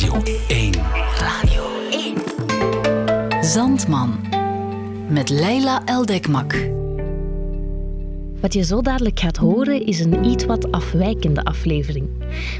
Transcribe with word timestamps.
Radio 0.00 0.34
1. 0.48 0.72
Radio 1.18 1.62
1. 1.90 3.44
Zandman. 3.44 4.20
Met 5.08 5.28
Leila 5.28 5.82
Eldekmak. 5.84 6.68
Wat 8.40 8.52
je 8.52 8.64
zo 8.64 8.80
dadelijk 8.80 9.20
gaat 9.20 9.36
horen 9.36 9.86
is 9.86 10.00
een 10.00 10.24
iets 10.24 10.44
wat 10.44 10.72
afwijkende 10.72 11.44
aflevering. 11.44 12.08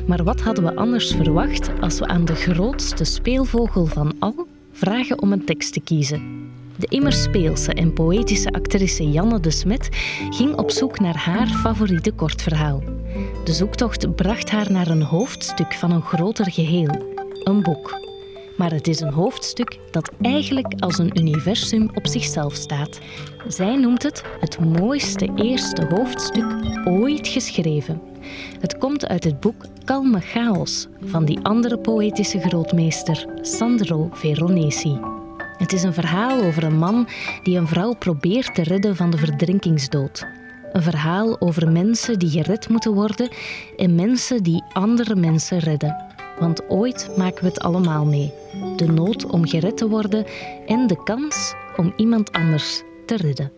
Maar 0.07 0.25
wat 0.25 0.41
hadden 0.41 0.65
we 0.65 0.77
anders 0.77 1.15
verwacht 1.15 1.71
als 1.81 1.99
we 1.99 2.07
aan 2.07 2.25
de 2.25 2.35
grootste 2.35 3.05
speelvogel 3.05 3.87
van 3.87 4.15
al 4.19 4.47
vragen 4.73 5.23
om 5.23 5.33
een 5.33 5.45
tekst 5.45 5.73
te 5.73 5.81
kiezen? 5.81 6.49
De 6.77 6.87
immer 6.87 7.13
speelse 7.13 7.73
en 7.73 7.93
poëtische 7.93 8.51
actrice 8.51 9.11
Janne 9.11 9.41
de 9.41 9.51
Smet 9.51 9.89
ging 10.31 10.57
op 10.57 10.71
zoek 10.71 11.01
naar 11.01 11.17
haar 11.17 11.47
favoriete 11.47 12.13
kortverhaal. 12.13 12.83
De 13.45 13.53
zoektocht 13.53 14.15
bracht 14.15 14.51
haar 14.51 14.73
naar 14.73 14.89
een 14.89 15.03
hoofdstuk 15.03 15.75
van 15.75 15.91
een 15.91 16.03
groter 16.03 16.51
geheel, 16.51 17.10
een 17.45 17.63
boek. 17.63 18.01
Maar 18.57 18.73
het 18.73 18.89
is 18.89 19.01
een 19.01 19.13
hoofdstuk 19.13 19.79
dat 19.91 20.11
eigenlijk 20.21 20.75
als 20.79 20.99
een 20.99 21.19
universum 21.19 21.91
op 21.95 22.07
zichzelf 22.07 22.55
staat. 22.55 22.99
Zij 23.49 23.77
noemt 23.77 24.03
het 24.03 24.23
het 24.41 24.59
mooiste 24.61 25.29
eerste 25.35 25.87
hoofdstuk 25.87 26.47
ooit 26.85 27.29
geschreven. 27.29 28.03
Het 28.61 28.79
komt 28.79 29.07
uit 29.07 29.25
het 29.25 29.41
boek 29.41 29.65
Kalme 29.85 30.21
Chaos 30.21 30.87
van 31.05 31.25
die 31.25 31.41
andere 31.43 31.79
poëtische 31.79 32.41
grootmeester 32.41 33.27
Sandro 33.41 34.09
Veronesi. 34.13 34.99
Het 35.57 35.73
is 35.73 35.83
een 35.83 35.95
verhaal 35.95 36.43
over 36.43 36.65
een 36.65 36.79
man 36.79 37.09
die 37.43 37.59
een 37.59 37.69
vrouw 37.69 37.95
probeert 37.95 38.55
te 38.55 38.63
redden 38.63 38.97
van 38.97 39.11
de 39.11 39.19
verdrinkingsdood. 39.19 40.27
Een 40.73 40.83
verhaal 40.83 41.41
over 41.41 41.73
mensen 41.73 42.19
die 42.19 42.31
gered 42.31 42.69
moeten 42.69 42.93
worden 42.93 43.29
en 43.77 43.95
mensen 43.95 44.43
die 44.43 44.65
andere 44.73 45.15
mensen 45.15 45.59
redden. 45.59 46.10
Want 46.41 46.69
ooit 46.69 47.11
maken 47.17 47.43
we 47.43 47.49
het 47.49 47.61
allemaal 47.61 48.05
mee. 48.05 48.33
De 48.77 48.87
nood 48.87 49.27
om 49.27 49.49
gered 49.49 49.77
te 49.77 49.89
worden 49.89 50.27
en 50.67 50.87
de 50.87 51.03
kans 51.03 51.55
om 51.77 51.93
iemand 51.97 52.33
anders 52.33 52.83
te 53.07 53.17
redden. 53.17 53.53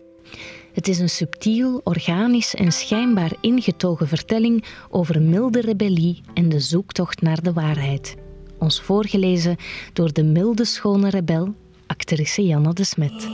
Het 0.73 0.87
is 0.87 0.99
een 0.99 1.09
subtiel, 1.09 1.81
organisch 1.83 2.55
en 2.55 2.71
schijnbaar 2.71 3.31
ingetogen 3.41 4.07
vertelling 4.07 4.65
over 4.89 5.21
milde 5.21 5.61
rebellie 5.61 6.21
en 6.33 6.49
de 6.49 6.59
zoektocht 6.59 7.21
naar 7.21 7.41
de 7.41 7.53
waarheid. 7.53 8.15
Ons 8.59 8.81
voorgelezen 8.81 9.55
door 9.93 10.13
de 10.13 10.23
milde 10.23 10.65
schone 10.65 11.09
rebel, 11.09 11.53
actrice 11.87 12.45
Janne 12.45 12.73
de 12.73 12.83
Smet. 12.83 13.27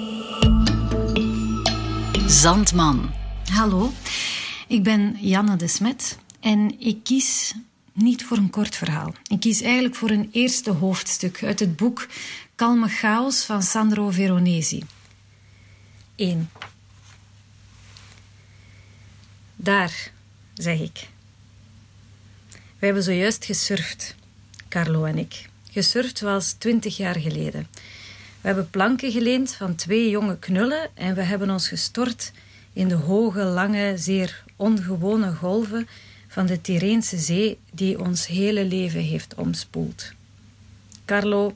Zandman. 2.28 3.12
Hallo, 3.52 3.90
ik 4.68 4.84
ben 4.84 5.16
Janne 5.20 5.56
de 5.56 5.68
Smet 5.68 6.20
en 6.40 6.80
ik 6.80 7.04
kies 7.04 7.56
niet 8.00 8.26
voor 8.26 8.38
een 8.38 8.50
kort 8.50 8.76
verhaal. 8.76 9.14
Ik 9.28 9.40
kies 9.40 9.62
eigenlijk 9.62 9.96
voor 9.96 10.10
een 10.10 10.30
eerste 10.32 10.72
hoofdstuk 10.72 11.44
uit 11.44 11.60
het 11.60 11.76
boek 11.76 12.08
Kalme 12.56 12.88
Chaos 12.88 13.46
van 13.46 13.64
Sandro 13.64 14.10
Veronesi. 14.10 14.84
1. 16.16 16.50
Daar, 19.56 20.12
zeg 20.54 20.80
ik. 20.80 21.08
We 22.50 22.86
hebben 22.86 23.04
zojuist 23.04 23.46
gesurfd, 23.46 24.16
Carlo 24.70 25.04
en 25.04 25.18
ik. 25.18 25.50
Gesurfd 25.72 26.22
was 26.22 26.52
twintig 26.52 26.98
jaar 26.98 27.20
geleden. 27.20 27.68
We 28.42 28.48
hebben 28.48 28.70
planken 28.70 29.12
geleend 29.12 29.54
van 29.54 29.76
twee 29.76 30.10
jonge 30.10 30.38
knullen 30.40 30.90
en 30.94 31.16
we 31.16 31.22
hebben 31.22 31.50
ons 31.50 31.68
gestort 31.68 32.32
in 32.74 32.88
de 32.88 32.96
hoge, 32.96 33.44
lange, 33.44 33.98
zeer 33.98 34.44
ongewone 34.56 35.34
golven 35.34 35.88
van 36.30 36.46
de 36.46 36.62
Tyreense 36.62 37.18
Zee 37.18 37.58
die 37.72 38.00
ons 38.00 38.28
hele 38.28 38.66
leven 38.66 39.02
heeft 39.02 39.36
omspoeld. 39.36 40.12
Carlo, 41.06 41.56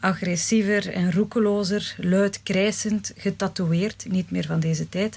agressiever 0.00 0.92
en 0.92 1.12
roekelozer, 1.12 1.94
luid 1.98 2.42
krijsend, 2.42 3.12
getatoeëerd, 3.16 4.06
niet 4.08 4.30
meer 4.30 4.46
van 4.46 4.60
deze 4.60 4.88
tijd, 4.88 5.16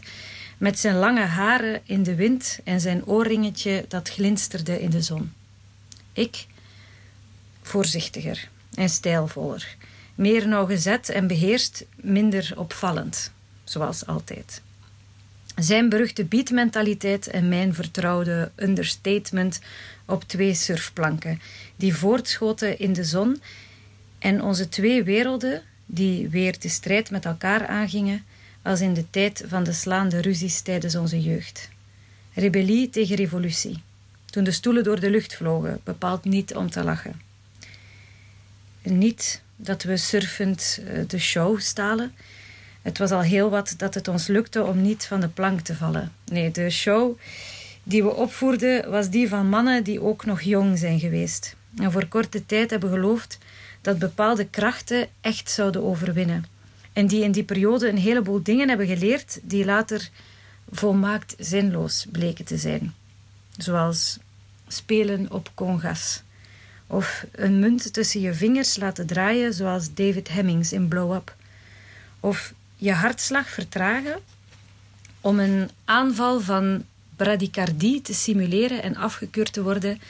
met 0.57 0.79
zijn 0.79 0.95
lange 0.95 1.25
haren 1.25 1.81
in 1.83 2.03
de 2.03 2.15
wind 2.15 2.59
en 2.63 2.81
zijn 2.81 3.05
oorringetje 3.05 3.85
dat 3.87 4.09
glinsterde 4.09 4.81
in 4.81 4.89
de 4.89 5.01
zon. 5.01 5.33
Ik, 6.13 6.45
voorzichtiger 7.61 8.49
en 8.73 8.89
stijlvoller, 8.89 9.75
meer 10.15 10.47
nauwgezet 10.47 11.09
en 11.09 11.27
beheerst, 11.27 11.85
minder 11.95 12.53
opvallend, 12.55 13.31
zoals 13.63 14.05
altijd. 14.05 14.61
Zijn 15.55 15.89
beruchte 15.89 16.25
beatmentaliteit 16.25 17.27
en 17.27 17.49
mijn 17.49 17.73
vertrouwde 17.73 18.51
understatement 18.55 19.59
op 20.05 20.23
twee 20.23 20.53
surfplanken, 20.53 21.41
die 21.75 21.95
voortschoten 21.95 22.79
in 22.79 22.93
de 22.93 23.03
zon 23.03 23.41
en 24.19 24.41
onze 24.41 24.69
twee 24.69 25.03
werelden, 25.03 25.61
die 25.85 26.29
weer 26.29 26.59
de 26.59 26.69
strijd 26.69 27.11
met 27.11 27.25
elkaar 27.25 27.67
aangingen, 27.67 28.23
als 28.61 28.81
in 28.81 28.93
de 28.93 29.09
tijd 29.09 29.43
van 29.47 29.63
de 29.63 29.73
slaande 29.73 30.21
ruzies 30.21 30.61
tijdens 30.61 30.95
onze 30.95 31.21
jeugd. 31.21 31.69
Rebellie 32.33 32.89
tegen 32.89 33.15
revolutie. 33.15 33.81
Toen 34.25 34.43
de 34.43 34.51
stoelen 34.51 34.83
door 34.83 34.99
de 34.99 35.09
lucht 35.09 35.35
vlogen, 35.35 35.79
bepaald 35.83 36.23
niet 36.23 36.55
om 36.55 36.69
te 36.69 36.83
lachen. 36.83 37.21
Niet 38.83 39.41
dat 39.55 39.83
we 39.83 39.97
surfend 39.97 40.79
eh, 40.85 40.99
de 41.07 41.19
show 41.19 41.59
stalen, 41.59 42.13
het 42.81 42.97
was 42.97 43.11
al 43.11 43.21
heel 43.21 43.49
wat 43.49 43.73
dat 43.77 43.93
het 43.93 44.07
ons 44.07 44.27
lukte 44.27 44.63
om 44.63 44.81
niet 44.81 45.05
van 45.05 45.19
de 45.19 45.27
plank 45.27 45.59
te 45.59 45.75
vallen. 45.75 46.11
Nee, 46.25 46.51
de 46.51 46.69
show 46.69 47.17
die 47.83 48.03
we 48.03 48.15
opvoerden 48.15 48.91
was 48.91 49.09
die 49.09 49.29
van 49.29 49.49
mannen 49.49 49.83
die 49.83 50.01
ook 50.01 50.25
nog 50.25 50.41
jong 50.41 50.77
zijn 50.77 50.99
geweest. 50.99 51.55
En 51.75 51.91
voor 51.91 52.07
korte 52.07 52.45
tijd 52.45 52.69
hebben 52.69 52.89
geloofd 52.89 53.37
dat 53.81 53.99
bepaalde 53.99 54.45
krachten 54.45 55.07
echt 55.21 55.51
zouden 55.51 55.83
overwinnen. 55.83 56.45
En 56.93 57.07
die 57.07 57.23
in 57.23 57.31
die 57.31 57.43
periode 57.43 57.89
een 57.89 57.97
heleboel 57.97 58.43
dingen 58.43 58.67
hebben 58.67 58.87
geleerd 58.87 59.39
die 59.43 59.65
later 59.65 60.09
volmaakt 60.71 61.35
zinloos 61.37 62.05
bleken 62.11 62.45
te 62.45 62.57
zijn. 62.57 62.93
Zoals 63.57 64.17
spelen 64.67 65.31
op 65.31 65.51
congas. 65.53 66.21
Of 66.87 67.25
een 67.31 67.59
munt 67.59 67.93
tussen 67.93 68.21
je 68.21 68.33
vingers 68.33 68.77
laten 68.77 69.05
draaien 69.05 69.53
zoals 69.53 69.93
David 69.93 70.29
Hemmings 70.29 70.73
in 70.73 70.87
Blow 70.87 71.13
Up. 71.13 71.35
Of 72.19 72.53
je 72.81 72.93
hartslag 72.93 73.49
vertragen 73.49 74.19
om 75.19 75.39
een 75.39 75.69
aanval 75.85 76.39
van 76.39 76.85
bradicardie 77.15 78.01
te 78.01 78.13
simuleren 78.13 78.83
en 78.83 78.95
afgekeurd 78.95 79.53
te 79.53 79.63
worden 79.63 80.01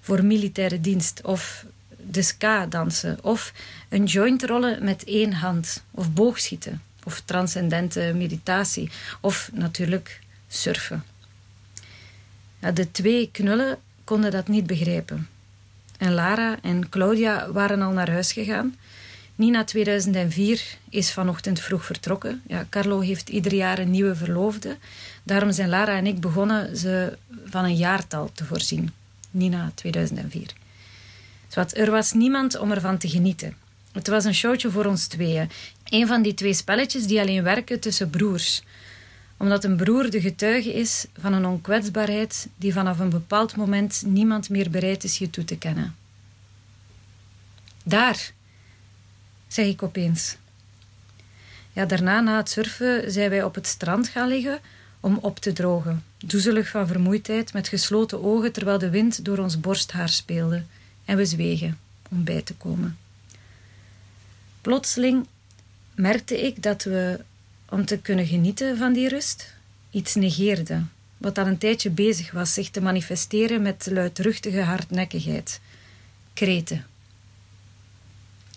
voor 0.00 0.24
militaire 0.24 0.80
dienst 0.80 1.20
of 1.22 1.64
de 1.96 2.22
ska 2.22 2.66
dansen 2.66 3.18
of 3.22 3.52
een 3.88 4.04
joint 4.04 4.44
rollen 4.44 4.84
met 4.84 5.04
één 5.04 5.32
hand 5.32 5.84
of 5.90 6.12
boogschieten 6.12 6.82
of 7.04 7.20
transcendente 7.24 8.12
meditatie 8.14 8.90
of 9.20 9.50
natuurlijk 9.52 10.20
surfen. 10.48 11.04
de 12.74 12.90
twee 12.90 13.28
knullen 13.32 13.78
konden 14.04 14.30
dat 14.30 14.48
niet 14.48 14.66
begrijpen. 14.66 15.28
En 15.98 16.12
Lara 16.12 16.58
en 16.62 16.88
Claudia 16.88 17.52
waren 17.52 17.82
al 17.82 17.92
naar 17.92 18.10
huis 18.10 18.32
gegaan 18.32 18.74
Nina 19.38 19.64
2004 19.64 20.78
is 20.88 21.12
vanochtend 21.12 21.60
vroeg 21.60 21.84
vertrokken. 21.84 22.42
Ja, 22.46 22.66
Carlo 22.70 23.00
heeft 23.00 23.28
ieder 23.28 23.54
jaar 23.54 23.78
een 23.78 23.90
nieuwe 23.90 24.14
verloofde. 24.14 24.76
Daarom 25.22 25.52
zijn 25.52 25.68
Lara 25.68 25.96
en 25.96 26.06
ik 26.06 26.20
begonnen 26.20 26.76
ze 26.76 27.18
van 27.44 27.64
een 27.64 27.76
jaartal 27.76 28.30
te 28.32 28.44
voorzien. 28.44 28.92
Nina 29.30 29.72
2004. 29.74 30.52
Zowat, 31.48 31.76
er 31.76 31.90
was 31.90 32.12
niemand 32.12 32.58
om 32.58 32.70
ervan 32.70 32.98
te 32.98 33.08
genieten. 33.08 33.56
Het 33.92 34.08
was 34.08 34.24
een 34.24 34.34
showtje 34.34 34.70
voor 34.70 34.84
ons 34.84 35.06
tweeën. 35.06 35.50
Een 35.84 36.06
van 36.06 36.22
die 36.22 36.34
twee 36.34 36.54
spelletjes 36.54 37.06
die 37.06 37.20
alleen 37.20 37.42
werken 37.42 37.80
tussen 37.80 38.10
broers. 38.10 38.62
Omdat 39.36 39.64
een 39.64 39.76
broer 39.76 40.10
de 40.10 40.20
getuige 40.20 40.72
is 40.72 41.06
van 41.18 41.32
een 41.32 41.46
onkwetsbaarheid 41.46 42.48
die 42.56 42.72
vanaf 42.72 42.98
een 42.98 43.10
bepaald 43.10 43.56
moment 43.56 44.02
niemand 44.06 44.50
meer 44.50 44.70
bereid 44.70 45.04
is 45.04 45.18
je 45.18 45.30
toe 45.30 45.44
te 45.44 45.58
kennen. 45.58 45.96
Daar, 47.84 48.32
zeg 49.48 49.66
ik 49.66 49.82
opeens. 49.82 50.36
Ja, 51.72 51.84
daarna, 51.84 52.20
na 52.20 52.36
het 52.36 52.50
surfen, 52.50 53.12
zijn 53.12 53.30
wij 53.30 53.42
op 53.42 53.54
het 53.54 53.66
strand 53.66 54.08
gaan 54.08 54.28
liggen 54.28 54.60
om 55.00 55.18
op 55.20 55.38
te 55.38 55.52
drogen. 55.52 56.04
Doezelig 56.18 56.68
van 56.68 56.86
vermoeidheid, 56.86 57.52
met 57.52 57.68
gesloten 57.68 58.24
ogen 58.24 58.52
terwijl 58.52 58.78
de 58.78 58.90
wind 58.90 59.24
door 59.24 59.38
ons 59.38 59.60
borsthaar 59.60 60.08
speelde. 60.08 60.62
En 61.04 61.16
we 61.16 61.24
zwegen 61.24 61.78
om 62.10 62.24
bij 62.24 62.42
te 62.42 62.54
komen. 62.54 62.98
Plotseling 64.60 65.26
merkte 65.94 66.46
ik 66.46 66.62
dat 66.62 66.82
we, 66.82 67.20
om 67.68 67.84
te 67.84 67.98
kunnen 67.98 68.26
genieten 68.26 68.76
van 68.76 68.92
die 68.92 69.08
rust, 69.08 69.54
iets 69.90 70.14
negeerden. 70.14 70.90
Wat 71.16 71.38
al 71.38 71.46
een 71.46 71.58
tijdje 71.58 71.90
bezig 71.90 72.30
was 72.30 72.54
zich 72.54 72.70
te 72.70 72.80
manifesteren 72.80 73.62
met 73.62 73.86
luidruchtige 73.90 74.60
hardnekkigheid. 74.60 75.60
Kreten. 76.32 76.86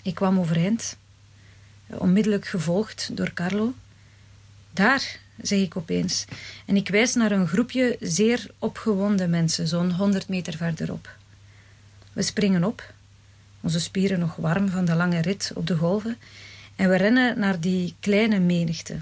Ik 0.01 0.15
kwam 0.15 0.39
overeind, 0.39 0.97
onmiddellijk 1.87 2.47
gevolgd 2.47 3.09
door 3.13 3.33
Carlo. 3.33 3.73
Daar, 4.73 5.19
zeg 5.41 5.59
ik 5.59 5.77
opeens, 5.77 6.25
en 6.65 6.75
ik 6.75 6.89
wijs 6.89 7.13
naar 7.13 7.31
een 7.31 7.47
groepje 7.47 7.97
zeer 7.99 8.47
opgewonden 8.59 9.29
mensen, 9.29 9.67
zo'n 9.67 9.91
honderd 9.91 10.27
meter 10.27 10.57
verderop. 10.57 11.15
We 12.13 12.21
springen 12.21 12.63
op 12.63 12.93
onze 13.61 13.79
spieren 13.79 14.19
nog 14.19 14.35
warm 14.35 14.69
van 14.69 14.85
de 14.85 14.95
lange 14.95 15.21
rit 15.21 15.51
op 15.55 15.67
de 15.67 15.75
golven. 15.75 16.17
En 16.75 16.89
we 16.89 16.95
rennen 16.95 17.39
naar 17.39 17.59
die 17.59 17.95
kleine 17.99 18.39
menigte. 18.39 18.95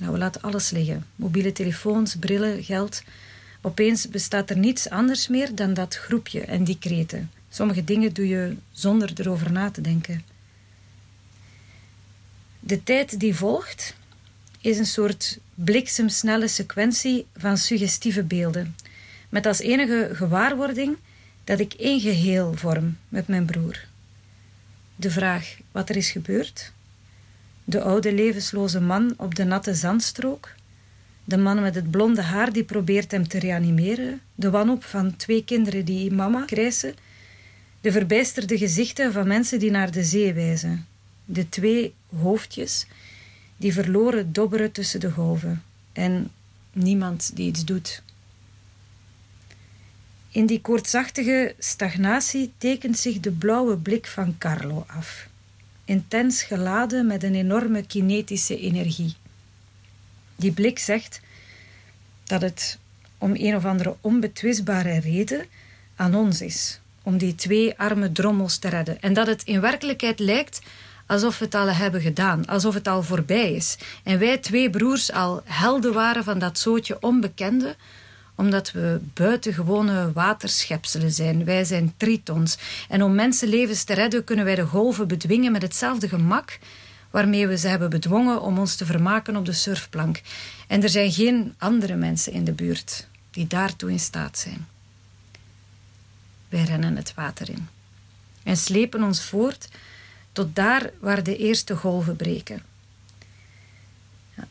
Nou, 0.00 0.12
we 0.12 0.18
laten 0.18 0.42
alles 0.42 0.70
liggen: 0.70 1.06
mobiele 1.16 1.52
telefoons, 1.52 2.16
brillen, 2.16 2.64
geld. 2.64 3.02
Opeens 3.60 4.08
bestaat 4.08 4.50
er 4.50 4.58
niets 4.58 4.90
anders 4.90 5.28
meer 5.28 5.54
dan 5.54 5.74
dat 5.74 5.96
groepje 5.96 6.40
en 6.40 6.64
die 6.64 6.78
kreten. 6.78 7.30
Sommige 7.48 7.84
dingen 7.84 8.14
doe 8.14 8.28
je 8.28 8.56
zonder 8.72 9.12
erover 9.14 9.52
na 9.52 9.70
te 9.70 9.80
denken. 9.80 10.24
De 12.60 12.82
tijd 12.82 13.20
die 13.20 13.34
volgt 13.34 13.94
is 14.60 14.78
een 14.78 14.86
soort 14.86 15.38
bliksemsnelle 15.54 16.48
sequentie 16.48 17.26
van 17.36 17.56
suggestieve 17.56 18.22
beelden, 18.22 18.76
met 19.28 19.46
als 19.46 19.58
enige 19.58 20.10
gewaarwording 20.12 20.96
dat 21.44 21.58
ik 21.60 21.72
één 21.72 22.00
geheel 22.00 22.54
vorm 22.54 22.96
met 23.08 23.28
mijn 23.28 23.44
broer. 23.44 23.86
De 24.96 25.10
vraag 25.10 25.56
wat 25.72 25.88
er 25.88 25.96
is 25.96 26.10
gebeurd, 26.10 26.72
de 27.64 27.82
oude 27.82 28.12
levensloze 28.12 28.80
man 28.80 29.14
op 29.16 29.34
de 29.34 29.44
natte 29.44 29.74
zandstrook, 29.74 30.54
de 31.24 31.36
man 31.36 31.60
met 31.60 31.74
het 31.74 31.90
blonde 31.90 32.22
haar 32.22 32.52
die 32.52 32.64
probeert 32.64 33.10
hem 33.10 33.28
te 33.28 33.38
reanimeren, 33.38 34.20
de 34.34 34.50
wanhoop 34.50 34.84
van 34.84 35.16
twee 35.16 35.44
kinderen 35.44 35.84
die 35.84 36.12
mama 36.12 36.44
krijsen, 36.44 36.94
de 37.80 37.92
verbijsterde 37.92 38.58
gezichten 38.58 39.12
van 39.12 39.26
mensen 39.26 39.58
die 39.58 39.70
naar 39.70 39.90
de 39.90 40.04
zee 40.04 40.32
wijzen, 40.34 40.86
de 41.30 41.48
twee 41.48 41.94
hoofdjes 42.20 42.86
die 43.56 43.72
verloren 43.72 44.32
dobberen 44.32 44.72
tussen 44.72 45.00
de 45.00 45.10
golven 45.10 45.62
en 45.92 46.30
niemand 46.72 47.36
die 47.36 47.48
iets 47.48 47.64
doet. 47.64 48.02
In 50.30 50.46
die 50.46 50.60
koortsachtige 50.60 51.54
stagnatie 51.58 52.52
tekent 52.58 52.98
zich 52.98 53.20
de 53.20 53.30
blauwe 53.30 53.76
blik 53.76 54.06
van 54.06 54.38
Carlo 54.38 54.84
af, 54.86 55.28
intens 55.84 56.42
geladen 56.42 57.06
met 57.06 57.22
een 57.22 57.34
enorme 57.34 57.82
kinetische 57.82 58.58
energie. 58.58 59.14
Die 60.36 60.52
blik 60.52 60.78
zegt 60.78 61.20
dat 62.24 62.40
het 62.40 62.78
om 63.18 63.34
een 63.34 63.56
of 63.56 63.64
andere 63.64 63.96
onbetwistbare 64.00 64.98
reden 64.98 65.46
aan 65.96 66.14
ons 66.14 66.40
is 66.40 66.80
om 67.02 67.18
die 67.18 67.34
twee 67.34 67.78
arme 67.78 68.12
drommels 68.12 68.58
te 68.58 68.68
redden 68.68 69.00
en 69.00 69.12
dat 69.12 69.26
het 69.26 69.42
in 69.42 69.60
werkelijkheid 69.60 70.18
lijkt 70.18 70.60
alsof 71.08 71.38
we 71.38 71.44
het 71.44 71.54
al 71.54 71.68
hebben 71.68 72.00
gedaan, 72.00 72.46
alsof 72.46 72.74
het 72.74 72.88
al 72.88 73.02
voorbij 73.02 73.52
is. 73.52 73.78
En 74.02 74.18
wij 74.18 74.38
twee 74.38 74.70
broers 74.70 75.12
al 75.12 75.42
helden 75.44 75.92
waren 75.92 76.24
van 76.24 76.38
dat 76.38 76.58
zootje 76.58 76.96
onbekende, 77.00 77.76
omdat 78.34 78.72
we 78.72 79.00
buitengewone 79.14 80.12
waterschepselen 80.12 81.12
zijn. 81.12 81.44
Wij 81.44 81.64
zijn 81.64 81.94
tritons. 81.96 82.58
En 82.88 83.02
om 83.02 83.14
mensenlevens 83.14 83.84
te 83.84 83.94
redden 83.94 84.24
kunnen 84.24 84.44
wij 84.44 84.54
de 84.54 84.66
golven 84.66 85.08
bedwingen 85.08 85.52
met 85.52 85.62
hetzelfde 85.62 86.08
gemak 86.08 86.58
waarmee 87.10 87.46
we 87.46 87.56
ze 87.56 87.68
hebben 87.68 87.90
bedwongen 87.90 88.40
om 88.40 88.58
ons 88.58 88.76
te 88.76 88.86
vermaken 88.86 89.36
op 89.36 89.44
de 89.44 89.52
surfplank. 89.52 90.22
En 90.66 90.82
er 90.82 90.88
zijn 90.88 91.12
geen 91.12 91.54
andere 91.58 91.94
mensen 91.94 92.32
in 92.32 92.44
de 92.44 92.52
buurt 92.52 93.08
die 93.30 93.46
daartoe 93.46 93.90
in 93.90 94.00
staat 94.00 94.38
zijn. 94.38 94.66
Wij 96.48 96.64
rennen 96.64 96.96
het 96.96 97.14
water 97.14 97.50
in 97.50 97.68
en 98.48 98.56
slepen 98.56 99.02
ons 99.02 99.22
voort 99.22 99.68
tot 100.38 100.56
daar 100.56 100.90
waar 101.00 101.22
de 101.22 101.36
eerste 101.36 101.76
golven 101.76 102.16
breken. 102.16 102.62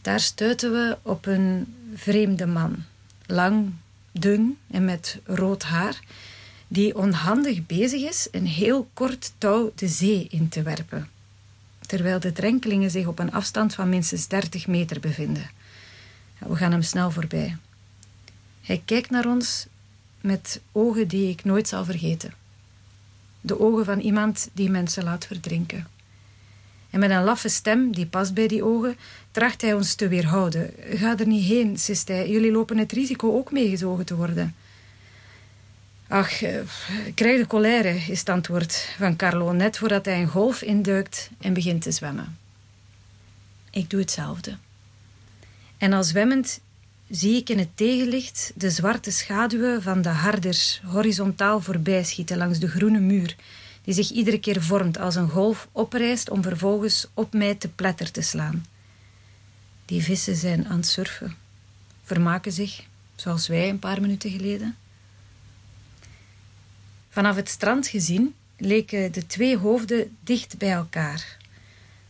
Daar 0.02 0.20
stuiten 0.20 0.72
we 0.72 0.98
op 1.02 1.26
een 1.26 1.76
vreemde 1.96 2.46
man, 2.46 2.84
lang, 3.26 3.72
dun 4.12 4.58
en 4.72 4.86
met 4.86 5.20
rood 5.24 5.64
haar, 5.64 6.00
die 6.68 6.98
onhandig 6.98 7.66
bezig 7.66 8.02
is 8.02 8.28
een 8.32 8.46
heel 8.46 8.90
kort 8.94 9.34
touw 9.38 9.72
de 9.76 9.88
zee 9.88 10.28
in 10.30 10.50
te 10.50 10.62
werpen, 10.62 11.10
terwijl 11.80 12.20
de 12.20 12.32
drenkelingen 12.32 12.92
zich 12.92 13.06
op 13.06 13.20
een 13.20 13.34
afstand 13.34 13.74
van 13.74 13.90
minstens 13.90 14.28
30 14.28 14.68
meter 14.68 15.00
bevinden. 15.00 15.50
We 16.38 16.56
gaan 16.56 16.72
hem 16.72 16.82
snel 16.82 17.12
voorbij. 17.12 17.58
Hij 18.62 18.82
kijkt 18.86 19.10
naar 19.10 19.26
ons 19.26 19.66
met 20.22 20.62
ogen 20.72 21.08
die 21.08 21.30
ik 21.30 21.44
nooit 21.44 21.68
zal 21.68 21.86
vergeten 21.86 22.34
de 23.42 23.60
ogen 23.60 23.86
van 23.86 24.00
iemand 24.00 24.50
die 24.54 24.70
mensen 24.70 25.04
laat 25.04 25.26
verdrinken. 25.26 25.88
En 26.90 27.00
met 27.00 27.10
een 27.10 27.24
laffe 27.24 27.50
stem, 27.50 27.92
die 27.92 28.06
past 28.06 28.34
bij 28.34 28.48
die 28.48 28.64
ogen, 28.64 28.98
tracht 29.32 29.62
hij 29.62 29.74
ons 29.74 29.96
te 29.96 30.08
weerhouden. 30.08 30.74
Ga 30.80 31.18
er 31.18 31.28
niet 31.28 31.46
heen, 31.46 31.78
sist 31.78 32.08
hij. 32.08 32.30
Jullie 32.30 32.52
lopen 32.52 32.78
het 32.78 32.92
risico 32.92 33.38
ook 33.38 33.52
meegezogen 33.52 34.06
te 34.06 34.16
worden. 34.16 34.56
Ach, 36.08 36.42
eh, 36.42 36.60
krijg 37.14 37.40
de 37.40 37.48
colère, 37.48 37.90
is 37.90 38.20
het 38.20 38.30
antwoord 38.30 38.90
van 38.98 39.16
Carlo, 39.16 39.52
net 39.52 39.78
voordat 39.78 40.06
hij 40.06 40.22
een 40.22 40.28
golf 40.28 40.62
induikt 40.62 41.30
en 41.40 41.54
begint 41.54 41.82
te 41.82 41.92
zwemmen. 41.92 42.38
Ik 43.72 43.90
doe 43.90 44.00
hetzelfde. 44.00 44.58
En 45.78 45.94
al 45.94 46.04
zwemmend 46.04 46.60
zie 47.10 47.36
ik 47.36 47.50
in 47.50 47.60
het 47.60 47.78
tegenlicht 47.78 48.52
de 48.56 48.70
zwarte 48.70 49.12
schaduwen 49.12 49.82
van 49.82 50.02
de 50.02 50.10
harders 50.10 50.82
horizontaal 50.86 51.62
voorbij 51.62 52.04
schieten 52.04 52.38
langs 52.38 52.60
de 52.60 52.68
groene 52.68 53.00
muur, 53.00 53.36
die 53.82 53.94
zich 53.94 54.12
iedere 54.12 54.40
keer 54.40 54.62
vormt 54.62 54.98
als 55.00 55.16
een 55.16 55.30
golf 55.30 55.68
oprijst 55.72 56.30
om 56.30 56.44
vervolgens 56.44 57.08
op 57.14 57.34
mij 57.34 57.56
te 57.56 57.68
pletter 57.68 58.12
te 58.12 58.22
slaan. 58.22 58.66
Die 59.86 60.04
vissen 60.04 60.36
zijn 60.36 60.68
aan 60.68 60.78
het 60.78 60.88
surfen, 60.88 61.36
vermaken 62.04 62.52
zich, 62.52 62.84
zoals 63.16 63.48
wij 63.48 63.70
een 63.70 63.80
paar 63.80 64.02
minuten 64.02 64.32
geleden. 64.32 64.76
Vanaf 67.10 67.36
het 67.36 67.50
strand 67.50 67.88
gezien 67.88 68.36
leken 68.58 69.12
de 69.12 69.26
twee 69.26 69.58
hoofden 69.58 70.18
dicht 70.24 70.58
bij 70.58 70.72
elkaar, 70.72 71.38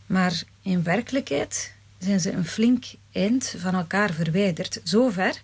maar 0.06 0.42
in 0.62 0.82
werkelijkheid 0.82 1.72
zijn 1.98 2.20
ze 2.20 2.32
een 2.32 2.46
flink 2.46 2.84
van 3.56 3.74
elkaar 3.74 4.12
verwijderd, 4.12 4.80
zo 4.84 5.08
ver 5.08 5.42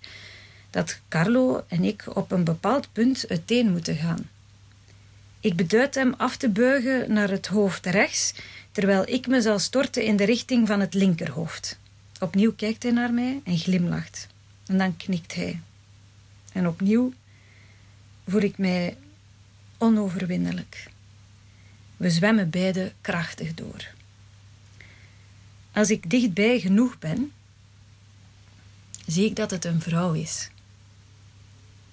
dat 0.70 1.00
Carlo 1.08 1.64
en 1.68 1.84
ik 1.84 2.16
op 2.16 2.30
een 2.30 2.44
bepaald 2.44 2.92
punt 2.92 3.24
uiteen 3.28 3.72
moeten 3.72 3.96
gaan. 3.96 4.28
Ik 5.40 5.56
beduid 5.56 5.94
hem 5.94 6.14
af 6.16 6.36
te 6.36 6.48
buigen 6.48 7.12
naar 7.12 7.30
het 7.30 7.46
hoofd 7.46 7.86
rechts, 7.86 8.34
terwijl 8.72 9.08
ik 9.08 9.26
me 9.26 9.40
zal 9.40 9.58
storten 9.58 10.04
in 10.04 10.16
de 10.16 10.24
richting 10.24 10.66
van 10.66 10.80
het 10.80 10.94
linkerhoofd. 10.94 11.78
Opnieuw 12.20 12.52
kijkt 12.54 12.82
hij 12.82 12.92
naar 12.92 13.12
mij 13.12 13.40
en 13.44 13.58
glimlacht. 13.58 14.26
En 14.66 14.78
dan 14.78 14.96
knikt 14.96 15.34
hij. 15.34 15.60
En 16.52 16.68
opnieuw 16.68 17.12
voel 18.28 18.42
ik 18.42 18.58
mij 18.58 18.96
onoverwinnelijk. 19.78 20.86
We 21.96 22.10
zwemmen 22.10 22.50
beide 22.50 22.92
krachtig 23.00 23.54
door. 23.54 23.88
Als 25.72 25.90
ik 25.90 26.10
dichtbij 26.10 26.60
genoeg 26.60 26.98
ben, 26.98 27.32
zie 29.06 29.24
ik 29.24 29.36
dat 29.36 29.50
het 29.50 29.64
een 29.64 29.80
vrouw 29.80 30.12
is. 30.12 30.50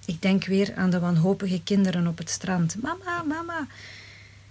Ik 0.06 0.22
denk 0.22 0.46
weer 0.46 0.74
aan 0.75 0.89
de 0.89 1.00
wanhopige 1.00 1.63
kinderen 1.63 2.08
op 2.08 2.18
het 2.18 2.30
strand. 2.30 2.82
Mama, 2.82 3.24
mama. 3.24 3.68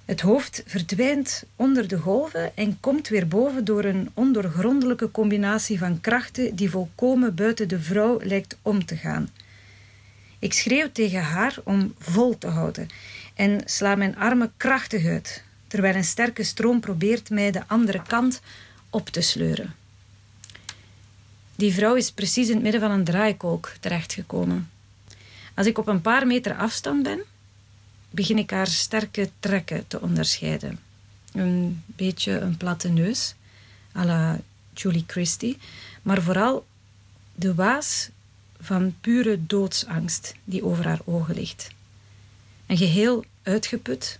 Het 0.04 0.20
hoofd 0.20 0.62
verdwijnt 0.66 1.44
onder 1.56 1.88
de 1.88 1.98
golven 1.98 2.56
en 2.56 2.80
komt 2.80 3.08
weer 3.08 3.28
boven 3.28 3.64
door 3.64 3.84
een 3.84 4.10
ondoorgrondelijke 4.14 5.10
combinatie 5.10 5.78
van 5.78 6.00
krachten 6.00 6.56
die 6.56 6.70
volkomen 6.70 7.34
buiten 7.34 7.68
de 7.68 7.80
vrouw 7.80 8.20
lijkt 8.22 8.56
om 8.62 8.84
te 8.84 8.96
gaan. 8.96 9.30
Ik 10.38 10.52
schreeuw 10.52 10.92
tegen 10.92 11.22
haar 11.22 11.56
om 11.64 11.94
vol 11.98 12.38
te 12.38 12.46
houden 12.46 12.88
en 13.34 13.60
sla 13.64 13.94
mijn 13.94 14.16
armen 14.16 14.52
krachtig 14.56 15.04
uit, 15.06 15.42
terwijl 15.66 15.94
een 15.94 16.04
sterke 16.04 16.42
stroom 16.42 16.80
probeert 16.80 17.30
mij 17.30 17.50
de 17.50 17.62
andere 17.66 18.02
kant 18.06 18.40
op 18.90 19.08
te 19.08 19.20
sleuren. 19.20 19.74
Die 21.60 21.74
vrouw 21.74 21.94
is 21.94 22.12
precies 22.12 22.48
in 22.48 22.54
het 22.54 22.62
midden 22.62 22.80
van 22.80 22.90
een 22.90 23.04
draaikolk 23.04 23.72
terechtgekomen. 23.80 24.70
Als 25.54 25.66
ik 25.66 25.78
op 25.78 25.86
een 25.86 26.00
paar 26.00 26.26
meter 26.26 26.56
afstand 26.56 27.02
ben, 27.02 27.20
begin 28.10 28.38
ik 28.38 28.50
haar 28.50 28.66
sterke 28.66 29.30
trekken 29.40 29.86
te 29.86 30.00
onderscheiden. 30.00 30.78
Een 31.32 31.82
beetje 31.86 32.38
een 32.38 32.56
platte 32.56 32.88
neus, 32.88 33.34
à 33.96 34.04
la 34.04 34.40
Julie 34.74 35.04
Christie, 35.06 35.58
maar 36.02 36.22
vooral 36.22 36.66
de 37.34 37.54
waas 37.54 38.08
van 38.60 38.94
pure 39.00 39.46
doodsangst 39.46 40.34
die 40.44 40.64
over 40.64 40.84
haar 40.84 41.00
ogen 41.04 41.34
ligt. 41.34 41.70
En 42.66 42.76
geheel 42.76 43.24
uitgeput 43.42 44.18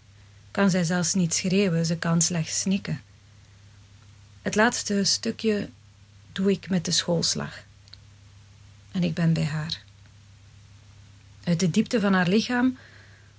kan 0.51 0.71
zij 0.71 0.85
zelfs 0.85 1.15
niet 1.15 1.35
schreeuwen, 1.35 1.87
ze 1.87 1.97
kan 1.97 2.23
slechts 2.23 2.61
snikken. 2.61 3.01
Het 4.43 4.55
laatste 4.55 5.05
stukje 5.05 5.69
doe 6.33 6.51
ik 6.51 6.71
met 6.71 6.85
de 6.85 6.91
schoolslag. 6.91 7.63
En 8.93 9.03
ik 9.03 9.15
ben 9.15 9.33
bij 9.33 9.45
haar. 9.45 9.83
Uit 11.45 11.61
de 11.61 11.71
diepte 11.71 12.01
van 12.01 12.13
haar 12.13 12.29
lichaam 12.29 12.79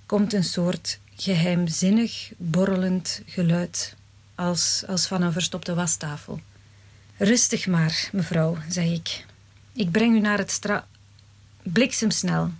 komt 0.06 0.32
een 0.32 0.44
soort 0.44 0.98
geheimzinnig, 1.16 2.30
borrelend 2.36 3.22
geluid, 3.26 3.96
als, 4.34 4.84
als 4.86 5.06
van 5.06 5.22
een 5.22 5.32
verstopte 5.32 5.74
wastafel. 5.74 6.40
Rustig 7.16 7.66
maar, 7.66 8.08
mevrouw, 8.12 8.56
zeg 8.68 8.86
ik. 8.86 9.24
Ik 9.72 9.90
breng 9.90 10.16
u 10.16 10.20
naar 10.20 10.38
het 10.38 10.50
stra... 10.50 10.86
Bliksemsnel. 11.62 12.50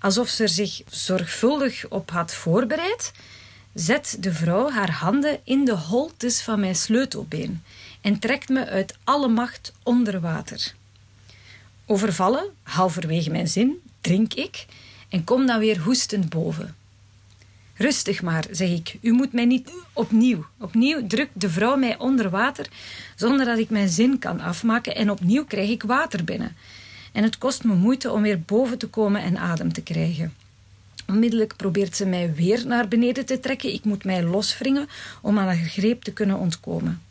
Alsof 0.00 0.28
ze 0.28 0.42
er 0.42 0.48
zich 0.48 0.82
zorgvuldig 0.88 1.88
op 1.88 2.10
had 2.10 2.34
voorbereid, 2.34 3.12
zet 3.74 4.16
de 4.20 4.32
vrouw 4.32 4.70
haar 4.70 4.90
handen 4.90 5.40
in 5.44 5.64
de 5.64 5.76
holtes 5.76 6.40
van 6.40 6.60
mijn 6.60 6.76
sleutelbeen 6.76 7.62
en 8.08 8.18
trekt 8.18 8.48
me 8.48 8.66
uit 8.66 8.96
alle 9.04 9.28
macht 9.28 9.72
onder 9.82 10.20
water. 10.20 10.74
Overvallen, 11.86 12.44
halverwege 12.62 13.30
mijn 13.30 13.48
zin, 13.48 13.80
drink 14.00 14.34
ik 14.34 14.66
en 15.08 15.24
kom 15.24 15.46
dan 15.46 15.58
weer 15.58 15.78
hoestend 15.80 16.28
boven. 16.28 16.74
Rustig 17.74 18.22
maar, 18.22 18.44
zeg 18.50 18.70
ik. 18.70 18.96
U 19.00 19.12
moet 19.12 19.32
mij 19.32 19.44
niet 19.44 19.72
opnieuw. 19.92 20.46
Opnieuw 20.58 21.06
drukt 21.06 21.40
de 21.40 21.50
vrouw 21.50 21.76
mij 21.76 21.98
onder 21.98 22.30
water 22.30 22.66
zonder 23.16 23.46
dat 23.46 23.58
ik 23.58 23.70
mijn 23.70 23.88
zin 23.88 24.18
kan 24.18 24.40
afmaken 24.40 24.94
en 24.94 25.10
opnieuw 25.10 25.44
krijg 25.44 25.70
ik 25.70 25.82
water 25.82 26.24
binnen. 26.24 26.56
En 27.12 27.22
het 27.22 27.38
kost 27.38 27.64
me 27.64 27.74
moeite 27.74 28.12
om 28.12 28.22
weer 28.22 28.40
boven 28.40 28.78
te 28.78 28.88
komen 28.88 29.22
en 29.22 29.38
adem 29.38 29.72
te 29.72 29.82
krijgen. 29.82 30.34
Onmiddellijk 31.06 31.56
probeert 31.56 31.96
ze 31.96 32.06
mij 32.06 32.34
weer 32.34 32.66
naar 32.66 32.88
beneden 32.88 33.26
te 33.26 33.40
trekken. 33.40 33.72
Ik 33.72 33.84
moet 33.84 34.04
mij 34.04 34.22
loswringen 34.22 34.88
om 35.22 35.38
aan 35.38 35.46
haar 35.46 35.56
greep 35.56 36.02
te 36.02 36.12
kunnen 36.12 36.38
ontkomen. 36.38 37.06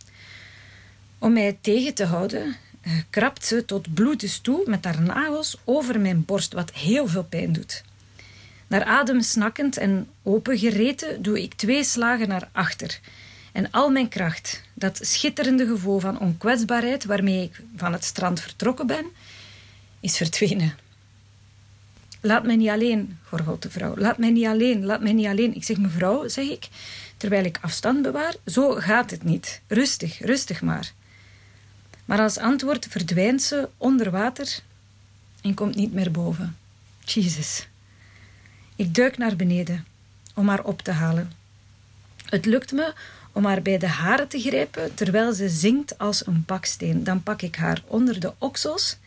Om 1.19 1.33
mij 1.33 1.57
tegen 1.61 1.93
te 1.93 2.05
houden, 2.05 2.55
eh, 2.81 2.91
krabt 3.09 3.45
ze 3.45 3.65
tot 3.65 3.93
bloedens 3.93 4.39
toe 4.39 4.63
met 4.65 4.85
haar 4.85 5.01
nagels 5.01 5.57
over 5.63 5.99
mijn 5.99 6.25
borst, 6.25 6.53
wat 6.53 6.73
heel 6.73 7.07
veel 7.07 7.23
pijn 7.23 7.53
doet. 7.53 7.83
Naar 8.67 8.83
adem 8.83 9.21
snakkend 9.21 9.77
en 9.77 10.07
opengereten 10.23 11.21
doe 11.21 11.41
ik 11.41 11.53
twee 11.53 11.83
slagen 11.83 12.27
naar 12.27 12.49
achter. 12.51 12.99
En 13.51 13.71
al 13.71 13.89
mijn 13.89 14.09
kracht, 14.09 14.63
dat 14.73 14.99
schitterende 15.01 15.67
gevoel 15.67 15.99
van 15.99 16.19
onkwetsbaarheid 16.19 17.05
waarmee 17.05 17.43
ik 17.43 17.61
van 17.75 17.93
het 17.93 18.03
strand 18.03 18.39
vertrokken 18.39 18.87
ben, 18.87 19.05
is 19.99 20.17
verdwenen. 20.17 20.75
Laat 22.21 22.43
mij 22.43 22.55
niet 22.55 22.69
alleen, 22.69 23.19
gorgelt 23.23 23.61
de 23.61 23.69
vrouw. 23.69 23.97
Laat 23.97 24.17
mij 24.17 24.29
niet 24.29 24.45
alleen, 24.45 24.85
laat 24.85 25.01
mij 25.01 25.13
niet 25.13 25.25
alleen. 25.25 25.55
Ik 25.55 25.63
zeg, 25.63 25.77
mevrouw, 25.77 26.27
zeg 26.27 26.49
ik, 26.49 26.67
terwijl 27.17 27.45
ik 27.45 27.57
afstand 27.61 28.01
bewaar, 28.01 28.35
zo 28.45 28.71
gaat 28.73 29.11
het 29.11 29.23
niet. 29.23 29.61
Rustig, 29.67 30.19
rustig 30.19 30.61
maar. 30.61 30.93
Maar 32.07 32.19
als 32.19 32.37
antwoord 32.37 32.87
verdwijnt 32.89 33.41
ze 33.41 33.69
onder 33.77 34.11
water 34.11 34.59
en 35.41 35.53
komt 35.53 35.75
niet 35.75 35.93
meer 35.93 36.11
boven. 36.11 36.57
Jezus. 36.99 37.67
Ik 38.75 38.95
duik 38.95 39.17
naar 39.17 39.35
beneden 39.35 39.85
om 40.33 40.47
haar 40.47 40.63
op 40.63 40.81
te 40.81 40.91
halen. 40.91 41.31
Het 42.25 42.45
lukt 42.45 42.71
me 42.71 42.93
om 43.31 43.45
haar 43.45 43.61
bij 43.61 43.77
de 43.77 43.87
haren 43.87 44.27
te 44.27 44.39
grijpen 44.39 44.93
terwijl 44.93 45.33
ze 45.33 45.49
zinkt 45.49 45.97
als 45.97 46.25
een 46.25 46.43
baksteen. 46.45 47.03
Dan 47.03 47.23
pak 47.23 47.41
ik 47.41 47.55
haar 47.55 47.83
onder 47.87 48.19
de 48.19 48.33
oksels 48.37 48.97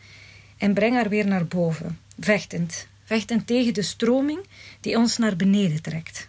en 0.57 0.73
breng 0.73 0.95
haar 0.95 1.09
weer 1.09 1.27
naar 1.27 1.45
boven, 1.45 1.99
vechtend, 2.19 2.87
vechtend 3.03 3.47
tegen 3.47 3.73
de 3.73 3.81
stroming 3.81 4.39
die 4.79 4.97
ons 4.97 5.17
naar 5.17 5.35
beneden 5.35 5.81
trekt. 5.81 6.27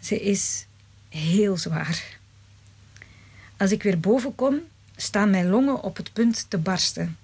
Ze 0.00 0.20
is 0.20 0.66
heel 1.08 1.56
zwaar. 1.56 2.18
Als 3.56 3.70
ik 3.70 3.82
weer 3.82 4.00
boven 4.00 4.34
kom, 4.34 4.60
staan 5.04 5.30
mijn 5.30 5.48
longen 5.48 5.82
op 5.82 5.96
het 5.96 6.12
punt 6.12 6.46
te 6.48 6.58
barsten. 6.58 7.16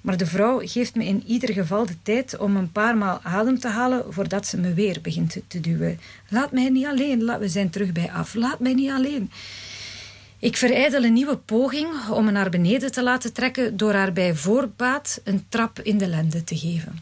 Maar 0.00 0.16
de 0.16 0.26
vrouw 0.26 0.60
geeft 0.64 0.94
me 0.94 1.04
in 1.04 1.22
ieder 1.26 1.52
geval 1.52 1.86
de 1.86 2.02
tijd 2.02 2.38
om 2.38 2.56
een 2.56 2.72
paar 2.72 2.96
maal 2.96 3.20
adem 3.22 3.58
te 3.58 3.68
halen 3.68 4.04
voordat 4.08 4.46
ze 4.46 4.56
me 4.56 4.74
weer 4.74 5.00
begint 5.02 5.36
te, 5.46 5.60
duwen. 5.60 6.00
Laat 6.28 6.52
mij 6.52 6.68
niet 6.68 6.86
alleen, 6.86 7.38
we 7.38 7.48
zijn 7.48 7.70
terug 7.70 7.92
bij 7.92 8.10
af. 8.12 8.34
Laat 8.34 8.60
mij 8.60 8.74
niet 8.74 8.90
alleen. 8.90 9.30
Ik 10.38 10.56
verijdel 10.56 11.04
een 11.04 11.12
nieuwe 11.12 11.36
poging 11.36 11.88
om 12.10 12.24
me 12.24 12.30
naar 12.30 12.50
beneden 12.50 12.92
te 12.92 13.02
laten 13.02 13.32
trekken 13.32 13.76
door 13.76 13.92
haar 13.94 14.12
bij 14.12 14.34
voorbaat 14.34 15.20
een 15.24 15.44
trap 15.48 15.80
in 15.80 15.98
de 15.98 16.06
lende 16.06 16.44
te 16.44 16.56
geven. 16.56 16.98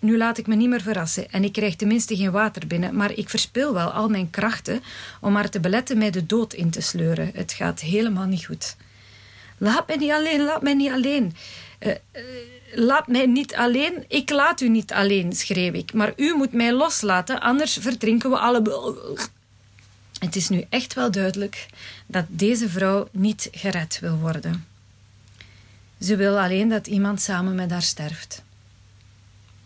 Nu 0.00 0.16
laat 0.16 0.38
ik 0.38 0.46
me 0.46 0.54
niet 0.54 0.68
meer 0.68 0.82
verrassen 0.82 1.30
en 1.30 1.44
ik 1.44 1.52
krijg 1.52 1.76
tenminste 1.76 2.16
geen 2.16 2.30
water 2.30 2.66
binnen, 2.66 2.94
maar 2.94 3.12
ik 3.12 3.28
verspil 3.28 3.72
wel 3.72 3.90
al 3.90 4.08
mijn 4.08 4.30
krachten 4.30 4.82
om 5.20 5.34
haar 5.34 5.50
te 5.50 5.60
beletten 5.60 5.98
mij 5.98 6.10
de 6.10 6.26
dood 6.26 6.52
in 6.52 6.70
te 6.70 6.80
sleuren. 6.80 7.30
Het 7.34 7.52
gaat 7.52 7.80
helemaal 7.80 8.26
niet 8.26 8.44
goed. 8.44 8.76
Laat 9.58 9.86
mij 9.86 9.96
niet 9.96 10.10
alleen, 10.10 10.44
laat 10.44 10.62
mij 10.62 10.74
niet 10.74 10.92
alleen. 10.92 11.36
Uh, 11.80 11.88
uh, 12.12 12.22
laat 12.74 13.06
mij 13.06 13.26
niet 13.26 13.54
alleen, 13.54 14.04
ik 14.08 14.30
laat 14.30 14.60
u 14.60 14.68
niet 14.68 14.92
alleen, 14.92 15.32
schreeuw 15.32 15.72
ik. 15.72 15.92
Maar 15.92 16.12
u 16.16 16.34
moet 16.36 16.52
mij 16.52 16.72
loslaten, 16.72 17.40
anders 17.40 17.78
verdrinken 17.80 18.30
we 18.30 18.38
allebei. 18.38 18.94
Het 20.18 20.36
is 20.36 20.48
nu 20.48 20.64
echt 20.68 20.94
wel 20.94 21.10
duidelijk 21.10 21.66
dat 22.06 22.24
deze 22.28 22.68
vrouw 22.68 23.08
niet 23.12 23.48
gered 23.52 23.98
wil 24.00 24.16
worden. 24.16 24.66
Ze 26.00 26.16
wil 26.16 26.38
alleen 26.38 26.68
dat 26.68 26.86
iemand 26.86 27.20
samen 27.20 27.54
met 27.54 27.70
haar 27.70 27.82
sterft. 27.82 28.42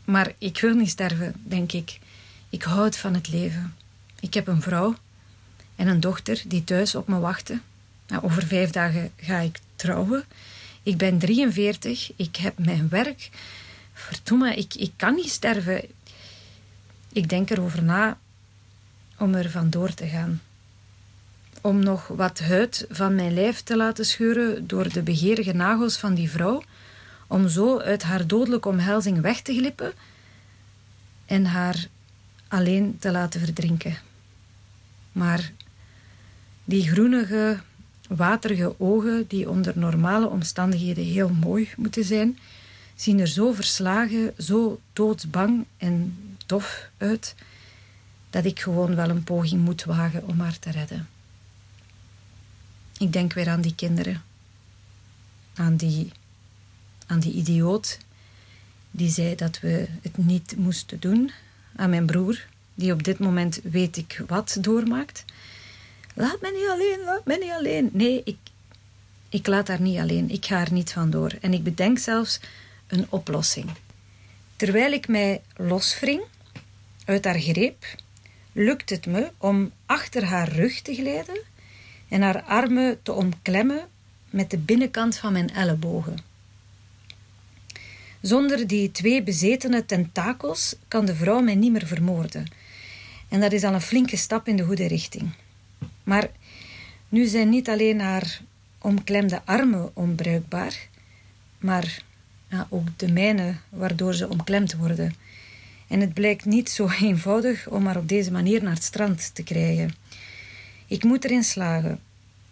Maar 0.04 0.32
ik 0.38 0.60
wil 0.60 0.74
niet 0.74 0.90
sterven, 0.90 1.32
denk 1.42 1.72
ik. 1.72 1.98
Ik 2.50 2.62
houd 2.62 2.96
van 2.96 3.14
het 3.14 3.28
leven. 3.28 3.74
Ik 4.20 4.34
heb 4.34 4.46
een 4.46 4.62
vrouw 4.62 4.94
en 5.76 5.86
een 5.86 6.00
dochter 6.00 6.42
die 6.46 6.64
thuis 6.64 6.94
op 6.94 7.08
me 7.08 7.18
wachten. 7.18 7.62
Nou, 8.06 8.24
over 8.24 8.46
vijf 8.46 8.70
dagen 8.70 9.12
ga 9.16 9.38
ik 9.38 9.58
Ik 10.82 10.96
ben 10.96 11.18
43, 11.18 12.12
ik 12.16 12.36
heb 12.36 12.58
mijn 12.58 12.88
werk. 12.88 13.30
Verdomme, 13.92 14.54
ik, 14.54 14.74
ik 14.74 14.92
kan 14.96 15.14
niet 15.14 15.30
sterven. 15.30 15.84
Ik 17.12 17.28
denk 17.28 17.50
erover 17.50 17.82
na 17.82 18.18
om 19.18 19.34
er 19.34 19.50
vandoor 19.50 19.94
te 19.94 20.06
gaan. 20.06 20.42
Om 21.60 21.78
nog 21.78 22.06
wat 22.06 22.40
huid 22.40 22.86
van 22.90 23.14
mijn 23.14 23.34
lijf 23.34 23.60
te 23.60 23.76
laten 23.76 24.06
scheuren 24.06 24.66
door 24.66 24.92
de 24.92 25.02
begeerige 25.02 25.52
nagels 25.52 25.96
van 25.96 26.14
die 26.14 26.30
vrouw, 26.30 26.62
om 27.26 27.48
zo 27.48 27.78
uit 27.78 28.02
haar 28.02 28.26
dodelijke 28.26 28.68
omhelzing 28.68 29.20
weg 29.20 29.40
te 29.40 29.54
glippen 29.54 29.92
en 31.26 31.44
haar 31.44 31.86
alleen 32.48 32.96
te 32.98 33.10
laten 33.10 33.40
verdrinken. 33.40 33.96
Maar 35.12 35.52
die 36.64 36.88
groenige, 36.88 37.60
waterige 38.16 38.80
ogen, 38.80 39.24
die 39.28 39.50
onder 39.50 39.72
normale 39.78 40.28
omstandigheden 40.28 41.04
heel 41.04 41.28
mooi 41.28 41.68
moeten 41.76 42.04
zijn, 42.04 42.38
zien 42.94 43.20
er 43.20 43.26
zo 43.26 43.52
verslagen, 43.52 44.34
zo 44.38 44.80
doodsbang 44.92 45.64
en 45.76 46.16
dof 46.46 46.88
uit, 46.96 47.34
dat 48.30 48.44
ik 48.44 48.60
gewoon 48.60 48.94
wel 48.94 49.08
een 49.08 49.24
poging 49.24 49.62
moet 49.62 49.84
wagen 49.84 50.28
om 50.28 50.40
haar 50.40 50.58
te 50.58 50.70
redden. 50.70 51.08
Ik 52.98 53.12
denk 53.12 53.32
weer 53.32 53.48
aan 53.48 53.60
die 53.60 53.74
kinderen, 53.74 54.22
aan 55.54 55.76
die, 55.76 56.12
aan 57.06 57.20
die 57.20 57.32
idioot 57.32 57.98
die 58.94 59.10
zei 59.10 59.34
dat 59.34 59.60
we 59.60 59.88
het 60.02 60.16
niet 60.16 60.54
moesten 60.56 61.00
doen, 61.00 61.30
aan 61.76 61.90
mijn 61.90 62.06
broer, 62.06 62.46
die 62.74 62.92
op 62.92 63.02
dit 63.02 63.18
moment 63.18 63.60
weet 63.62 63.96
ik 63.96 64.22
wat 64.26 64.56
doormaakt. 64.60 65.24
Laat 66.14 66.40
me 66.40 66.50
niet 66.50 66.68
alleen, 66.68 67.04
laat 67.04 67.26
me 67.26 67.36
niet 67.40 67.50
alleen. 67.50 67.90
Nee, 67.92 68.20
ik, 68.24 68.36
ik 69.28 69.46
laat 69.46 69.68
haar 69.68 69.80
niet 69.80 69.98
alleen. 69.98 70.30
Ik 70.30 70.46
ga 70.46 70.60
er 70.60 70.72
niet 70.72 70.92
van 70.92 71.10
door. 71.10 71.32
En 71.40 71.52
ik 71.52 71.62
bedenk 71.62 71.98
zelfs 71.98 72.40
een 72.86 73.06
oplossing. 73.08 73.70
Terwijl 74.56 74.92
ik 74.92 75.08
mij 75.08 75.42
loswring 75.56 76.22
uit 77.04 77.24
haar 77.24 77.40
greep, 77.40 77.84
lukt 78.52 78.90
het 78.90 79.06
me 79.06 79.30
om 79.38 79.72
achter 79.86 80.24
haar 80.24 80.48
rug 80.48 80.80
te 80.80 80.94
glijden 80.94 81.40
en 82.08 82.22
haar 82.22 82.42
armen 82.42 83.02
te 83.02 83.12
omklemmen 83.12 83.88
met 84.30 84.50
de 84.50 84.58
binnenkant 84.58 85.16
van 85.16 85.32
mijn 85.32 85.50
ellebogen. 85.50 86.16
Zonder 88.20 88.66
die 88.66 88.90
twee 88.90 89.22
bezetene 89.22 89.86
tentakels 89.86 90.74
kan 90.88 91.06
de 91.06 91.14
vrouw 91.14 91.40
mij 91.40 91.54
niet 91.54 91.72
meer 91.72 91.86
vermoorden. 91.86 92.46
En 93.28 93.40
dat 93.40 93.52
is 93.52 93.64
al 93.64 93.74
een 93.74 93.80
flinke 93.80 94.16
stap 94.16 94.48
in 94.48 94.56
de 94.56 94.62
goede 94.62 94.86
richting. 94.86 95.30
Maar 96.04 96.30
nu 97.08 97.26
zijn 97.26 97.48
niet 97.48 97.68
alleen 97.68 98.00
haar 98.00 98.40
omklemde 98.78 99.40
armen 99.44 99.90
onbruikbaar, 99.94 100.88
maar 101.58 102.02
ook 102.68 102.86
de 102.96 103.12
mijne 103.12 103.54
waardoor 103.68 104.14
ze 104.14 104.28
omklemd 104.28 104.74
worden. 104.74 105.14
En 105.88 106.00
het 106.00 106.14
blijkt 106.14 106.44
niet 106.44 106.70
zo 106.70 106.88
eenvoudig 107.00 107.68
om 107.68 107.86
haar 107.86 107.96
op 107.96 108.08
deze 108.08 108.32
manier 108.32 108.62
naar 108.62 108.74
het 108.74 108.82
strand 108.82 109.34
te 109.34 109.42
krijgen. 109.42 109.94
Ik 110.86 111.04
moet 111.04 111.24
erin 111.24 111.44
slagen 111.44 112.00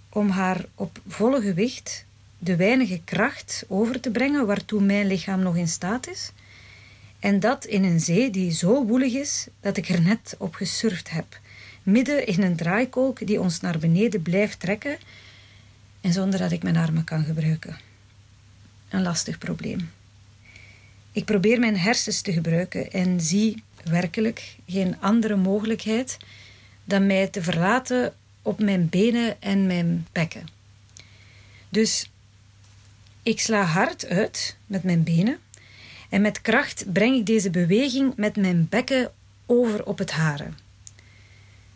om 0.09 0.29
haar 0.29 0.65
op 0.75 1.01
volle 1.07 1.41
gewicht 1.41 2.05
de 2.39 2.57
weinige 2.57 3.01
kracht 3.05 3.65
over 3.69 4.01
te 4.01 4.11
brengen 4.11 4.47
waartoe 4.47 4.81
mijn 4.81 5.07
lichaam 5.07 5.41
nog 5.41 5.57
in 5.57 5.69
staat 5.69 6.09
is. 6.09 6.33
En 7.19 7.41
dat 7.41 7.65
in 7.65 7.85
een 7.85 8.01
zee 8.01 8.31
die 8.31 8.53
zo 8.53 8.87
woelig 8.87 9.13
is 9.13 9.47
dat 9.61 9.77
ik 9.77 9.89
er 9.89 10.03
net 10.03 10.35
op 10.39 10.55
gesurfd 10.55 11.11
heb 11.11 11.41
midden 11.83 12.27
in 12.27 12.43
een 12.43 12.57
draaikolk 12.57 13.27
die 13.27 13.41
ons 13.41 13.61
naar 13.61 13.79
beneden 13.79 14.23
blijft 14.23 14.61
trekken 14.61 14.99
en 16.01 16.13
zonder 16.13 16.39
dat 16.39 16.53
ik 16.53 16.63
mijn 16.63 16.77
armen 16.77 17.05
kan 17.05 17.25
gebruiken. 17.25 17.79
Een 18.89 19.03
lastig 19.03 19.39
probleem. 19.39 19.91
Ik 21.13 21.25
probeer 21.25 21.59
mijn 21.59 21.79
hersens 21.79 22.21
te 22.21 22.33
gebruiken 22.33 22.91
en 22.91 23.21
zie 23.21 23.63
werkelijk 23.85 24.57
geen 24.67 25.01
andere 25.01 25.37
mogelijkheid 25.37 26.17
dan 26.85 27.07
mij 27.07 27.29
te 27.29 27.43
verlaten 27.43 28.15
op 28.43 28.61
mijn 28.61 28.89
benen 28.89 29.43
en 29.43 29.67
mijn 29.67 30.07
bekken. 30.13 30.49
Dus 31.69 32.11
ik 33.23 33.41
sla 33.41 33.63
hard 33.63 34.07
uit 34.07 34.57
met 34.67 34.83
mijn 34.83 35.03
benen 35.03 35.39
en 36.09 36.21
met 36.21 36.41
kracht 36.41 36.93
breng 36.93 37.17
ik 37.17 37.27
deze 37.27 37.51
beweging 37.51 38.17
met 38.17 38.37
mijn 38.37 38.67
bekken 38.69 39.11
over 39.47 39.85
op 39.87 39.99
het 39.99 40.11
haren. 40.11 40.70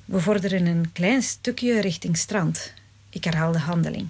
We 0.05 0.21
vorderen 0.21 0.67
een 0.67 0.93
klein 0.93 1.23
stukje 1.23 1.81
richting 1.81 2.17
strand. 2.17 2.73
Ik 3.11 3.25
herhaal 3.25 3.53
de 3.53 3.59
handeling. 3.59 4.09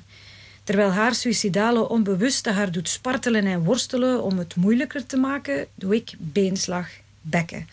Terwijl 0.64 0.90
haar 0.90 1.14
suïcidale 1.14 1.88
onbewuste 1.88 2.50
haar 2.50 2.72
doet 2.72 2.88
spartelen 2.88 3.46
en 3.46 3.64
worstelen 3.64 4.22
om 4.22 4.38
het 4.38 4.56
moeilijker 4.56 5.06
te 5.06 5.16
maken, 5.16 5.66
doe 5.74 5.94
ik 5.94 6.14
beenslag 6.18 6.88
bekken. 7.20 7.68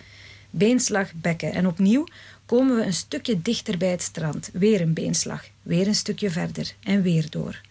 Beenslag 0.49 1.13
bekken. 1.13 1.53
En 1.53 1.67
opnieuw 1.67 2.07
komen 2.45 2.75
we 2.75 2.85
een 2.85 2.93
stukje 2.93 3.41
dichter 3.41 3.77
bij 3.77 3.91
het 3.91 4.01
strand. 4.01 4.49
Weer 4.53 4.81
een 4.81 4.93
beenslag. 4.93 5.45
Weer 5.61 5.87
een 5.87 5.95
stukje 5.95 6.31
verder. 6.31 6.73
En 6.83 7.01
weer 7.01 7.29
door. 7.29 7.61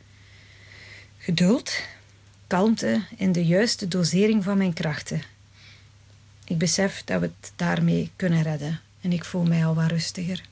Geduld, 1.19 1.73
kalmte 2.47 3.03
en 3.19 3.33
de 3.33 3.45
juiste 3.45 3.89
dosering 3.89 4.45
van 4.45 4.59
mijn 4.59 4.73
krachten. 4.73 5.23
Ik 6.45 6.59
besef 6.59 7.03
dat 7.05 7.21
we 7.21 7.31
het 7.41 7.53
daarmee 7.57 8.11
kunnen 8.17 8.43
redden 8.43 8.81
en 9.01 9.13
ik 9.13 9.25
voel 9.25 9.43
mij 9.43 9.67
al 9.67 9.75
wat 9.75 9.91
rustiger. 9.91 10.43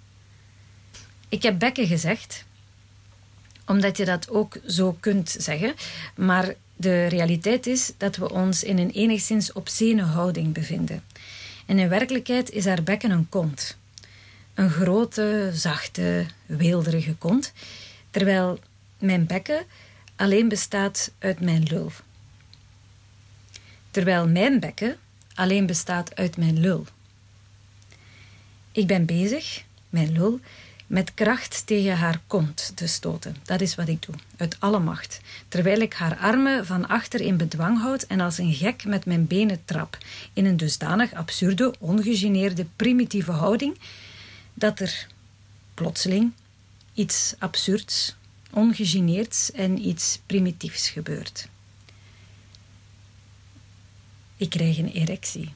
Ik 1.28 1.42
heb 1.42 1.58
bekken 1.58 1.86
gezegd, 1.86 2.44
omdat 3.66 3.96
je 3.96 4.04
dat 4.04 4.30
ook 4.30 4.56
zo 4.66 4.96
kunt 5.00 5.36
zeggen, 5.38 5.74
maar 6.14 6.54
de 6.76 7.06
realiteit 7.06 7.66
is 7.66 7.92
dat 7.96 8.16
we 8.16 8.30
ons 8.30 8.64
in 8.64 8.78
een 8.78 8.90
enigszins 8.90 9.52
obscene 9.52 10.02
houding 10.02 10.52
bevinden. 10.52 11.02
En 11.66 11.78
in 11.78 11.88
werkelijkheid 11.88 12.50
is 12.50 12.64
haar 12.64 12.82
bekken 12.82 13.10
een 13.10 13.28
kont. 13.28 13.76
Een 14.54 14.70
grote, 14.70 15.50
zachte, 15.52 16.26
weelderige 16.46 17.14
kont, 17.14 17.52
terwijl 18.10 18.58
mijn 18.98 19.26
bekken 19.26 19.64
alleen 20.16 20.48
bestaat 20.48 21.12
uit 21.18 21.40
mijn 21.40 21.62
lul. 21.62 21.92
Terwijl 23.90 24.28
mijn 24.28 24.60
bekken 24.60 24.96
alleen 25.34 25.66
bestaat 25.66 26.16
uit 26.16 26.36
mijn 26.36 26.60
lul. 26.60 26.86
Ik 28.72 28.86
ben 28.86 29.04
bezig, 29.04 29.64
mijn 29.90 30.12
lul, 30.12 30.40
met 30.86 31.14
kracht 31.14 31.66
tegen 31.66 31.96
haar 31.96 32.20
kont 32.26 32.72
te 32.74 32.86
stoten. 32.86 33.36
Dat 33.44 33.60
is 33.60 33.74
wat 33.74 33.88
ik 33.88 34.02
doe, 34.02 34.14
uit 34.36 34.56
alle 34.58 34.78
macht. 34.78 35.20
Terwijl 35.48 35.80
ik 35.80 35.94
haar 35.94 36.16
armen 36.16 36.66
van 36.66 36.88
achter 36.88 37.20
in 37.20 37.36
bedwang 37.36 37.80
houd 37.80 38.02
en 38.02 38.20
als 38.20 38.38
een 38.38 38.54
gek 38.54 38.84
met 38.84 39.06
mijn 39.06 39.26
benen 39.26 39.64
trap. 39.64 39.98
In 40.32 40.44
een 40.44 40.56
dusdanig 40.56 41.12
absurde, 41.12 41.74
ongegeneerde, 41.78 42.66
primitieve 42.76 43.32
houding 43.32 43.78
dat 44.54 44.80
er 44.80 45.06
plotseling 45.74 46.32
iets 46.94 47.34
absurds, 47.38 48.16
ongegeneerds 48.50 49.52
en 49.52 49.86
iets 49.86 50.20
primitiefs 50.26 50.88
gebeurt. 50.88 51.48
Ik 54.36 54.50
krijg 54.50 54.78
een 54.78 54.92
erectie. 54.92 55.52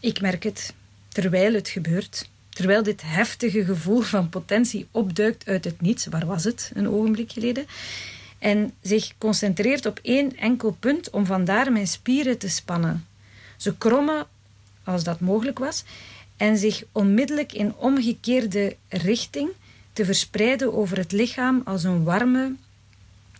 Ik 0.00 0.20
merk 0.20 0.42
het 0.42 0.74
terwijl 1.08 1.54
het 1.54 1.68
gebeurt, 1.68 2.28
terwijl 2.48 2.82
dit 2.82 3.02
heftige 3.04 3.64
gevoel 3.64 4.00
van 4.00 4.28
potentie 4.28 4.86
opduikt 4.90 5.48
uit 5.48 5.64
het 5.64 5.80
niets, 5.80 6.06
waar 6.06 6.26
was 6.26 6.44
het? 6.44 6.70
Een 6.74 6.88
ogenblik 6.88 7.32
geleden, 7.32 7.66
en 8.38 8.72
zich 8.80 9.12
concentreert 9.18 9.86
op 9.86 9.98
één 10.02 10.36
enkel 10.36 10.76
punt 10.80 11.10
om 11.10 11.26
vandaar 11.26 11.72
mijn 11.72 11.86
spieren 11.86 12.38
te 12.38 12.48
spannen. 12.48 13.06
Ze 13.56 13.76
krommen, 13.76 14.26
als 14.84 15.04
dat 15.04 15.20
mogelijk 15.20 15.58
was, 15.58 15.84
en 16.36 16.56
zich 16.56 16.84
onmiddellijk 16.92 17.52
in 17.52 17.74
omgekeerde 17.74 18.76
richting 18.88 19.50
te 19.92 20.04
verspreiden 20.04 20.74
over 20.74 20.96
het 20.96 21.12
lichaam 21.12 21.62
als 21.64 21.84
een 21.84 22.04
warme, 22.04 22.54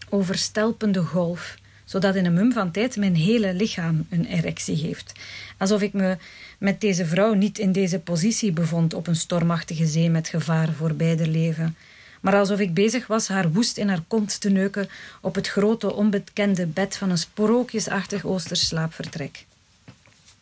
overstelpende 0.09 1.03
golf, 1.03 1.57
zodat 1.87 2.15
in 2.15 2.25
een 2.27 2.35
mum 2.35 2.53
van 2.53 2.71
tijd 2.71 2.97
mijn 2.97 3.17
hele 3.17 3.55
lichaam 3.55 4.07
een 4.11 4.25
erectie 4.25 4.77
heeft. 4.77 5.13
Alsof 5.59 5.83
ik 5.83 5.93
me 5.93 6.17
met 6.59 6.81
deze 6.81 7.07
vrouw 7.07 7.33
niet 7.33 7.59
in 7.59 7.73
deze 7.73 7.99
positie 7.99 8.53
bevond 8.53 8.95
op 8.95 9.07
een 9.07 9.17
stormachtige 9.17 9.87
zee 9.87 10.11
met 10.11 10.29
gevaar 10.29 10.73
voor 10.73 10.95
beider 10.95 11.27
leven. 11.27 11.77
Maar 12.21 12.35
alsof 12.35 12.59
ik 12.59 12.75
bezig 12.75 13.07
was 13.07 13.29
haar 13.29 13.53
woest 13.53 13.77
in 13.77 13.89
haar 13.89 14.03
kont 14.09 14.41
te 14.41 14.51
neuken 14.51 14.89
op 15.21 15.35
het 15.35 15.49
grote 15.49 15.95
onbekende 15.95 16.67
bed 16.67 16.97
van 16.97 17.11
een 17.11 17.19
sprookjesachtig 17.19 18.25
Oosters 18.25 18.67
slaapvertrek. 18.67 19.45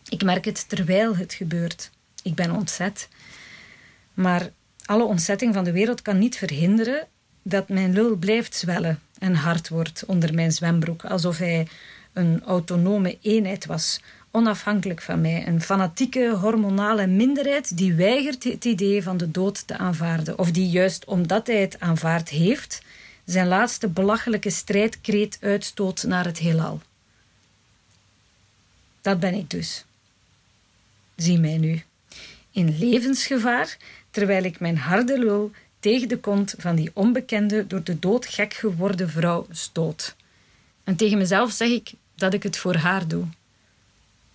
Ik 0.09 0.23
merk 0.25 0.45
het 0.45 0.69
terwijl 0.69 1.17
het 1.17 1.33
gebeurt. 1.33 1.91
Ik 2.23 2.35
ben 2.35 2.51
ontzet. 2.51 3.09
Maar 4.15 4.51
alle 4.85 5.05
ontzetting 5.05 5.55
van 5.55 5.65
de 5.65 5.73
wereld 5.73 6.03
kan 6.03 6.19
niet 6.19 6.37
verhinderen 6.37 7.07
dat 7.47 7.69
mijn 7.69 7.93
lul 7.93 8.17
blijft 8.17 8.55
zwellen 8.55 9.01
en 9.19 9.35
hard 9.35 9.69
wordt 9.69 10.05
onder 10.07 10.35
mijn 10.35 10.53
zwembroek, 10.53 11.05
alsof 11.05 11.39
hij 11.39 11.67
een 12.13 12.43
autonome 12.43 13.19
eenheid 13.23 13.67
was, 13.67 14.01
onafhankelijk 14.31 15.03
van 15.03 15.21
mij. 15.21 15.47
Een 15.47 15.61
fanatieke 15.61 16.37
hormonale 16.41 17.07
minderheid 17.07 17.77
die 17.77 17.95
weigert 17.95 18.45
het 18.45 18.65
idee 18.65 19.03
van 19.03 19.17
de 19.17 19.31
dood 19.31 19.67
te 19.67 19.77
aanvaarden. 19.77 20.39
Of 20.39 20.51
die 20.51 20.69
juist 20.69 21.05
omdat 21.05 21.47
hij 21.47 21.61
het 21.61 21.81
aanvaard 21.81 22.29
heeft, 22.29 22.83
zijn 23.25 23.47
laatste 23.47 23.89
belachelijke 23.89 24.51
strijdkreet 24.51 25.39
uitstoot 25.41 26.03
naar 26.03 26.25
het 26.25 26.39
heelal. 26.39 26.81
Dat 29.01 29.21
ben 29.21 29.35
ik 29.35 29.51
dus. 29.51 29.85
Zie 31.17 31.39
mij 31.39 31.59
nu. 31.59 31.83
In 32.51 32.79
levensgevaar, 32.79 33.77
terwijl 34.11 34.45
ik 34.45 34.61
mijn 34.61 34.79
harde 34.79 35.19
lul 35.19 35.53
tegen 35.85 36.09
de 36.09 36.19
kont 36.19 36.55
van 36.59 36.77
die 36.77 36.91
onbekende, 36.93 37.67
door 37.67 37.83
de 37.83 37.99
dood 37.99 38.27
gek 38.27 38.55
geworden 38.55 39.11
vrouw 39.11 39.47
stoot. 39.51 40.17
En 40.85 40.97
tegen 40.97 41.19
mezelf 41.19 41.53
zeg 41.53 41.69
ik 41.69 41.93
dat 42.15 42.35
ik 42.35 42.43
het 42.43 42.57
voor 42.57 42.75
haar 42.75 43.09
doe. 43.09 43.25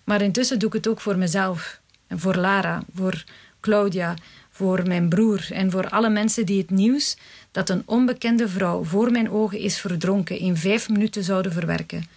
Maar 0.03 0.21
intussen 0.21 0.59
doe 0.59 0.67
ik 0.67 0.75
het 0.75 0.87
ook 0.87 1.01
voor 1.01 1.17
mezelf. 1.17 1.79
En 2.07 2.19
voor 2.19 2.35
Lara, 2.35 2.83
voor 2.95 3.23
Claudia, 3.59 4.13
voor 4.51 4.87
mijn 4.87 5.09
broer 5.09 5.47
en 5.51 5.71
voor 5.71 5.89
alle 5.89 6.09
mensen 6.09 6.45
die 6.45 6.61
het 6.61 6.69
nieuws 6.69 7.17
dat 7.51 7.69
een 7.69 7.83
onbekende 7.85 8.47
vrouw 8.47 8.83
voor 8.83 9.11
mijn 9.11 9.29
ogen 9.31 9.59
is 9.59 9.79
verdronken 9.79 10.39
in 10.39 10.57
vijf 10.57 10.89
minuten 10.89 11.23
zouden 11.23 11.51
verwerken. 11.53 12.07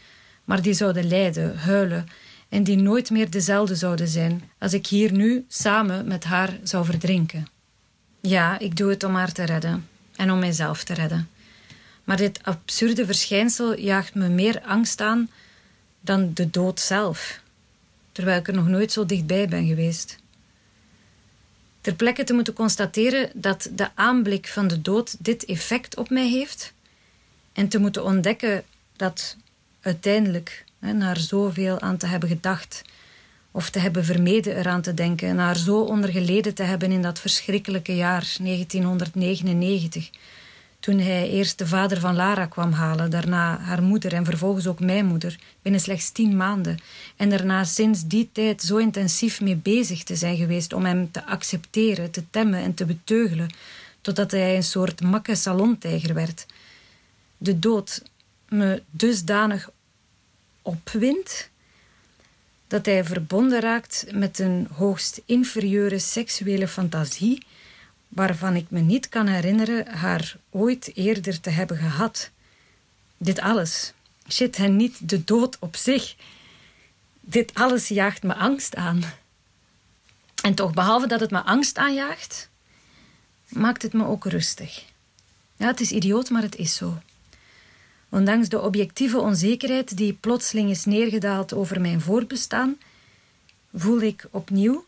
Maar 0.45 0.63
die 0.63 0.75
zouden 0.75 1.09
lijden, 1.09 1.59
huilen 1.59 2.09
en 2.49 2.65
die 2.65 2.77
nooit 2.77 3.11
meer 3.11 3.31
dezelfde 3.31 3.75
zouden 3.75 4.09
zijn 4.09 4.51
als 4.59 4.73
ik 4.73 4.87
hier 4.87 5.13
nu 5.13 5.45
samen 5.49 6.07
met 6.07 6.25
haar 6.25 6.59
zou 6.63 6.85
verdrinken. 6.85 7.52
Ja, 8.23 8.59
ik 8.59 8.77
doe 8.77 8.91
het 8.91 9.05
om 9.05 9.15
haar 9.15 9.33
te 9.33 9.45
redden 9.45 9.89
en 10.17 10.31
om 10.31 10.39
mijzelf 10.39 10.85
te 10.85 10.95
redden. 10.95 11.29
Maar 12.05 12.17
dit 12.17 12.43
absurde 12.43 13.07
verschijnsel 13.07 13.79
jaagt 13.79 14.15
me 14.15 14.29
meer 14.29 14.61
angst 14.61 15.01
aan 15.01 15.31
dan 16.01 16.31
de 16.35 16.51
dood 16.51 16.81
zelf 16.81 17.41
terwijl 18.13 18.39
ik 18.39 18.49
er 18.49 18.55
nog 18.55 18.67
nooit 18.67 18.93
zo 18.93 19.07
dichtbij 19.07 19.49
ben 19.49 19.67
geweest. 19.67 20.19
Ter 21.81 21.95
plekke 21.95 22.25
te 22.25 22.33
moeten 22.33 22.55
constateren 22.55 23.31
dat 23.35 23.69
de 23.73 23.89
aanblik 23.95 24.49
van 24.49 24.67
de 24.67 24.83
dood 24.83 25.25
dit 25.25 25.45
effect 25.45 25.97
op 25.97 26.11
mij 26.11 26.29
heeft 26.29 26.73
en 27.53 27.69
te 27.69 27.79
moeten 27.79 28.05
ontdekken 28.05 28.65
dat 28.97 29.37
uiteindelijk, 29.81 30.65
naar 30.79 31.19
zoveel 31.19 31.81
aan 31.81 31.97
te 31.97 32.07
hebben 32.07 32.29
gedacht 32.29 32.83
of 33.53 33.71
te 33.71 33.79
hebben 33.79 34.05
vermeden 34.05 34.57
eraan 34.57 34.83
te 34.83 34.95
denken, 34.95 35.37
naar 35.37 35.57
zo 35.57 35.81
ondergeleden 35.81 36.55
te 36.55 36.63
hebben 36.63 36.93
in 36.93 37.03
dat 37.03 37.21
verschrikkelijke 37.21 37.97
jaar 37.97 38.35
1999, 38.41 40.11
toen 40.81 40.99
hij 40.99 41.31
eerst 41.31 41.59
de 41.59 41.67
vader 41.67 42.01
van 42.01 42.15
Lara 42.15 42.47
kwam 42.47 42.73
halen, 42.73 43.11
daarna 43.11 43.59
haar 43.59 43.83
moeder 43.83 44.15
en 44.15 44.25
vervolgens 44.25 44.67
ook 44.67 44.81
mijn 44.81 45.07
moeder, 45.07 45.39
binnen 45.63 45.81
slechts 45.81 46.11
tien 46.11 46.37
maanden. 46.37 46.79
En 47.17 47.31
daarna 47.31 47.65
sinds 47.65 48.07
die 48.07 48.29
tijd 48.33 48.63
zo 48.63 48.77
intensief 48.77 49.41
mee 49.41 49.57
bezig 49.57 50.05
te 50.05 50.17
zijn 50.17 50.37
geweest 50.37 50.73
om 50.73 50.85
hem 50.85 51.11
te 51.11 51.27
accepteren, 51.27 52.11
te 52.11 52.25
temmen 52.31 52.61
en 52.61 52.75
te 52.75 52.85
beteugelen, 52.85 53.51
totdat 54.01 54.31
hij 54.31 54.57
een 54.57 54.63
soort 54.63 55.01
makke 55.01 55.35
salontijger 55.35 56.15
werd. 56.15 56.47
De 57.39 57.59
dood 57.59 58.03
me 58.49 58.83
dusdanig 58.91 59.71
opwindt 60.63 61.51
dat 62.73 62.87
hij 62.87 63.05
verbonden 63.05 63.61
raakt 63.61 64.05
met 64.13 64.39
een 64.39 64.69
hoogst 64.77 65.21
inferieure 65.27 65.99
seksuele 65.99 66.69
fantasie 66.69 67.47
waarvan 68.09 68.57
ik 68.57 68.67
me 68.71 68.81
niet 68.81 69.09
kan 69.09 69.27
herinneren 69.27 69.89
haar 69.89 70.37
ooit 70.51 70.91
eerder 70.95 71.41
te 71.41 71.51
hebben 71.51 71.77
gehad. 71.77 72.31
Dit 73.17 73.41
alles, 73.41 73.93
shit 74.29 74.57
en 74.57 74.77
niet 74.77 75.09
de 75.09 75.25
dood 75.25 75.57
op 75.59 75.77
zich, 75.77 76.15
dit 77.21 77.55
alles 77.55 77.89
jaagt 77.89 78.23
me 78.23 78.35
angst 78.35 78.77
aan. 78.77 79.03
En 80.43 80.55
toch, 80.55 80.75
behalve 80.75 81.07
dat 81.07 81.21
het 81.21 81.31
me 81.31 81.43
angst 81.43 81.77
aanjaagt, 81.77 82.49
maakt 83.49 83.83
het 83.83 83.93
me 83.93 84.07
ook 84.07 84.25
rustig. 84.25 84.85
Ja, 85.57 85.67
het 85.67 85.81
is 85.81 85.93
idioot, 85.93 86.31
maar 86.31 86.43
het 86.43 86.57
is 86.57 86.75
zo. 86.75 87.03
Ondanks 88.13 88.49
de 88.49 88.61
objectieve 88.61 89.21
onzekerheid 89.21 89.97
die 89.97 90.13
plotseling 90.13 90.71
is 90.71 90.85
neergedaald 90.85 91.55
over 91.55 91.81
mijn 91.81 92.01
voorbestaan, 92.01 92.77
voel 93.75 94.01
ik 94.01 94.27
opnieuw 94.31 94.85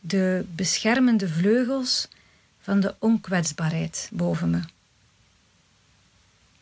de 0.00 0.44
beschermende 0.54 1.28
vleugels 1.28 2.08
van 2.60 2.80
de 2.80 2.94
onkwetsbaarheid 2.98 4.08
boven 4.12 4.50
me. 4.50 4.60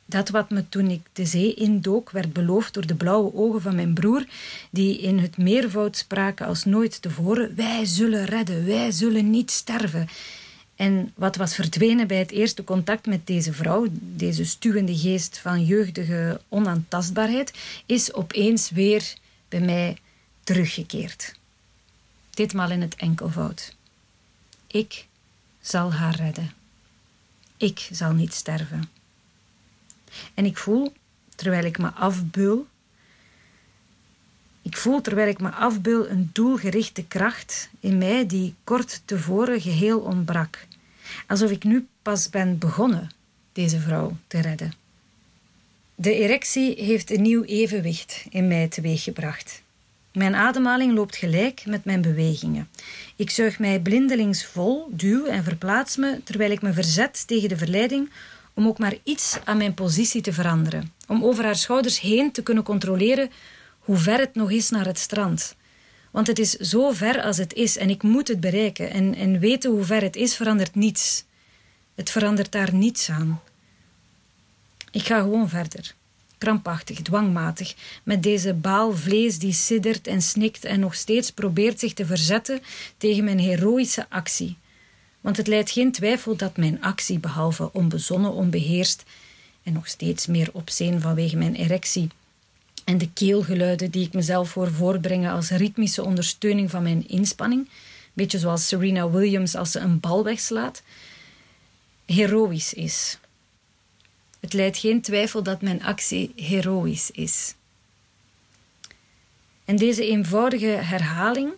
Dat 0.07 0.29
wat 0.29 0.51
me 0.51 0.69
toen 0.69 0.91
ik 0.91 1.01
de 1.13 1.25
zee 1.25 1.55
indook 1.55 2.11
werd 2.11 2.33
beloofd 2.33 2.75
door 2.75 2.87
de 2.87 2.95
blauwe 2.95 3.35
ogen 3.35 3.63
van 3.63 3.75
mijn 3.75 3.95
broer, 3.95 4.25
die 4.71 5.01
in 5.01 5.19
het 5.19 5.37
meervoud 5.37 5.97
spraken 5.97 6.47
als 6.47 6.65
nooit 6.65 7.03
tevoren: 7.03 7.55
Wij 7.57 7.85
zullen 7.85 8.25
redden, 8.25 8.67
wij 8.67 8.91
zullen 8.91 9.31
niet 9.31 9.51
sterven. 9.51 10.09
En 10.77 11.13
wat 11.15 11.37
was 11.37 11.55
verdwenen 11.55 12.07
bij 12.07 12.19
het 12.19 12.31
eerste 12.31 12.65
contact 12.65 13.07
met 13.07 13.27
deze 13.27 13.53
vrouw, 13.53 13.87
deze 13.91 14.45
stuwende 14.45 14.97
geest 14.99 15.39
van 15.39 15.65
jeugdige 15.65 16.41
onaantastbaarheid, 16.49 17.53
is 17.87 18.13
opeens 18.13 18.71
weer 18.71 19.15
bij 19.49 19.61
mij 19.61 19.99
teruggekeerd. 20.43 21.35
Ditmaal 22.31 22.71
in 22.71 22.81
het 22.81 22.95
enkelvoud. 22.95 23.77
Ik 24.67 25.07
zal 25.61 25.93
haar 25.93 26.17
redden. 26.17 26.53
Ik 27.57 27.89
zal 27.91 28.13
niet 28.13 28.35
sterven. 28.35 28.91
En 30.35 30.45
ik 30.45 30.59
voel, 30.59 30.93
terwijl 31.35 31.65
ik 31.65 31.79
me 31.79 31.91
afbeul, 31.91 32.67
ik 34.65 34.77
voel 34.77 35.01
terwijl 35.01 35.29
ik 35.29 35.41
me 35.41 35.51
afbeul 35.51 36.09
een 36.09 36.31
doelgerichte 36.33 37.05
kracht 37.07 37.69
in 37.81 37.99
mij 37.99 38.27
die 38.27 38.55
kort 38.65 39.03
tevoren 39.05 39.61
geheel 39.61 39.99
ontbrak. 39.99 40.67
Alsof 41.27 41.51
ik 41.51 41.65
nu 41.65 41.87
pas 42.03 42.31
ben 42.31 42.59
begonnen 42.59 43.11
deze 43.53 43.81
vrouw 43.81 44.17
te 44.27 44.41
redden. 44.41 44.73
De 45.95 46.15
erectie 46.15 46.85
heeft 46.85 47.11
een 47.11 47.23
nieuw 47.23 47.43
evenwicht 47.43 48.25
in 48.31 48.49
mij 48.49 48.69
teweeggebracht. 48.69 49.63
Mijn 50.13 50.35
ademhaling 50.35 50.93
loopt 50.93 51.17
gelijk 51.17 51.67
met 51.67 51.85
mijn 51.85 52.01
bewegingen. 52.01 52.69
Ik 53.17 53.31
zuig 53.31 53.59
mij 53.59 53.81
blindelings 53.81 54.47
vol, 54.47 54.89
duw 54.91 55.27
en 55.27 55.45
verplaats 55.45 55.97
me 55.97 56.21
terwijl 56.25 56.51
ik 56.51 56.63
me 56.63 56.73
verzet 56.73 57.27
tegen 57.27 57.49
de 57.49 57.57
verleiding 57.57 58.11
om 58.55 58.67
ook 58.67 58.79
maar 58.79 58.95
iets 59.03 59.39
aan 59.45 59.57
mijn 59.57 59.75
positie 59.75 60.21
te 60.21 60.33
veranderen. 60.33 60.93
Om 61.07 61.25
over 61.25 61.45
haar 61.45 61.57
schouders 61.57 62.01
heen 62.01 62.33
te 62.33 62.43
kunnen 62.43 62.65
controleren 62.65 63.31
hoe 63.85 63.97
ver 63.97 64.19
het 64.19 64.35
nog 64.35 64.51
is 64.51 64.71
naar 64.71 64.87
het 64.87 64.99
strand. 64.99 65.55
Want 66.11 66.27
het 66.27 66.39
is 66.39 66.51
zo 66.51 66.91
ver 66.93 67.23
als 67.23 67.37
het 67.37 67.53
is 67.53 67.77
en 67.77 67.91
ik 67.91 68.03
moet 68.03 68.29
het 68.29 68.41
bereiken. 68.41 68.91
En, 68.91 69.15
en 69.15 69.39
weten 69.39 69.71
hoe 69.71 69.85
ver 69.85 70.03
het 70.03 70.17
is 70.17 70.37
verandert 70.37 70.75
niets. 70.75 71.25
Het 71.95 72.11
verandert 72.11 72.53
daar 72.53 72.75
niets 72.75 73.11
aan. 73.11 73.41
Ik 74.91 75.07
ga 75.07 75.21
gewoon 75.21 75.49
verder. 75.49 75.95
Krampachtig, 76.39 77.03
dwangmatig, 77.03 77.75
met 78.03 78.23
deze 78.23 78.55
baal 78.55 78.97
vlees 78.97 79.39
die 79.39 79.53
siddert 79.53 80.07
en 80.07 80.23
snikt 80.23 80.65
en 80.65 80.81
nog 80.81 80.95
steeds 80.95 81.31
probeert 81.31 81.81
zich 81.81 81.93
te 81.93 82.07
verzetten 82.07 82.61
tegen 82.97 83.25
mijn 83.25 83.39
heroïsche 83.39 84.07
actie. 84.09 84.57
Want 85.21 85.37
het 85.37 85.47
leidt 85.47 85.71
geen 85.71 85.93
twijfel 85.93 86.37
dat 86.37 86.57
mijn 86.57 86.83
actie, 86.83 87.19
behalve 87.19 87.73
onbezonnen, 87.73 88.33
onbeheerst 88.33 89.05
en 89.63 89.73
nog 89.73 89.89
steeds 89.89 90.27
meer 90.27 90.49
opzeen 90.53 91.01
vanwege 91.01 91.37
mijn 91.37 91.55
erectie, 91.55 92.09
en 92.85 92.99
de 92.99 93.13
keelgeluiden 93.13 93.91
die 93.91 94.07
ik 94.07 94.13
mezelf 94.13 94.55
hoor 94.55 94.73
voorbrengen 94.73 95.33
als 95.33 95.51
ritmische 95.51 96.05
ondersteuning 96.05 96.71
van 96.71 96.83
mijn 96.83 97.09
inspanning, 97.09 97.69
beetje 98.13 98.39
zoals 98.39 98.69
Serena 98.69 99.11
Williams 99.11 99.55
als 99.55 99.71
ze 99.71 99.79
een 99.79 100.01
bal 100.01 100.25
wegslaat, 100.25 100.83
heroïs 102.05 102.75
is. 102.75 103.19
Het 104.41 104.53
leidt 104.53 104.79
geen 104.79 105.01
twijfel 105.01 105.43
dat 105.43 105.63
mijn 105.63 105.83
actie 105.83 106.33
heroïs 106.37 107.11
is. 107.11 107.55
En 109.65 109.77
deze 109.77 110.07
eenvoudige 110.07 110.67
herhaling 110.67 111.53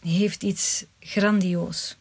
heeft 0.00 0.42
iets 0.42 0.84
grandioos. 1.00 1.96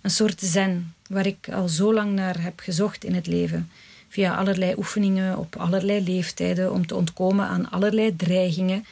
Een 0.00 0.10
soort 0.10 0.40
zen 0.40 0.94
waar 1.08 1.26
ik 1.26 1.48
al 1.48 1.68
zo 1.68 1.94
lang 1.94 2.12
naar 2.12 2.42
heb 2.42 2.60
gezocht 2.60 3.04
in 3.04 3.14
het 3.14 3.26
leven 3.26 3.70
via 4.14 4.36
allerlei 4.36 4.74
oefeningen 4.76 5.38
op 5.38 5.56
allerlei 5.56 6.04
leeftijden 6.04 6.72
om 6.72 6.86
te 6.86 6.94
ontkomen 6.94 7.46
aan 7.46 7.70
allerlei 7.70 8.16
dreigingen 8.16 8.84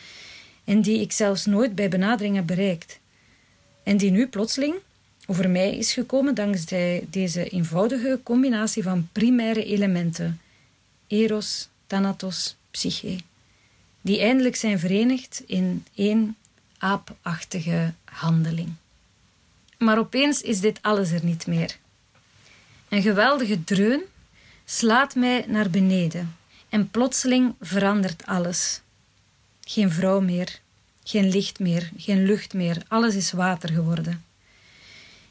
en 0.64 0.80
die 0.82 1.00
ik 1.00 1.12
zelfs 1.12 1.46
nooit 1.46 1.74
bij 1.74 1.88
benadering 1.88 2.36
heb 2.36 2.46
bereikt. 2.46 2.98
En 3.82 3.96
die 3.96 4.10
nu 4.10 4.26
plotseling 4.26 4.74
over 5.26 5.50
mij 5.50 5.76
is 5.76 5.92
gekomen 5.92 6.34
dankzij 6.34 7.06
deze 7.10 7.48
eenvoudige 7.48 8.20
combinatie 8.22 8.82
van 8.82 9.08
primaire 9.12 9.64
elementen: 9.64 10.40
eros, 11.06 11.68
thanatos, 11.86 12.56
psyche, 12.70 13.18
die 14.00 14.20
eindelijk 14.20 14.56
zijn 14.56 14.78
verenigd 14.78 15.42
in 15.46 15.84
één 15.94 16.36
aapachtige 16.78 17.92
handeling. 18.04 18.72
Maar 19.78 19.98
opeens 19.98 20.40
is 20.40 20.60
dit 20.60 20.78
alles 20.80 21.10
er 21.10 21.24
niet 21.24 21.46
meer. 21.46 21.76
Een 22.88 23.02
geweldige 23.02 23.64
dreun 23.64 24.02
slaat 24.74 25.14
mij 25.14 25.44
naar 25.48 25.70
beneden 25.70 26.36
en 26.68 26.90
plotseling 26.90 27.54
verandert 27.60 28.26
alles. 28.26 28.80
Geen 29.60 29.90
vrouw 29.90 30.20
meer, 30.20 30.60
geen 31.04 31.28
licht 31.28 31.58
meer, 31.58 31.90
geen 31.96 32.24
lucht 32.24 32.54
meer, 32.54 32.82
alles 32.88 33.14
is 33.14 33.32
water 33.32 33.68
geworden. 33.68 34.24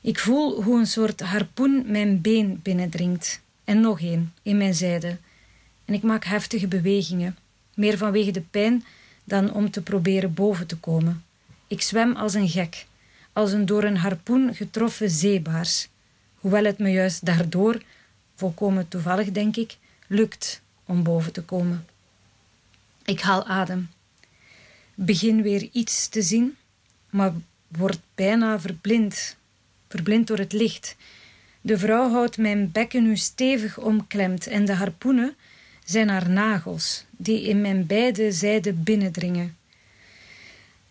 Ik 0.01 0.19
voel 0.19 0.63
hoe 0.63 0.79
een 0.79 0.87
soort 0.87 1.21
harpoen 1.21 1.83
mijn 1.85 2.21
been 2.21 2.59
binnendringt 2.63 3.41
en 3.63 3.81
nog 3.81 4.01
een 4.01 4.33
in 4.41 4.57
mijn 4.57 4.73
zijde. 4.73 5.17
En 5.85 5.93
ik 5.93 6.03
maak 6.03 6.25
heftige 6.25 6.67
bewegingen, 6.67 7.37
meer 7.73 7.97
vanwege 7.97 8.31
de 8.31 8.43
pijn 8.51 8.85
dan 9.23 9.53
om 9.53 9.71
te 9.71 9.81
proberen 9.81 10.33
boven 10.33 10.67
te 10.67 10.77
komen. 10.77 11.23
Ik 11.67 11.81
zwem 11.81 12.15
als 12.15 12.33
een 12.33 12.49
gek, 12.49 12.85
als 13.33 13.51
een 13.51 13.65
door 13.65 13.83
een 13.83 13.97
harpoen 13.97 14.55
getroffen 14.55 15.09
zeebaars, 15.09 15.87
hoewel 16.35 16.63
het 16.63 16.77
me 16.77 16.89
juist 16.89 17.25
daardoor 17.25 17.81
volkomen 18.41 18.87
toevallig 18.87 19.31
denk 19.31 19.55
ik, 19.55 19.77
lukt 20.07 20.61
om 20.85 21.03
boven 21.03 21.31
te 21.31 21.43
komen. 21.43 21.85
Ik 23.05 23.19
haal 23.21 23.45
adem. 23.45 23.89
Begin 24.95 25.41
weer 25.41 25.69
iets 25.71 26.07
te 26.07 26.21
zien, 26.21 26.55
maar 27.09 27.33
word 27.67 27.99
bijna 28.15 28.59
verblind. 28.59 29.37
Verblind 29.87 30.27
door 30.27 30.37
het 30.37 30.53
licht. 30.53 30.95
De 31.61 31.77
vrouw 31.77 32.11
houdt 32.11 32.37
mijn 32.37 32.71
bekken 32.71 33.03
nu 33.03 33.17
stevig 33.17 33.77
omklemd 33.77 34.47
en 34.47 34.65
de 34.65 34.73
harpoenen 34.73 35.35
zijn 35.85 36.09
haar 36.09 36.29
nagels, 36.29 37.05
die 37.11 37.41
in 37.41 37.61
mijn 37.61 37.85
beide 37.85 38.31
zijden 38.31 38.83
binnendringen. 38.83 39.57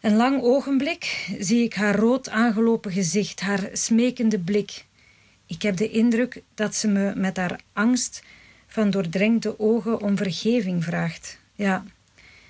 Een 0.00 0.16
lang 0.16 0.42
ogenblik 0.42 1.28
zie 1.38 1.64
ik 1.64 1.74
haar 1.74 1.96
rood 1.96 2.28
aangelopen 2.28 2.92
gezicht, 2.92 3.40
haar 3.40 3.68
smekende 3.72 4.38
blik. 4.38 4.84
Ik 5.50 5.62
heb 5.62 5.76
de 5.76 5.90
indruk 5.90 6.42
dat 6.54 6.74
ze 6.74 6.88
me 6.88 7.12
met 7.14 7.36
haar 7.36 7.60
angst 7.72 8.22
van 8.66 8.90
doordrengde 8.90 9.58
ogen 9.58 10.00
om 10.00 10.16
vergeving 10.16 10.84
vraagt. 10.84 11.38
Ja, 11.54 11.84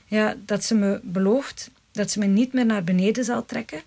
ja, 0.07 0.37
dat 0.45 0.65
ze 0.65 0.75
me 0.75 1.01
belooft 1.03 1.71
dat 1.93 2.11
ze 2.11 2.19
me 2.19 2.27
niet 2.27 2.53
meer 2.53 2.67
naar 2.67 2.85
beneden 2.85 3.25
zal 3.25 3.45
trekken, 3.45 3.83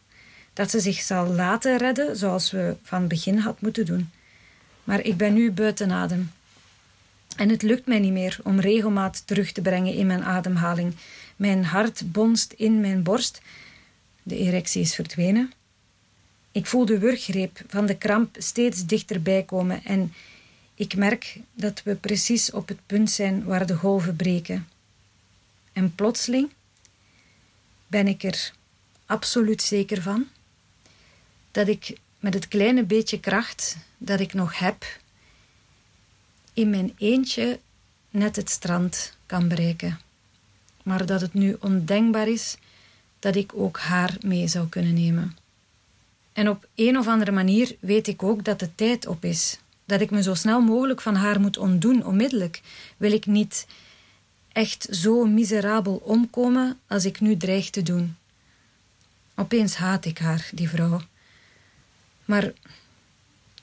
dat 0.54 0.70
ze 0.70 0.80
zich 0.80 1.02
zal 1.02 1.28
laten 1.28 1.78
redden 1.78 2.18
zoals 2.18 2.52
we 2.52 2.76
van 2.84 3.08
begin 3.08 3.38
had 3.38 3.62
moeten 3.62 3.86
doen. 3.86 4.10
Maar 4.84 5.02
ik 5.02 5.18
ben 5.18 5.34
nu 5.34 5.52
buiten 5.52 5.92
adem. 5.92 6.32
En 7.36 7.50
het 7.50 7.62
lukt 7.62 7.88
mij 7.88 8.00
niet 8.00 8.12
meer 8.12 8.40
om 8.44 8.60
regelmaat 8.60 9.28
terug 9.28 9.52
te 9.52 9.62
brengen 9.62 9.94
in 9.94 10.08
mijn 10.08 10.24
ademhaling. 10.24 10.96
Mijn 11.36 11.66
hart 11.66 12.12
bonst 12.12 12.54
in 12.54 12.80
mijn 12.80 13.04
borst. 13.04 13.42
De 14.24 14.38
erectie 14.38 14.82
is 14.82 14.96
verdwenen. 14.96 15.52
Ik 16.54 16.66
voel 16.66 16.86
de 16.86 17.00
wurggreep 17.00 17.62
van 17.68 17.86
de 17.86 17.98
kramp 17.98 18.36
steeds 18.40 18.86
dichterbij 18.86 19.44
komen 19.44 19.84
en 19.84 20.14
ik 20.76 20.96
merk 20.96 21.40
dat 21.54 21.84
we 21.84 21.96
precies 21.96 22.52
op 22.52 22.68
het 22.68 22.80
punt 22.86 23.12
zijn 23.12 23.44
waar 23.44 23.66
de 23.66 23.76
golven 23.76 24.16
breken. 24.16 24.68
En 25.72 25.96
plotseling 25.96 26.50
ben 27.88 28.08
ik 28.08 28.24
er 28.24 28.52
absoluut 29.06 29.62
zeker 29.62 30.02
van 30.02 30.28
dat 31.52 31.68
ik 31.68 31.98
met 32.20 32.34
het 32.34 32.48
kleine 32.48 32.84
beetje 32.84 33.20
kracht 33.20 33.78
dat 33.98 34.20
ik 34.20 34.34
nog 34.34 34.60
heb, 34.60 34.86
in 36.54 36.70
mijn 36.70 36.94
eentje 36.98 37.60
net 38.10 38.36
het 38.36 38.50
strand 38.50 39.18
kan 39.26 39.48
bereiken. 39.48 40.00
Maar 40.84 41.06
dat 41.06 41.22
het 41.22 41.34
nu 41.34 41.58
ondenkbaar 41.60 42.28
is 42.28 42.58
dat 43.20 43.36
ik 43.36 43.52
ook 43.56 43.80
haar 43.80 44.18
mee 44.22 44.48
zou 44.48 44.68
kunnen 44.68 44.94
nemen. 44.94 45.38
En 46.34 46.50
op 46.50 46.68
een 46.76 46.98
of 46.98 47.08
andere 47.08 47.32
manier 47.32 47.76
weet 47.80 48.08
ik 48.08 48.24
ook 48.24 48.44
dat 48.44 48.60
de 48.60 48.76
tijd 48.76 49.08
op 49.08 49.24
is. 49.24 49.60
Dat 49.86 50.02
ik 50.02 50.12
me 50.12 50.24
zo 50.24 50.34
snel 50.34 50.62
mogelijk 50.62 51.02
van 51.02 51.16
haar 51.16 51.40
moet 51.40 51.58
ontdoen, 51.58 52.06
onmiddellijk. 52.06 52.62
Wil 52.98 53.12
ik 53.12 53.26
niet 53.26 53.66
echt 54.52 54.88
zo 54.92 55.26
miserabel 55.26 55.96
omkomen 55.96 56.80
als 56.88 57.06
ik 57.06 57.20
nu 57.20 57.38
dreig 57.38 57.70
te 57.70 57.84
doen. 57.84 58.16
Opeens 59.36 59.76
haat 59.76 60.06
ik 60.06 60.18
haar, 60.18 60.50
die 60.54 60.70
vrouw. 60.70 61.02
Maar 62.26 62.54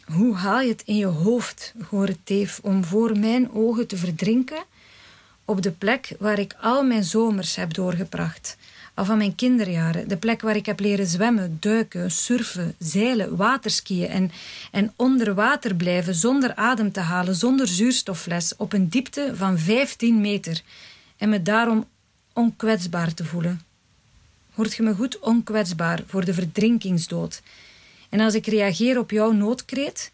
hoe 0.05 0.35
haal 0.35 0.61
je 0.61 0.69
het 0.69 0.83
in 0.85 0.97
je 0.97 1.07
hoofd, 1.07 1.75
gore 1.83 2.17
teef, 2.25 2.61
om 2.63 2.85
voor 2.85 3.19
mijn 3.19 3.53
ogen 3.53 3.87
te 3.87 3.97
verdrinken 3.97 4.65
op 5.45 5.63
de 5.63 5.71
plek 5.71 6.15
waar 6.19 6.39
ik 6.39 6.55
al 6.61 6.83
mijn 6.83 7.05
zomers 7.05 7.57
heb 7.57 7.75
doorgebracht, 7.75 8.57
al 9.01 9.07
van 9.07 9.19
mijn 9.19 9.35
kinderjaren. 9.35 10.09
De 10.09 10.17
plek 10.17 10.41
waar 10.41 10.57
ik 10.57 10.67
heb 10.67 10.81
leren 10.81 11.07
zwemmen, 11.07 11.57
duiken, 11.61 12.11
surfen, 12.11 12.75
zeilen, 12.79 13.37
waterskiën 13.37 14.09
en, 14.09 14.31
en 14.71 14.93
onder 14.97 15.35
water 15.35 15.75
blijven 15.75 16.15
zonder 16.15 16.55
adem 16.55 16.93
te 16.93 17.01
halen, 17.01 17.35
zonder 17.35 17.69
zuurstoffles, 17.69 18.57
op 18.57 18.73
een 18.73 18.89
diepte 18.89 19.33
van 19.35 19.59
15 19.59 20.21
meter. 20.21 20.63
En 21.17 21.29
me 21.29 21.43
daarom 21.43 21.87
onkwetsbaar 22.33 23.15
te 23.15 23.25
voelen. 23.25 23.61
Hoort 24.55 24.75
je 24.75 24.83
me 24.83 24.95
goed 24.95 25.19
onkwetsbaar 25.19 26.03
voor 26.07 26.25
de 26.25 26.35
verdrinkingsdood? 26.35 27.43
En 28.09 28.21
als 28.21 28.35
ik 28.35 28.47
reageer 28.47 28.99
op 28.99 29.11
jouw 29.11 29.33
noodkreet 29.33 30.13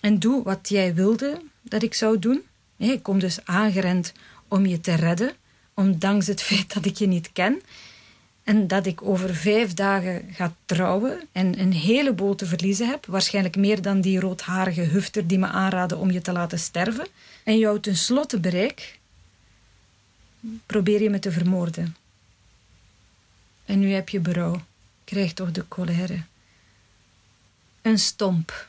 en 0.00 0.18
doe 0.18 0.42
wat 0.42 0.68
jij 0.68 0.94
wilde 0.94 1.40
dat 1.62 1.82
ik 1.82 1.94
zou 1.94 2.18
doen, 2.18 2.42
ik 2.76 3.02
kom 3.02 3.18
dus 3.18 3.44
aangerend 3.44 4.12
om 4.48 4.66
je 4.66 4.80
te 4.80 4.94
redden, 4.94 5.32
ondanks 5.74 6.26
het 6.26 6.42
feit 6.42 6.74
dat 6.74 6.84
ik 6.84 6.96
je 6.96 7.06
niet 7.06 7.32
ken. 7.32 7.62
En 8.44 8.66
dat 8.66 8.86
ik 8.86 9.02
over 9.02 9.34
vijf 9.34 9.74
dagen 9.74 10.28
ga 10.32 10.54
trouwen 10.64 11.28
en 11.32 11.60
een 11.60 11.72
heleboel 11.72 12.34
te 12.34 12.46
verliezen 12.46 12.88
heb. 12.88 13.06
Waarschijnlijk 13.06 13.56
meer 13.56 13.82
dan 13.82 14.00
die 14.00 14.20
roodharige 14.20 14.80
hufter 14.80 15.26
die 15.26 15.38
me 15.38 15.46
aanraadde 15.46 15.96
om 15.96 16.10
je 16.10 16.20
te 16.20 16.32
laten 16.32 16.58
sterven. 16.58 17.06
En 17.44 17.58
jou 17.58 17.80
tenslotte 17.80 18.40
bereik, 18.40 18.98
probeer 20.66 21.02
je 21.02 21.10
me 21.10 21.18
te 21.18 21.32
vermoorden. 21.32 21.96
En 23.64 23.78
nu 23.78 23.92
heb 23.92 24.08
je 24.08 24.20
berouw. 24.20 24.62
Krijg 25.04 25.32
toch 25.32 25.52
de 25.52 25.68
colère. 25.68 26.22
Een 27.82 27.98
stomp. 27.98 28.68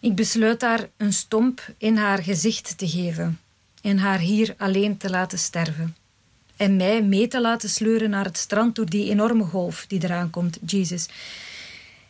Ik 0.00 0.14
besluit 0.14 0.62
haar 0.62 0.88
een 0.96 1.12
stomp 1.12 1.72
in 1.78 1.96
haar 1.96 2.22
gezicht 2.22 2.78
te 2.78 2.88
geven 2.88 3.40
en 3.82 3.98
haar 3.98 4.18
hier 4.18 4.54
alleen 4.58 4.96
te 4.96 5.10
laten 5.10 5.38
sterven. 5.38 5.96
En 6.60 6.76
mij 6.76 7.02
mee 7.02 7.28
te 7.28 7.40
laten 7.40 7.68
sleuren 7.68 8.10
naar 8.10 8.24
het 8.24 8.38
strand 8.38 8.74
door 8.74 8.86
die 8.86 9.10
enorme 9.10 9.44
golf 9.44 9.84
die 9.88 10.04
eraan 10.04 10.30
komt, 10.30 10.58
Jesus. 10.66 11.08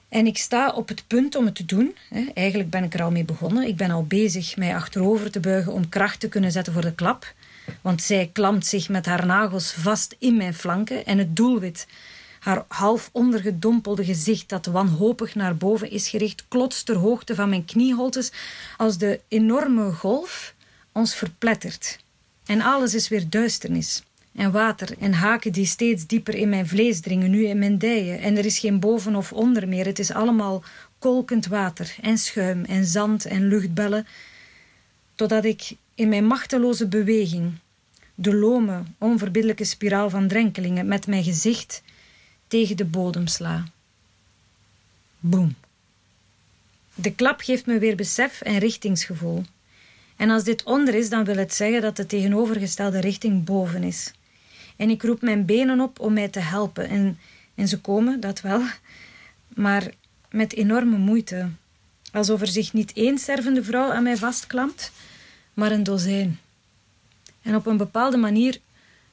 En 0.08 0.26
ik 0.26 0.38
sta 0.38 0.70
op 0.70 0.88
het 0.88 1.04
punt 1.06 1.34
om 1.34 1.44
het 1.44 1.54
te 1.54 1.64
doen. 1.64 1.96
Eigenlijk 2.34 2.70
ben 2.70 2.84
ik 2.84 2.94
er 2.94 3.02
al 3.02 3.10
mee 3.10 3.24
begonnen. 3.24 3.66
Ik 3.66 3.76
ben 3.76 3.90
al 3.90 4.04
bezig 4.04 4.56
mij 4.56 4.74
achterover 4.74 5.30
te 5.30 5.40
buigen 5.40 5.72
om 5.72 5.88
kracht 5.88 6.20
te 6.20 6.28
kunnen 6.28 6.52
zetten 6.52 6.72
voor 6.72 6.82
de 6.82 6.94
klap. 6.94 7.34
Want 7.80 8.02
zij 8.02 8.30
klampt 8.32 8.66
zich 8.66 8.88
met 8.88 9.06
haar 9.06 9.26
nagels 9.26 9.72
vast 9.72 10.16
in 10.18 10.36
mijn 10.36 10.54
flanken 10.54 11.06
en 11.06 11.18
het 11.18 11.36
doelwit 11.36 11.86
haar 12.38 12.64
half 12.68 13.08
ondergedompelde 13.12 14.04
gezicht 14.04 14.48
dat 14.48 14.66
wanhopig 14.66 15.34
naar 15.34 15.56
boven 15.56 15.90
is 15.90 16.08
gericht, 16.08 16.44
klotst 16.48 16.86
ter 16.86 16.96
hoogte 16.96 17.34
van 17.34 17.48
mijn 17.48 17.64
knieholtes 17.64 18.32
als 18.76 18.98
de 18.98 19.20
enorme 19.28 19.92
golf 19.92 20.54
ons 20.92 21.14
verplettert. 21.14 21.98
En 22.46 22.60
alles 22.60 22.94
is 22.94 23.08
weer 23.08 23.28
duisternis. 23.28 24.02
En 24.35 24.53
water 24.53 24.99
en 24.99 25.12
haken 25.12 25.53
die 25.53 25.66
steeds 25.66 26.07
dieper 26.07 26.35
in 26.35 26.49
mijn 26.49 26.66
vlees 26.69 27.01
dringen, 27.01 27.31
nu 27.31 27.47
in 27.47 27.59
mijn 27.59 27.79
dijen. 27.79 28.21
En 28.21 28.37
er 28.37 28.45
is 28.45 28.59
geen 28.59 28.81
boven 28.81 29.16
of 29.16 29.33
onder 29.33 29.69
meer. 29.69 29.87
Het 29.87 29.99
is 29.99 30.12
allemaal 30.12 30.62
kolkend 30.99 31.47
water 31.47 31.95
en 32.01 32.19
schuim 32.19 32.64
en 32.64 32.85
zand 32.85 33.25
en 33.25 33.49
luchtbellen. 33.49 34.07
Totdat 35.14 35.45
ik 35.45 35.73
in 35.95 36.09
mijn 36.09 36.27
machteloze 36.27 36.87
beweging, 36.87 37.53
de 38.14 38.35
lome, 38.35 38.83
onverbiddelijke 38.99 39.64
spiraal 39.64 40.11
van 40.11 40.29
drenkelingen, 40.29 40.87
met 40.87 41.07
mijn 41.07 41.25
gezicht 41.25 41.83
tegen 42.49 42.77
de 42.77 42.85
bodem 42.85 43.27
sla. 43.27 43.64
Boom. 45.21 45.55
De 46.95 47.14
klap 47.14 47.40
geeft 47.40 47.66
me 47.66 47.79
weer 47.79 47.97
besef 47.97 48.40
en 48.40 48.59
richtingsgevoel. 48.59 49.45
En 50.16 50.31
als 50.31 50.45
dit 50.45 50.62
onder 50.62 50.95
is, 50.95 51.09
dan 51.09 51.25
wil 51.25 51.37
het 51.37 51.55
zeggen 51.55 51.81
dat 51.81 51.97
de 51.97 52.07
tegenovergestelde 52.07 53.01
richting 53.01 53.45
boven 53.45 53.83
is. 53.83 54.12
En 54.81 54.90
ik 54.90 55.03
roep 55.03 55.23
mijn 55.23 55.45
benen 55.45 55.81
op 55.81 55.99
om 55.99 56.12
mij 56.12 56.29
te 56.29 56.40
helpen. 56.40 56.88
En, 56.88 57.19
en 57.55 57.69
ze 57.69 57.81
komen, 57.81 58.21
dat 58.21 58.40
wel, 58.40 58.62
maar 59.49 59.90
met 60.31 60.55
enorme 60.55 60.97
moeite. 60.97 61.49
Alsof 62.12 62.40
er 62.40 62.47
zich 62.47 62.73
niet 62.73 62.93
één 62.93 63.19
stervende 63.19 63.64
vrouw 63.64 63.93
aan 63.93 64.03
mij 64.03 64.16
vastklampt, 64.16 64.93
maar 65.55 65.73
een 65.73 65.83
dozijn. 65.83 66.38
En 67.43 67.55
op 67.55 67.66
een 67.66 67.77
bepaalde 67.77 68.16
manier 68.16 68.59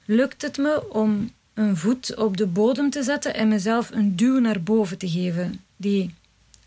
lukt 0.06 0.42
het 0.42 0.58
me 0.58 0.94
om 0.94 1.32
een 1.54 1.78
voet 1.78 2.16
op 2.16 2.38
de 2.38 2.48
bodem 2.48 2.90
te 2.90 3.04
zetten 3.04 3.34
en 3.34 3.48
mezelf 3.48 3.92
een 3.92 4.16
duw 4.16 4.40
naar 4.40 4.62
boven 4.62 4.98
te 4.98 5.10
geven, 5.10 5.64
die 5.76 6.14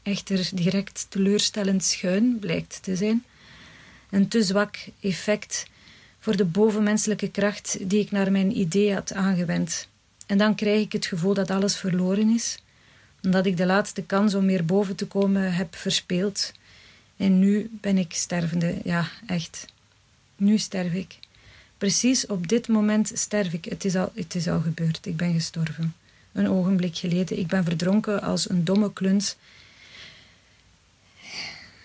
echter 0.03 0.51
direct 0.53 1.07
teleurstellend 1.09 1.85
schuin 1.85 2.39
blijkt 2.39 2.83
te 2.83 2.97
zijn. 2.97 3.25
Een 4.11 4.29
te 4.29 4.43
zwak 4.43 4.77
effect 5.01 5.67
voor 6.21 6.37
de 6.37 6.45
bovenmenselijke 6.45 7.31
kracht 7.31 7.79
die 7.81 8.01
ik 8.01 8.11
naar 8.11 8.33
mijn 8.33 8.59
idee 8.59 8.95
had 8.95 9.13
aangewend. 9.13 9.89
En 10.27 10.39
dan 10.39 10.55
krijg 10.55 10.81
ik 10.81 10.93
het 10.93 11.07
gevoel 11.07 11.35
dat 11.35 11.51
alles 11.51 11.77
verloren 11.77 12.29
is, 12.29 12.59
omdat 13.23 13.47
ik 13.47 13.57
de 13.57 13.67
laatste 13.67 14.03
kans 14.03 14.35
om 14.35 14.47
weer 14.47 14.65
boven 14.65 14.97
te 14.97 15.07
komen 15.07 15.55
heb 15.55 15.77
verspeeld. 15.77 16.53
En 17.17 17.39
nu 17.39 17.71
ben 17.81 17.99
ik 17.99 18.13
stervende, 18.13 18.79
ja, 18.85 19.09
echt. 19.27 19.67
Nu 20.37 20.59
sterf 20.59 20.93
ik. 20.93 21.19
Precies 21.79 22.27
op 22.27 22.49
dit 22.49 22.69
moment 22.69 23.11
sterf 23.15 23.53
ik. 23.53 23.65
Het 23.65 23.85
is, 23.85 23.97
al, 23.97 24.13
het 24.15 24.35
is 24.35 24.49
al 24.49 24.61
gebeurd. 24.61 25.07
Ik 25.07 25.17
ben 25.17 25.33
gestorven. 25.33 25.95
Een 26.33 26.49
ogenblik 26.49 26.97
geleden. 26.97 27.39
Ik 27.39 27.47
ben 27.47 27.65
verdronken 27.65 28.23
als 28.23 28.51
een 28.51 28.65
domme 28.65 28.93
kluns. 28.93 29.37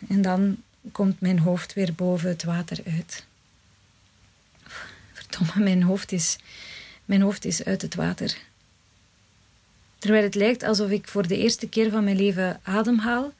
En 0.08 0.22
dan 0.22 0.58
komt 0.92 1.22
mijn 1.22 1.40
hoofd 1.40 1.74
weer 1.74 1.94
boven 1.94 2.30
het 2.30 2.44
water 2.44 2.80
uit. 2.86 3.26
Verdomme, 5.30 5.64
mijn 5.64 5.84
hoofd 5.84 6.12
is, 6.12 6.38
mijn 7.06 7.22
hoofd 7.22 7.46
is 7.46 7.64
uit 7.64 7.82
het 7.82 7.96
water. 7.96 8.38
Terwijl 9.98 10.24
het 10.24 10.36
lijkt 10.36 10.64
alsof 10.64 10.90
ik 10.90 11.08
voor 11.08 11.28
de 11.28 11.38
eerste 11.38 11.70
keer 11.70 11.92
van 11.92 12.04
mijn 12.04 12.16
leven 12.16 12.60
ademhaal, 12.64 13.34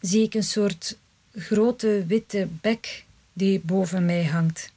zie 0.00 0.22
ik 0.22 0.34
een 0.34 0.42
soort 0.42 0.96
grote 1.34 2.04
witte 2.06 2.48
bek 2.60 3.04
die 3.32 3.60
boven 3.60 4.04
mij 4.04 4.24
hangt 4.24 4.72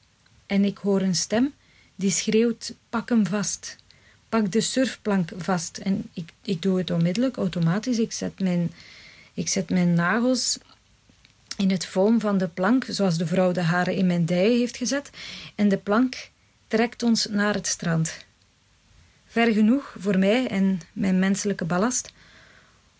en 0.45 0.65
ik 0.65 0.77
hoor 0.77 1.01
een 1.01 1.15
stem 1.15 1.53
die 1.95 2.11
schreeuwt: 2.11 2.73
pak 2.89 3.09
hem 3.09 3.25
vast. 3.25 3.75
Pak 4.29 4.51
de 4.51 4.61
surfplank 4.61 5.31
vast. 5.37 5.77
En 5.77 6.09
ik, 6.13 6.29
ik 6.41 6.61
doe 6.61 6.77
het 6.77 6.91
onmiddellijk, 6.91 7.37
automatisch. 7.37 7.99
Ik 7.99 8.11
zet, 8.11 8.39
mijn, 8.39 8.71
ik 9.33 9.47
zet 9.47 9.69
mijn 9.69 9.93
nagels 9.93 10.57
in 11.57 11.71
het 11.71 11.85
foam 11.85 12.19
van 12.19 12.37
de 12.37 12.47
plank, 12.47 12.85
zoals 12.89 13.17
de 13.17 13.27
vrouw 13.27 13.51
de 13.51 13.61
haren 13.61 13.95
in 13.95 14.05
mijn 14.05 14.25
dijen 14.25 14.59
heeft 14.59 14.77
gezet. 14.77 15.09
En 15.55 15.69
de 15.69 15.77
plank 15.77 16.29
trekt 16.67 17.03
ons 17.03 17.25
naar 17.25 17.53
het 17.53 17.67
strand. 17.67 18.25
Ver 19.27 19.53
genoeg 19.53 19.95
voor 19.99 20.17
mij 20.17 20.47
en 20.47 20.79
mijn 20.93 21.19
menselijke 21.19 21.65
ballast 21.65 22.13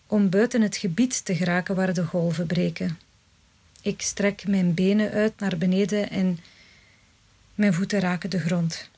om 0.06 0.30
buiten 0.30 0.62
het 0.62 0.76
gebied 0.76 1.24
te 1.24 1.36
geraken 1.36 1.74
waar 1.74 1.94
de 1.94 2.04
golven 2.04 2.46
breken. 2.46 2.98
Ik 3.82 4.02
strek 4.02 4.46
mijn 4.46 4.74
benen 4.74 5.10
uit 5.10 5.40
naar 5.40 5.58
beneden 5.58 6.10
en 6.10 6.38
mijn 7.54 7.74
voeten 7.74 8.00
raken 8.00 8.30
de 8.30 8.38
grond. 8.38 8.90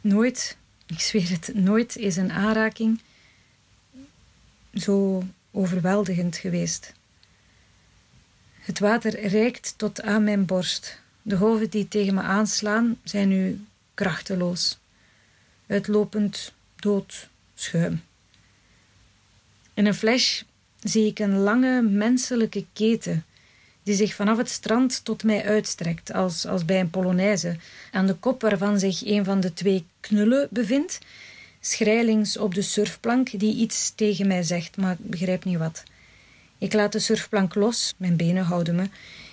Nooit, 0.00 0.56
ik 0.86 1.00
zweer 1.00 1.30
het, 1.30 1.50
nooit 1.54 1.96
is 1.96 2.16
een 2.16 2.32
aanraking 2.32 3.00
zo 4.74 5.22
overweldigend 5.50 6.36
geweest. 6.36 6.92
Het 8.60 8.78
water 8.78 9.26
reikt 9.26 9.74
tot 9.76 10.02
aan 10.02 10.24
mijn 10.24 10.44
borst. 10.44 11.00
De 11.22 11.36
golven 11.36 11.70
die 11.70 11.88
tegen 11.88 12.14
me 12.14 12.20
aanslaan 12.20 12.98
zijn 13.04 13.28
nu 13.28 13.64
krachteloos, 13.94 14.78
uitlopend 15.66 16.52
dood 16.76 17.28
schuim. 17.54 18.02
In 19.74 19.86
een 19.86 19.94
flash 19.94 20.42
zie 20.80 21.06
ik 21.06 21.18
een 21.18 21.36
lange 21.36 21.82
menselijke 21.82 22.64
keten 22.72 23.24
die 23.82 23.94
zich 23.94 24.14
vanaf 24.14 24.36
het 24.36 24.50
strand 24.50 25.04
tot 25.04 25.24
mij 25.24 25.44
uitstrekt, 25.44 26.12
als, 26.12 26.46
als 26.46 26.64
bij 26.64 26.80
een 26.80 26.90
polonaise, 26.90 27.56
aan 27.90 28.06
de 28.06 28.14
kop 28.14 28.40
waarvan 28.40 28.78
zich 28.78 29.06
een 29.06 29.24
van 29.24 29.40
de 29.40 29.52
twee 29.52 29.84
knullen 30.00 30.48
bevindt, 30.50 30.98
schrijlings 31.60 32.36
op 32.36 32.54
de 32.54 32.62
surfplank 32.62 33.38
die 33.38 33.54
iets 33.54 33.92
tegen 33.94 34.26
mij 34.26 34.42
zegt, 34.42 34.76
maar 34.76 34.92
ik 34.92 35.10
begrijp 35.10 35.44
niet 35.44 35.58
wat. 35.58 35.82
Ik 36.60 36.72
laat 36.72 36.92
de 36.92 36.98
surfplank 36.98 37.54
los, 37.54 37.94
mijn 37.96 38.16
benen 38.16 38.44
houden 38.44 38.74
me. 38.74 38.88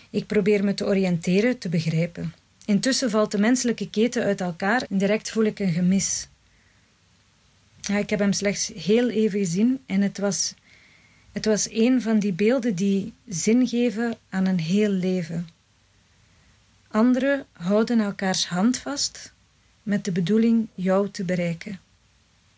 Ik 0.10 0.26
probeer 0.26 0.64
me 0.64 0.74
te 0.74 0.86
oriënteren, 0.86 1.58
te 1.58 1.70
begrijpen. 1.70 2.34
Intussen 2.66 3.10
valt 3.10 3.32
de 3.32 3.38
menselijke 3.38 3.90
keten 3.90 4.24
uit 4.24 4.42
elkaar 4.42 4.86
en 4.90 4.98
direct 4.98 5.30
voel 5.30 5.44
ik 5.44 5.60
een 5.60 5.74
gemis. 5.74 6.28
Ik 7.98 8.10
heb 8.10 8.20
hem 8.20 8.34
slechts 8.34 8.72
heel 8.76 9.10
even 9.10 9.40
gezien 9.40 9.80
en 9.86 10.02
het 10.02 10.18
was 10.18 10.54
het 11.32 11.46
was 11.46 11.72
een 11.72 12.02
van 12.02 12.20
die 12.20 12.34
beelden 12.34 12.76
die 12.76 13.14
zin 13.28 13.68
geven 13.68 14.18
aan 14.30 14.46
een 14.46 14.60
heel 14.60 14.90
leven. 14.90 15.50
Anderen 16.88 17.46
houden 17.52 18.00
elkaars 18.00 18.48
hand 18.48 18.78
vast 18.78 19.34
met 19.84 20.06
de 20.06 20.12
bedoeling 20.12 20.68
jou 20.76 21.10
te 21.10 21.24
bereiken. 21.24 21.80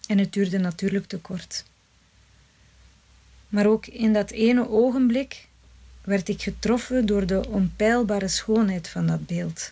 En 0.07 0.17
het 0.17 0.33
duurde 0.33 0.57
natuurlijk 0.57 1.05
te 1.05 1.17
kort. 1.17 1.63
Maar 3.49 3.65
ook 3.65 3.85
in 3.85 4.13
dat 4.13 4.31
ene 4.31 4.69
ogenblik 4.69 5.47
werd 6.01 6.29
ik 6.29 6.41
getroffen 6.41 7.05
door 7.05 7.25
de 7.25 7.47
onpeilbare 7.47 8.27
schoonheid 8.27 8.87
van 8.87 9.07
dat 9.07 9.25
beeld. 9.25 9.69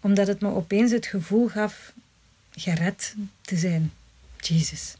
Omdat 0.00 0.26
het 0.26 0.40
me 0.40 0.48
opeens 0.48 0.90
het 0.90 1.06
gevoel 1.06 1.48
gaf 1.48 1.92
gered 2.50 3.14
te 3.40 3.56
zijn. 3.56 3.92
Jezus. 4.38 4.96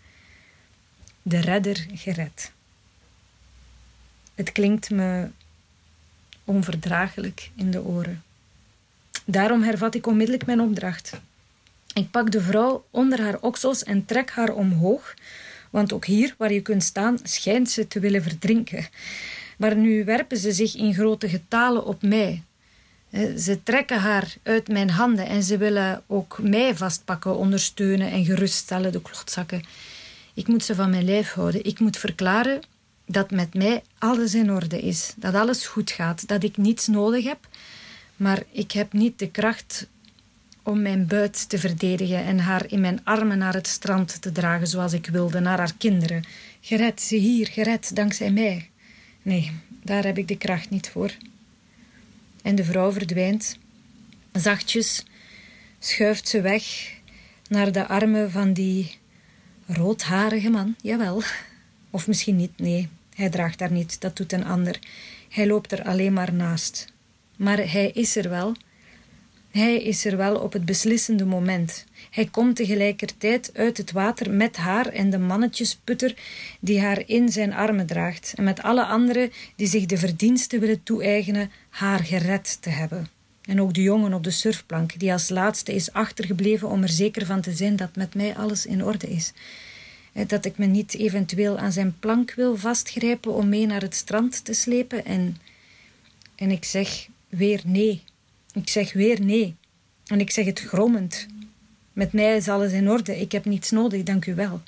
De 1.22 1.40
redder 1.40 1.86
gered. 1.94 2.52
Het 4.34 4.52
klinkt 4.52 4.90
me 4.90 5.28
onverdraaglijk 6.44 7.50
in 7.54 7.70
de 7.70 7.82
oren. 7.82 8.22
Daarom 9.24 9.62
hervat 9.62 9.94
ik 9.94 10.06
onmiddellijk 10.06 10.46
mijn 10.46 10.60
opdracht. 10.60 11.12
Ik 11.94 12.10
pak 12.10 12.30
de 12.30 12.40
vrouw 12.40 12.86
onder 12.90 13.20
haar 13.20 13.40
oksels 13.40 13.82
en 13.82 14.04
trek 14.04 14.30
haar 14.30 14.50
omhoog, 14.50 15.14
want 15.76 15.92
ook 15.92 16.04
hier 16.04 16.34
waar 16.38 16.52
je 16.52 16.60
kunt 16.60 16.82
staan 16.82 17.18
schijnt 17.22 17.70
ze 17.70 17.88
te 17.88 18.00
willen 18.00 18.22
verdrinken. 18.22 18.88
Maar 19.58 19.76
nu 19.76 20.04
werpen 20.04 20.36
ze 20.36 20.52
zich 20.52 20.76
in 20.76 20.94
grote 20.94 21.28
getalen 21.28 21.84
op 21.84 22.02
mij. 22.02 22.42
Ze 23.38 23.62
trekken 23.62 24.00
haar 24.00 24.34
uit 24.42 24.68
mijn 24.68 24.90
handen 24.90 25.26
en 25.26 25.42
ze 25.42 25.56
willen 25.56 26.02
ook 26.06 26.38
mij 26.42 26.76
vastpakken, 26.76 27.36
ondersteunen 27.36 28.10
en 28.10 28.24
geruststellen, 28.24 28.92
de 28.92 29.02
klotzakken. 29.02 29.62
Ik 30.34 30.48
moet 30.48 30.64
ze 30.64 30.74
van 30.74 30.90
mijn 30.90 31.04
lijf 31.04 31.32
houden. 31.32 31.64
Ik 31.64 31.80
moet 31.80 31.96
verklaren 31.96 32.60
dat 33.06 33.30
met 33.30 33.54
mij 33.54 33.82
alles 33.98 34.34
in 34.34 34.52
orde 34.52 34.80
is, 34.80 35.12
dat 35.16 35.34
alles 35.34 35.66
goed 35.66 35.90
gaat, 35.90 36.28
dat 36.28 36.42
ik 36.42 36.56
niets 36.56 36.86
nodig 36.86 37.24
heb, 37.24 37.48
maar 38.16 38.42
ik 38.50 38.72
heb 38.72 38.92
niet 38.92 39.18
de 39.18 39.30
kracht 39.30 39.88
om 40.66 40.82
mijn 40.82 41.06
buit 41.06 41.48
te 41.48 41.58
verdedigen 41.58 42.24
en 42.24 42.38
haar 42.38 42.64
in 42.70 42.80
mijn 42.80 43.00
armen 43.04 43.38
naar 43.38 43.54
het 43.54 43.66
strand 43.66 44.22
te 44.22 44.32
dragen 44.32 44.66
zoals 44.66 44.92
ik 44.92 45.06
wilde, 45.06 45.40
naar 45.40 45.58
haar 45.58 45.74
kinderen. 45.78 46.24
Gered, 46.60 47.00
ze 47.00 47.16
hier, 47.16 47.46
gered, 47.46 47.96
dankzij 47.96 48.30
mij. 48.30 48.70
Nee, 49.22 49.52
daar 49.82 50.04
heb 50.04 50.18
ik 50.18 50.28
de 50.28 50.38
kracht 50.38 50.70
niet 50.70 50.88
voor. 50.88 51.12
En 52.42 52.54
de 52.54 52.64
vrouw 52.64 52.92
verdwijnt. 52.92 53.58
Zachtjes 54.32 55.04
schuift 55.78 56.28
ze 56.28 56.40
weg 56.40 56.94
naar 57.48 57.72
de 57.72 57.86
armen 57.86 58.30
van 58.30 58.52
die 58.52 58.98
roodharige 59.66 60.50
man, 60.50 60.74
jawel. 60.82 61.22
Of 61.90 62.06
misschien 62.06 62.36
niet, 62.36 62.58
nee, 62.58 62.88
hij 63.14 63.28
draagt 63.28 63.58
daar 63.58 63.72
niet, 63.72 64.00
dat 64.00 64.16
doet 64.16 64.32
een 64.32 64.44
ander. 64.44 64.78
Hij 65.28 65.46
loopt 65.46 65.72
er 65.72 65.84
alleen 65.84 66.12
maar 66.12 66.32
naast. 66.32 66.92
Maar 67.36 67.70
hij 67.70 67.90
is 67.90 68.16
er 68.16 68.28
wel. 68.28 68.54
Hij 69.56 69.82
is 69.82 70.04
er 70.04 70.16
wel 70.16 70.36
op 70.36 70.52
het 70.52 70.64
beslissende 70.64 71.24
moment. 71.24 71.84
Hij 72.10 72.26
komt 72.26 72.56
tegelijkertijd 72.56 73.50
uit 73.54 73.76
het 73.76 73.92
water 73.92 74.30
met 74.30 74.56
haar 74.56 74.86
en 74.86 75.10
de 75.10 75.18
mannetjesputter 75.18 76.14
die 76.60 76.80
haar 76.80 77.02
in 77.06 77.28
zijn 77.28 77.52
armen 77.52 77.86
draagt, 77.86 78.32
en 78.36 78.44
met 78.44 78.62
alle 78.62 78.84
anderen 78.84 79.32
die 79.54 79.66
zich 79.66 79.86
de 79.86 79.98
verdiensten 79.98 80.60
willen 80.60 80.82
toe-eigenen 80.82 81.50
haar 81.68 81.98
gered 81.98 82.58
te 82.60 82.70
hebben. 82.70 83.08
En 83.42 83.60
ook 83.60 83.74
de 83.74 83.82
jongen 83.82 84.12
op 84.12 84.24
de 84.24 84.30
surfplank, 84.30 84.98
die 84.98 85.12
als 85.12 85.28
laatste 85.28 85.74
is 85.74 85.92
achtergebleven 85.92 86.68
om 86.68 86.82
er 86.82 86.88
zeker 86.88 87.26
van 87.26 87.40
te 87.40 87.52
zijn 87.52 87.76
dat 87.76 87.96
met 87.96 88.14
mij 88.14 88.36
alles 88.36 88.66
in 88.66 88.84
orde 88.84 89.10
is. 89.10 89.32
Eh, 90.12 90.28
dat 90.28 90.44
ik 90.44 90.58
me 90.58 90.66
niet 90.66 90.94
eventueel 90.94 91.58
aan 91.58 91.72
zijn 91.72 91.98
plank 91.98 92.34
wil 92.34 92.56
vastgrijpen 92.56 93.32
om 93.32 93.48
mee 93.48 93.66
naar 93.66 93.82
het 93.82 93.94
strand 93.94 94.44
te 94.44 94.52
slepen. 94.52 95.04
En, 95.04 95.36
en 96.34 96.50
ik 96.50 96.64
zeg 96.64 97.08
weer 97.28 97.60
nee. 97.64 98.02
Ik 98.56 98.68
zeg 98.68 98.92
weer 98.92 99.20
nee. 99.20 99.56
En 100.06 100.20
ik 100.20 100.30
zeg 100.30 100.44
het 100.44 100.60
grommend. 100.60 101.26
Met 101.92 102.12
mij 102.12 102.36
is 102.36 102.48
alles 102.48 102.72
in 102.72 102.90
orde. 102.90 103.20
Ik 103.20 103.32
heb 103.32 103.44
niets 103.44 103.70
nodig, 103.70 104.02
dank 104.02 104.26
u 104.26 104.34
wel. 104.34 104.62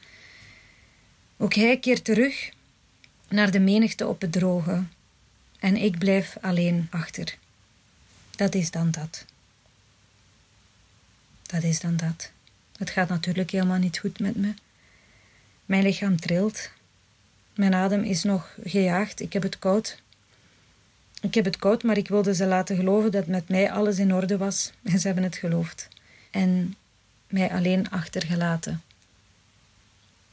Ook 1.37 1.55
hij 1.55 1.79
keert 1.79 2.05
terug 2.05 2.51
naar 3.29 3.51
de 3.51 3.61
menigte 3.61 4.07
op 4.07 4.20
het 4.20 4.33
droge. 4.33 4.83
En 5.59 5.77
ik 5.77 5.98
blijf 5.98 6.37
alleen 6.40 6.87
achter. 6.90 7.38
Dat 8.31 8.55
is 8.55 8.70
dan 8.70 8.90
dat. 8.90 9.24
Dat 11.42 11.62
is 11.62 11.81
dan 11.81 11.96
dat. 11.96 12.31
Het 12.77 12.90
gaat 12.90 13.09
natuurlijk 13.09 13.51
helemaal 13.51 13.79
niet 13.79 13.98
goed 13.98 14.18
met 14.18 14.37
me. 14.37 14.55
Mijn 15.66 15.83
lichaam 15.83 16.20
trilt. 16.20 16.70
Mijn 17.55 17.74
adem 17.74 18.03
is 18.03 18.22
nog 18.22 18.57
gejaagd. 18.64 19.20
Ik 19.20 19.33
heb 19.33 19.42
het 19.42 19.59
koud. 19.59 20.03
Ik 21.21 21.35
heb 21.35 21.45
het 21.45 21.57
koud, 21.57 21.83
maar 21.83 21.97
ik 21.97 22.09
wilde 22.09 22.35
ze 22.35 22.47
laten 22.47 22.77
geloven 22.77 23.11
dat 23.11 23.27
met 23.27 23.49
mij 23.49 23.71
alles 23.71 23.99
in 23.99 24.15
orde 24.15 24.37
was. 24.37 24.73
En 24.83 24.99
ze 25.01 25.07
hebben 25.07 25.25
het 25.25 25.37
geloofd. 25.37 25.89
En 26.31 26.77
mij 27.27 27.51
alleen 27.51 27.91
achtergelaten. 27.91 28.83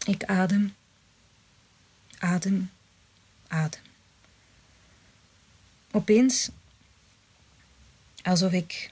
Ik 0.05 0.23
adem. 0.23 0.73
Adem. 2.17 2.69
Adem. 3.47 3.81
Opeens, 5.91 6.49
alsof 8.23 8.51
ik 8.51 8.91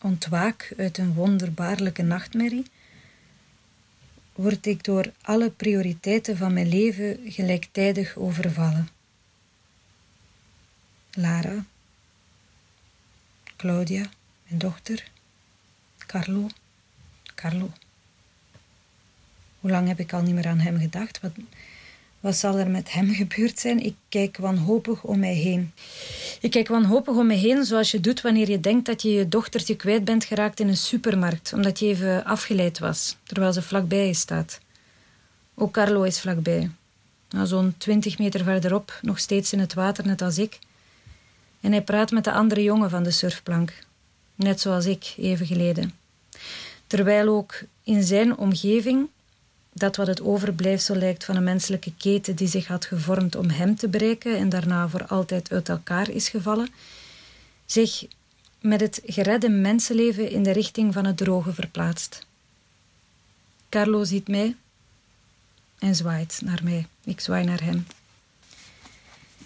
ontwaak 0.00 0.72
uit 0.76 0.98
een 0.98 1.14
wonderbaarlijke 1.14 2.02
nachtmerrie, 2.02 2.66
word 4.32 4.66
ik 4.66 4.84
door 4.84 5.12
alle 5.22 5.50
prioriteiten 5.50 6.36
van 6.36 6.52
mijn 6.52 6.68
leven 6.68 7.18
gelijktijdig 7.24 8.16
overvallen. 8.16 8.93
Lara, 11.16 11.64
Claudia, 13.56 14.06
mijn 14.46 14.58
dochter, 14.58 15.04
Carlo, 16.06 16.48
Carlo. 17.34 17.70
Hoe 19.60 19.70
lang 19.70 19.88
heb 19.88 19.98
ik 19.98 20.12
al 20.12 20.22
niet 20.22 20.34
meer 20.34 20.46
aan 20.46 20.58
hem 20.58 20.78
gedacht? 20.78 21.20
Wat, 21.20 21.32
wat 22.20 22.36
zal 22.36 22.58
er 22.58 22.70
met 22.70 22.92
hem 22.92 23.14
gebeurd 23.20 23.58
zijn? 23.58 23.84
Ik 23.84 23.94
kijk 24.08 24.36
wanhopig 24.36 25.02
om 25.02 25.18
mij 25.18 25.34
heen. 25.34 25.72
Ik 26.40 26.50
kijk 26.50 26.68
wanhopig 26.68 27.16
om 27.16 27.26
mij 27.26 27.36
heen 27.36 27.64
zoals 27.64 27.90
je 27.90 28.00
doet 28.00 28.20
wanneer 28.20 28.50
je 28.50 28.60
denkt 28.60 28.86
dat 28.86 29.02
je 29.02 29.10
je 29.10 29.28
dochtertje 29.28 29.76
kwijt 29.76 30.04
bent 30.04 30.24
geraakt 30.24 30.60
in 30.60 30.68
een 30.68 30.76
supermarkt, 30.76 31.52
omdat 31.52 31.78
je 31.78 31.86
even 31.86 32.24
afgeleid 32.24 32.78
was, 32.78 33.16
terwijl 33.22 33.52
ze 33.52 33.62
vlakbij 33.62 34.06
je 34.06 34.14
staat. 34.14 34.60
Ook 35.54 35.72
Carlo 35.72 36.02
is 36.02 36.20
vlakbij. 36.20 36.70
Nou, 37.30 37.46
Zo'n 37.46 37.74
twintig 37.78 38.18
meter 38.18 38.44
verderop, 38.44 38.98
nog 39.02 39.18
steeds 39.18 39.52
in 39.52 39.58
het 39.58 39.74
water, 39.74 40.06
net 40.06 40.22
als 40.22 40.38
ik. 40.38 40.58
En 41.64 41.72
hij 41.72 41.82
praat 41.82 42.10
met 42.10 42.24
de 42.24 42.32
andere 42.32 42.62
jongen 42.62 42.90
van 42.90 43.02
de 43.02 43.10
surfplank, 43.10 43.72
net 44.34 44.60
zoals 44.60 44.86
ik, 44.86 45.14
even 45.16 45.46
geleden. 45.46 45.94
Terwijl 46.86 47.28
ook 47.28 47.62
in 47.82 48.02
zijn 48.02 48.36
omgeving 48.36 49.08
dat 49.72 49.96
wat 49.96 50.06
het 50.06 50.22
overblijfsel 50.22 50.96
lijkt 50.96 51.24
van 51.24 51.36
een 51.36 51.44
menselijke 51.44 51.92
keten 51.96 52.36
die 52.36 52.48
zich 52.48 52.66
had 52.66 52.84
gevormd 52.84 53.34
om 53.36 53.50
hem 53.50 53.76
te 53.76 53.88
bereiken 53.88 54.36
en 54.36 54.48
daarna 54.48 54.88
voor 54.88 55.06
altijd 55.06 55.52
uit 55.52 55.68
elkaar 55.68 56.10
is 56.10 56.28
gevallen, 56.28 56.68
zich 57.66 58.04
met 58.60 58.80
het 58.80 59.00
geredde 59.06 59.48
mensenleven 59.48 60.30
in 60.30 60.42
de 60.42 60.52
richting 60.52 60.92
van 60.92 61.04
het 61.04 61.16
droge 61.16 61.52
verplaatst. 61.52 62.26
Carlo 63.68 64.04
ziet 64.04 64.28
mij 64.28 64.56
en 65.78 65.94
zwaait 65.94 66.40
naar 66.44 66.60
mij. 66.62 66.86
Ik 67.04 67.20
zwaai 67.20 67.44
naar 67.44 67.62
hem. 67.62 67.86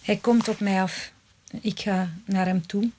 Hij 0.02 0.16
komt 0.16 0.48
op 0.48 0.60
mij 0.60 0.82
af. 0.82 1.16
Ik 1.60 1.80
ga 1.80 2.10
naar 2.24 2.46
hem 2.46 2.66
toe 2.66 2.90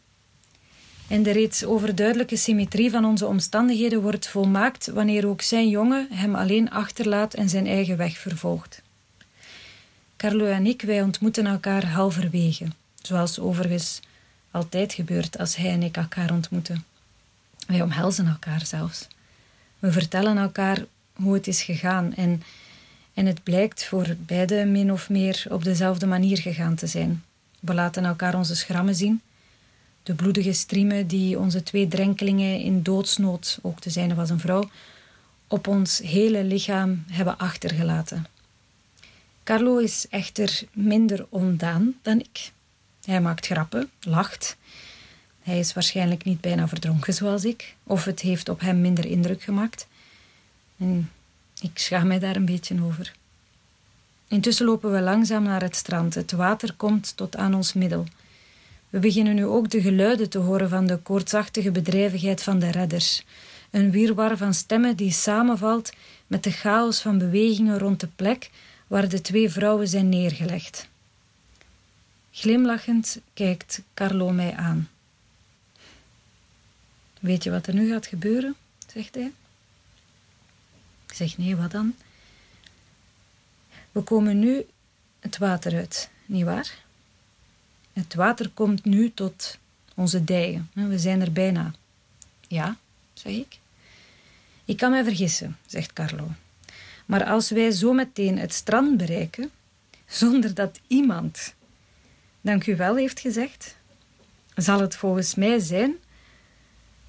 en 1.10 1.24
de 1.24 1.32
reeds 1.32 1.66
overduidelijke 1.66 2.36
symmetrie 2.36 2.90
van 2.90 3.06
onze 3.06 3.26
omstandigheden 3.26 4.02
wordt 4.02 4.28
volmaakt 4.28 4.88
wanneer 4.88 5.28
ook 5.28 5.42
zijn 5.42 5.70
jongen 5.70 6.08
hem 6.12 6.36
alleen 6.36 6.70
achterlaat 6.70 7.34
en 7.34 7.50
zijn 7.50 7.68
eigen 7.68 7.98
weg 7.98 8.18
vervolgt. 8.18 8.82
Carlo 10.18 10.46
en 10.46 10.66
ik, 10.66 10.82
wij 10.82 11.02
ontmoeten 11.02 11.46
elkaar 11.46 11.86
halverwege, 11.86 12.66
zoals 13.02 13.40
overigens 13.40 14.00
altijd 14.52 14.94
gebeurt 14.94 15.38
als 15.38 15.56
hij 15.56 15.72
en 15.72 15.84
ik 15.84 15.98
elkaar 15.98 16.32
ontmoeten. 16.32 16.84
Wij 17.68 17.82
omhelzen 17.82 18.28
elkaar 18.28 18.66
zelfs. 18.66 19.08
We 19.80 19.92
vertellen 19.92 20.38
elkaar 20.38 20.86
hoe 21.14 21.34
het 21.34 21.48
is 21.48 21.64
gegaan 21.64 22.16
en, 22.16 22.44
en 23.14 23.26
het 23.26 23.44
blijkt 23.44 23.86
voor 23.86 24.16
beide 24.20 24.66
min 24.66 24.92
of 24.92 25.10
meer 25.10 25.46
op 25.50 25.64
dezelfde 25.64 26.06
manier 26.06 26.38
gegaan 26.38 26.76
te 26.76 26.88
zijn. 26.88 27.24
We 27.60 27.74
laten 27.74 28.06
elkaar 28.06 28.36
onze 28.36 28.56
schrammen 28.56 28.96
zien 28.96 29.22
de 30.10 30.16
bloedige 30.16 30.54
striemen 30.54 31.08
die 31.08 31.40
onze 31.40 31.64
twee 31.64 31.88
drenkelingen 31.88 32.60
in 32.60 32.84
doodsnood, 32.84 33.60
ook 33.62 33.82
de 33.82 33.90
zijne 33.90 34.16
was 34.16 34.30
een 34.30 34.40
vrouw, 34.40 34.70
op 35.48 35.68
ons 35.68 35.98
hele 35.98 36.44
lichaam 36.44 37.04
hebben 37.08 37.38
achtergelaten. 37.38 38.26
Carlo 39.44 39.78
is 39.78 40.08
echter 40.10 40.62
minder 40.72 41.26
ondaan 41.30 41.96
dan 42.02 42.20
ik. 42.20 42.52
Hij 43.04 43.22
maakt 43.22 43.46
grappen, 43.46 43.90
lacht. 44.00 44.58
Hij 45.42 45.60
is 45.60 45.74
waarschijnlijk 45.74 46.24
niet 46.24 46.42
bijna 46.42 46.68
verdronken 46.68 47.14
zoals 47.14 47.46
ik, 47.46 47.76
of 47.84 48.06
het 48.06 48.20
heeft 48.20 48.50
op 48.50 48.60
hem 48.60 48.82
minder 48.82 49.06
indruk 49.06 49.42
gemaakt. 49.42 49.88
En 50.78 51.12
ik 51.62 51.78
schaam 51.78 52.08
mij 52.08 52.20
daar 52.20 52.36
een 52.36 52.46
beetje 52.46 52.84
over. 52.84 53.14
Intussen 54.30 54.66
lopen 54.66 54.92
we 54.92 55.02
langzaam 55.02 55.44
naar 55.44 55.62
het 55.62 55.76
strand. 55.76 56.16
Het 56.16 56.32
water 56.32 56.74
komt 56.74 57.18
tot 57.18 57.36
aan 57.36 57.54
ons 57.54 57.74
middel. 57.74 58.06
We 58.90 59.00
beginnen 59.00 59.36
nu 59.36 59.46
ook 59.46 59.70
de 59.70 59.82
geluiden 59.82 60.30
te 60.30 60.38
horen 60.38 60.70
van 60.70 60.88
de 60.88 60.98
koortsachtige 60.98 61.72
bedrijvigheid 61.72 62.44
van 62.44 62.60
de 62.60 62.72
redders. 62.72 63.26
Een 63.72 63.92
wirwar 63.92 64.38
van 64.38 64.54
stemmen 64.54 64.96
die 64.96 65.12
samenvalt 65.12 65.92
met 66.28 66.44
de 66.44 66.52
chaos 66.52 67.02
van 67.02 67.18
bewegingen 67.18 67.80
rond 67.80 68.00
de 68.00 68.08
plek 68.16 68.50
waar 68.88 69.10
de 69.10 69.22
twee 69.22 69.50
vrouwen 69.50 69.88
zijn 69.88 70.10
neergelegd. 70.10 70.88
Glimlachend 72.32 73.20
kijkt 73.34 73.82
Carlo 73.94 74.32
mij 74.32 74.56
aan. 74.56 74.90
Weet 77.20 77.44
je 77.44 77.52
wat 77.52 77.68
er 77.68 77.74
nu 77.74 77.92
gaat 77.92 78.06
gebeuren? 78.06 78.56
zegt 78.88 79.16
hij. 79.16 79.32
Ik 81.08 81.14
zeg 81.14 81.38
nee, 81.38 81.56
wat 81.56 81.72
dan? 81.72 81.96
We 83.92 84.02
komen 84.02 84.40
nu 84.40 84.66
het 85.20 85.38
water 85.38 85.76
uit, 85.76 86.10
nietwaar? 86.26 86.84
Het 87.94 88.14
water 88.14 88.50
komt 88.50 88.86
nu 88.86 89.12
tot 89.14 89.58
onze 89.96 90.24
dijen. 90.24 90.70
We 90.74 91.00
zijn 91.00 91.22
er 91.22 91.32
bijna. 91.32 91.74
Ja, 92.48 92.78
zeg 93.14 93.34
ik. 93.34 93.60
Ik 94.66 94.78
kan 94.78 94.92
mij 94.92 95.04
vergissen, 95.04 95.58
zegt 95.66 95.94
Carlo. 95.94 96.28
Maar 97.06 97.26
als 97.26 97.50
wij 97.50 97.72
zo 97.72 97.94
meteen 97.94 98.38
het 98.38 98.54
strand 98.54 98.98
bereiken, 98.98 99.52
zonder 100.08 100.54
dat 100.54 100.80
iemand 100.88 101.54
dank 102.42 102.68
u 102.68 102.76
wel 102.76 102.96
heeft 102.96 103.20
gezegd, 103.20 103.76
zal 104.56 104.80
het 104.80 104.96
volgens 104.96 105.36
mij 105.36 105.60
zijn 105.60 105.96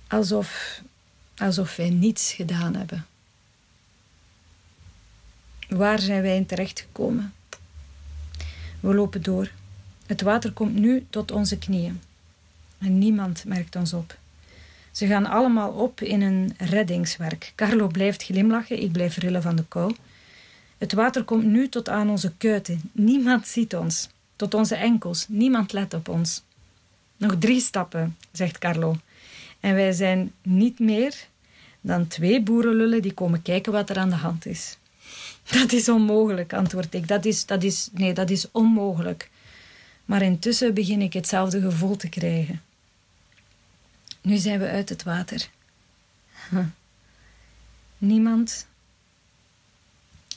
alsof, 0.09 0.81
alsof 1.37 1.76
wij 1.76 1.91
niets 1.91 2.33
gedaan 2.33 2.74
hebben. 2.74 3.07
Waar 5.71 5.99
zijn 5.99 6.23
wij 6.23 6.37
in 6.37 6.47
terechtgekomen? 6.47 7.33
We 8.81 8.95
lopen 8.95 9.23
door. 9.23 9.51
Het 10.07 10.23
water 10.23 10.53
komt 10.53 10.75
nu 10.75 11.07
tot 11.11 11.31
onze 11.31 11.59
knieën. 11.59 12.01
En 12.79 12.99
niemand 12.99 13.45
merkt 13.45 13.77
ons 13.77 13.93
op. 13.93 14.18
Ze 14.91 15.07
gaan 15.07 15.27
allemaal 15.27 15.71
op 15.71 16.01
in 16.01 16.23
een 16.23 16.55
reddingswerk. 16.59 17.53
Carlo 17.55 17.87
blijft 17.87 18.23
glimlachen, 18.23 18.83
ik 18.83 18.93
blijf 18.93 19.16
rillen 19.16 19.43
van 19.43 19.57
de 19.57 19.64
kou. 19.68 19.95
Het 20.79 20.93
water 20.93 21.25
komt 21.25 21.45
nu 21.45 21.68
tot 21.68 21.89
aan 21.89 22.11
onze 22.11 22.33
kuiten. 22.37 22.81
Niemand 22.93 23.47
ziet 23.47 23.77
ons. 23.77 24.09
Tot 24.37 24.55
onze 24.55 24.75
enkels. 24.75 25.27
Niemand 25.29 25.73
let 25.73 25.95
op 25.95 26.09
ons. 26.09 26.43
Nog 27.16 27.39
drie 27.39 27.61
stappen, 27.61 28.16
zegt 28.33 28.59
Carlo. 28.59 28.97
En 29.61 29.75
wij 29.75 29.93
zijn 29.93 30.33
niet 30.43 30.79
meer 30.79 31.14
dan 31.81 32.07
twee 32.07 32.43
boerenlullen 32.43 33.03
die 33.03 33.14
komen 33.14 33.43
kijken 33.43 33.73
wat 33.73 33.91
er 33.91 33.99
aan 33.99 34.11
de 34.11 34.16
hand 34.16 34.47
is. 34.47 34.79
Dat 35.59 35.72
is 35.72 35.88
onmogelijk, 35.88 36.53
antwoord 36.53 36.94
ik. 36.94 37.09
Dat 37.09 37.24
is, 37.24 37.46
dat 37.46 37.62
is, 37.62 37.88
nee, 37.92 38.14
dat 38.14 38.30
is 38.30 38.51
onmogelijk. 38.51 39.30
Maar 40.05 40.22
intussen 40.22 40.74
begin 40.74 41.03
ik 41.03 41.12
hetzelfde 41.12 41.61
gevoel 41.61 41.96
te 41.96 42.09
krijgen. 42.09 42.62
Nu 44.20 44.36
zijn 44.36 44.59
we 44.59 44.68
uit 44.68 44.88
het 44.88 45.03
water. 45.03 45.48
Niemand, 47.98 48.66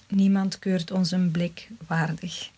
niemand 0.08 0.60
keurt 0.60 0.92
ons 0.92 1.12
een 1.12 1.32
blik 1.32 1.68
waardig. 1.88 2.50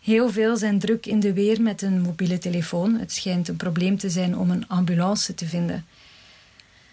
Heel 0.00 0.30
veel 0.30 0.56
zijn 0.56 0.78
druk 0.78 1.06
in 1.06 1.20
de 1.20 1.32
weer 1.32 1.62
met 1.62 1.82
een 1.82 2.00
mobiele 2.00 2.38
telefoon. 2.38 2.98
Het 2.98 3.12
schijnt 3.12 3.48
een 3.48 3.56
probleem 3.56 3.98
te 3.98 4.10
zijn 4.10 4.36
om 4.36 4.50
een 4.50 4.68
ambulance 4.68 5.34
te 5.34 5.46
vinden. 5.46 5.86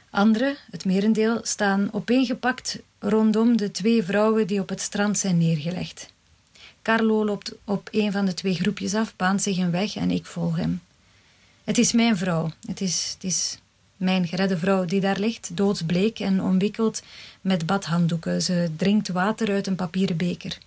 Anderen, 0.09 0.55
het 0.71 0.85
merendeel, 0.85 1.39
staan 1.43 1.89
opeengepakt 1.91 2.79
rondom 3.09 3.57
de 3.57 3.71
twee 3.71 4.03
vrouwen 4.03 4.47
die 4.47 4.59
op 4.59 4.69
het 4.69 4.81
strand 4.81 5.17
zijn 5.17 5.37
neergelegd. 5.37 6.13
Carlo 6.81 7.25
loopt 7.25 7.53
op 7.63 7.89
een 7.91 8.11
van 8.11 8.25
de 8.25 8.33
twee 8.33 8.53
groepjes 8.53 8.93
af, 8.93 9.15
baant 9.15 9.41
zich 9.41 9.57
een 9.57 9.71
weg 9.71 9.95
en 9.95 10.11
ik 10.11 10.25
volg 10.25 10.55
hem. 10.55 10.81
Het 11.63 11.77
is 11.77 11.91
mijn 11.91 12.17
vrouw. 12.17 12.51
Het 12.67 12.81
is, 12.81 13.11
het 13.13 13.23
is 13.23 13.59
mijn 13.97 14.27
geredde 14.27 14.57
vrouw 14.57 14.85
die 14.85 15.01
daar 15.01 15.19
ligt, 15.19 15.49
doodsbleek 15.53 16.19
en 16.19 16.41
omwikkeld 16.41 17.01
met 17.41 17.65
badhanddoeken. 17.65 18.41
Ze 18.41 18.69
drinkt 18.77 19.07
water 19.07 19.51
uit 19.51 19.67
een 19.67 19.75
papieren 19.75 20.17
beker. 20.17 20.57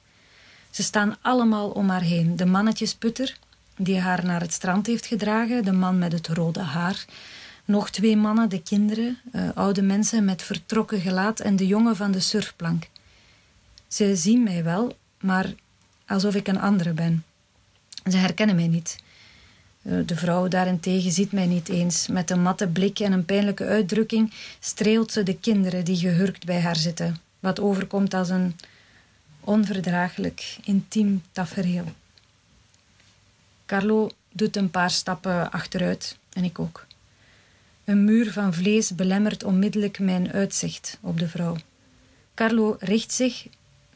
Ze 0.70 0.82
staan 0.82 1.16
allemaal 1.20 1.68
om 1.70 1.89
haar 1.89 2.03
heen. 2.03 2.36
De 2.36 2.47
mannetjesputter, 2.47 3.39
die 3.76 3.99
haar 3.99 4.24
naar 4.24 4.41
het 4.41 4.53
strand 4.53 4.86
heeft 4.86 5.07
gedragen, 5.07 5.64
de 5.64 5.72
man 5.72 5.99
met 5.99 6.12
het 6.12 6.28
rode 6.28 6.61
haar, 6.61 7.05
nog 7.69 7.91
twee 7.91 8.16
mannen, 8.16 8.49
de 8.49 8.62
kinderen, 8.62 9.19
uh, 9.33 9.49
oude 9.55 9.83
mensen 9.83 10.25
met 10.25 10.43
vertrokken 10.43 11.01
gelaat 11.01 11.41
en 11.41 11.57
de 11.57 11.66
jongen 11.66 11.97
van 11.97 12.11
de 12.11 12.21
surfplank. 12.21 12.89
Ze 13.89 14.16
zien 14.16 14.43
mij 14.43 14.64
wel, 14.64 14.97
maar 15.21 15.55
alsof 16.07 16.35
ik 16.35 16.49
een 16.49 16.61
andere 16.61 16.93
ben. 16.93 17.25
Ze 18.11 18.16
herkennen 18.16 18.57
mij 18.57 18.66
niet. 18.66 19.03
Uh, 19.83 20.07
de 20.07 20.16
vrouw 20.16 20.49
daarentegen 20.49 21.12
ziet 21.12 21.33
mij 21.33 21.47
niet 21.47 21.69
eens. 21.69 22.07
Met 22.07 22.31
een 22.31 22.43
matte 22.43 22.69
blik 22.69 22.99
en 22.99 23.12
een 23.12 23.25
pijnlijke 23.25 23.64
uitdrukking 23.64 24.33
streelt 24.61 25.12
ze 25.12 25.23
de 25.23 25.39
kinderen 25.39 25.85
die 25.85 25.97
gehurkt 25.97 26.45
bij 26.45 26.61
haar 26.61 26.77
zitten, 26.77 27.16
wat 27.41 27.61
overkomt 27.61 28.14
als 28.14 28.29
een 28.29 28.57
onverdraaglijk, 29.41 30.57
intiem 30.64 31.23
tafereel. 31.33 31.85
Carlo 33.66 34.11
doet 34.33 34.57
een 34.57 34.71
paar 34.71 34.91
stappen 34.91 35.51
achteruit 35.51 36.19
en 36.33 36.45
ik 36.45 36.59
ook. 36.59 36.87
Een 37.89 38.05
muur 38.05 38.32
van 38.32 38.55
vlees 38.55 38.95
belemmert 38.95 39.45
onmiddellijk 39.45 39.99
mijn 39.99 40.32
uitzicht 40.32 40.99
op 41.01 41.18
de 41.18 41.28
vrouw. 41.28 41.57
Carlo 42.34 42.76
richt 42.80 43.12
zich 43.12 43.47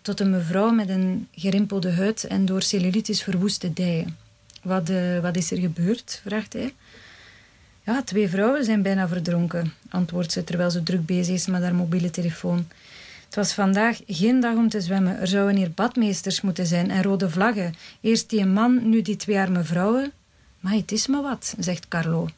tot 0.02 0.20
een 0.20 0.30
mevrouw 0.30 0.70
met 0.70 0.88
een 0.88 1.28
gerimpelde 1.34 1.92
huid 1.92 2.24
en 2.24 2.44
door 2.44 2.62
cellulitis 2.62 3.22
verwoeste 3.22 3.72
dijen. 3.72 4.16
Wat, 4.62 4.90
uh, 4.90 5.18
wat 5.18 5.36
is 5.36 5.50
er 5.50 5.58
gebeurd? 5.58 6.20
vraagt 6.24 6.52
hij. 6.52 6.74
Ja, 7.84 8.02
twee 8.02 8.28
vrouwen 8.28 8.64
zijn 8.64 8.82
bijna 8.82 9.08
verdronken, 9.08 9.72
antwoordt 9.88 10.32
ze 10.32 10.44
terwijl 10.44 10.70
ze 10.70 10.82
druk 10.82 11.06
bezig 11.06 11.34
is 11.34 11.46
met 11.46 11.62
haar 11.62 11.74
mobiele 11.74 12.10
telefoon. 12.10 12.68
Het 13.24 13.34
was 13.34 13.52
vandaag 13.52 14.00
geen 14.06 14.40
dag 14.40 14.54
om 14.54 14.68
te 14.68 14.80
zwemmen. 14.80 15.20
Er 15.20 15.26
zouden 15.26 15.56
hier 15.56 15.70
badmeesters 15.70 16.40
moeten 16.40 16.66
zijn 16.66 16.90
en 16.90 17.02
rode 17.02 17.30
vlaggen. 17.30 17.74
Eerst 18.00 18.30
die 18.30 18.46
man, 18.46 18.88
nu 18.88 19.02
die 19.02 19.16
twee 19.16 19.38
arme 19.38 19.64
vrouwen. 19.64 20.12
Maar 20.60 20.72
het 20.72 20.92
is 20.92 21.06
maar 21.06 21.22
wat, 21.22 21.54
zegt 21.58 21.88
Carlo. 21.88 22.28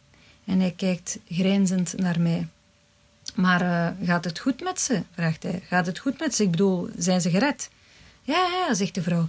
En 0.44 0.60
hij 0.60 0.74
kijkt 0.76 1.18
grijnzend 1.28 1.94
naar 1.96 2.20
mij. 2.20 2.48
Maar 3.34 3.62
uh, 3.62 4.06
gaat 4.06 4.24
het 4.24 4.38
goed 4.38 4.62
met 4.62 4.80
ze? 4.80 5.02
vraagt 5.14 5.42
hij. 5.42 5.62
Gaat 5.68 5.86
het 5.86 5.98
goed 5.98 6.18
met 6.18 6.34
ze? 6.34 6.42
Ik 6.42 6.50
bedoel, 6.50 6.88
zijn 6.96 7.20
ze 7.20 7.30
gered? 7.30 7.70
Ja, 8.22 8.48
ja, 8.52 8.74
zegt 8.74 8.94
de 8.94 9.02
vrouw. 9.02 9.26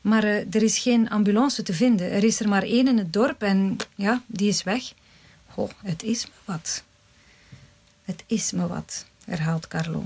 Maar 0.00 0.24
uh, 0.24 0.54
er 0.54 0.62
is 0.62 0.78
geen 0.78 1.10
ambulance 1.10 1.62
te 1.62 1.74
vinden. 1.74 2.10
Er 2.10 2.24
is 2.24 2.40
er 2.40 2.48
maar 2.48 2.62
één 2.62 2.88
in 2.88 2.98
het 2.98 3.12
dorp 3.12 3.42
en 3.42 3.76
ja, 3.94 4.22
die 4.26 4.48
is 4.48 4.62
weg. 4.62 4.92
Oh, 5.54 5.70
het 5.82 6.02
is 6.02 6.26
me 6.26 6.32
wat. 6.44 6.82
Het 8.04 8.24
is 8.26 8.52
me 8.52 8.66
wat, 8.66 9.06
herhaalt 9.24 9.68
Carlo. 9.68 10.02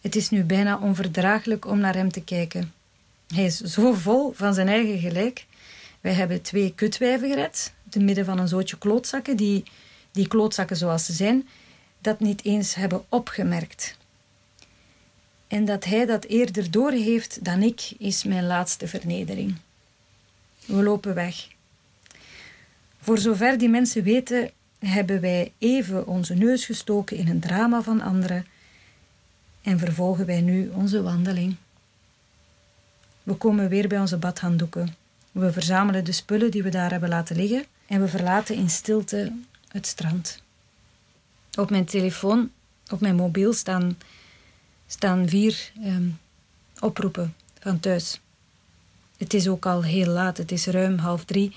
Het 0.00 0.16
is 0.16 0.30
nu 0.30 0.44
bijna 0.44 0.78
onverdraaglijk 0.78 1.66
om 1.66 1.78
naar 1.78 1.94
hem 1.94 2.12
te 2.12 2.20
kijken. 2.20 2.72
Hij 3.34 3.44
is 3.44 3.56
zo 3.56 3.92
vol 3.92 4.32
van 4.32 4.54
zijn 4.54 4.68
eigen 4.68 4.98
gelijk. 4.98 5.46
Wij 6.00 6.12
hebben 6.12 6.42
twee 6.42 6.72
kutwijven 6.74 7.28
gered, 7.28 7.72
te 7.88 8.00
midden 8.00 8.24
van 8.24 8.38
een 8.38 8.48
zootje 8.48 8.78
klootzakken, 8.78 9.36
die, 9.36 9.62
die 10.12 10.28
klootzakken 10.28 10.76
zoals 10.76 11.06
ze 11.06 11.12
zijn, 11.12 11.48
dat 12.00 12.20
niet 12.20 12.44
eens 12.44 12.74
hebben 12.74 13.04
opgemerkt. 13.08 13.96
En 15.46 15.64
dat 15.64 15.84
hij 15.84 16.06
dat 16.06 16.24
eerder 16.24 16.70
door 16.70 16.90
heeft 16.90 17.44
dan 17.44 17.62
ik, 17.62 17.92
is 17.98 18.24
mijn 18.24 18.46
laatste 18.46 18.88
vernedering. 18.88 19.56
We 20.66 20.82
lopen 20.82 21.14
weg. 21.14 21.48
Voor 23.00 23.18
zover 23.18 23.58
die 23.58 23.68
mensen 23.68 24.02
weten, 24.02 24.50
hebben 24.78 25.20
wij 25.20 25.52
even 25.58 26.06
onze 26.06 26.34
neus 26.34 26.64
gestoken 26.64 27.16
in 27.16 27.28
een 27.28 27.40
drama 27.40 27.82
van 27.82 28.00
anderen 28.00 28.46
en 29.62 29.78
vervolgen 29.78 30.26
wij 30.26 30.40
nu 30.40 30.68
onze 30.68 31.02
wandeling. 31.02 31.56
We 33.22 33.34
komen 33.34 33.68
weer 33.68 33.88
bij 33.88 33.98
onze 33.98 34.16
badhanddoeken. 34.16 34.94
We 35.32 35.52
verzamelen 35.52 36.04
de 36.04 36.12
spullen 36.12 36.50
die 36.50 36.62
we 36.62 36.70
daar 36.70 36.90
hebben 36.90 37.08
laten 37.08 37.36
liggen 37.36 37.64
en 37.88 38.00
we 38.00 38.08
verlaten 38.08 38.54
in 38.54 38.70
stilte 38.70 39.32
het 39.68 39.86
strand. 39.86 40.42
Op 41.58 41.70
mijn 41.70 41.84
telefoon, 41.84 42.50
op 42.90 43.00
mijn 43.00 43.14
mobiel, 43.14 43.52
staan, 43.52 43.98
staan 44.86 45.28
vier 45.28 45.72
ehm, 45.82 46.08
oproepen 46.78 47.34
van 47.60 47.80
thuis. 47.80 48.20
Het 49.16 49.34
is 49.34 49.48
ook 49.48 49.66
al 49.66 49.82
heel 49.82 50.06
laat, 50.06 50.36
het 50.36 50.52
is 50.52 50.66
ruim 50.66 50.98
half 50.98 51.24
drie. 51.24 51.56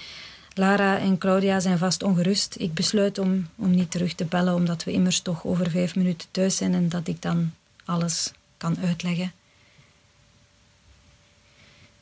Lara 0.54 1.00
en 1.00 1.18
Claudia 1.18 1.60
zijn 1.60 1.78
vast 1.78 2.04
ongerust. 2.04 2.56
Ik 2.60 2.74
besluit 2.74 3.18
om, 3.18 3.48
om 3.56 3.72
niet 3.72 3.92
terug 3.92 4.14
te 4.14 4.26
bellen, 4.26 4.54
omdat 4.54 4.84
we 4.84 4.92
immers 4.92 5.20
toch 5.20 5.46
over 5.46 5.70
vijf 5.70 5.96
minuten 5.96 6.28
thuis 6.32 6.56
zijn 6.56 6.74
en 6.74 6.90
dat 6.90 7.08
ik 7.08 7.22
dan 7.22 7.54
alles 7.86 8.32
kan 8.58 8.78
uitleggen. 8.80 9.32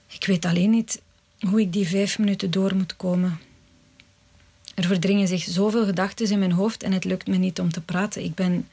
Ik 0.07 0.25
weet 0.25 0.45
alleen 0.45 0.69
niet 0.69 1.01
hoe 1.39 1.61
ik 1.61 1.73
die 1.73 1.87
vijf 1.87 2.19
minuten 2.19 2.51
door 2.51 2.75
moet 2.75 2.95
komen. 2.95 3.39
Er 4.79 4.85
verdringen 4.85 5.27
zich 5.27 5.43
zoveel 5.43 5.85
gedachten 5.85 6.31
in 6.31 6.39
mijn 6.39 6.51
hoofd 6.51 6.83
en 6.83 6.91
het 6.91 7.03
lukt 7.03 7.27
me 7.27 7.37
niet 7.37 7.59
om 7.59 7.71
te 7.71 7.81
praten. 7.81 8.23
Ik 8.23 8.35
ben, 8.35 8.67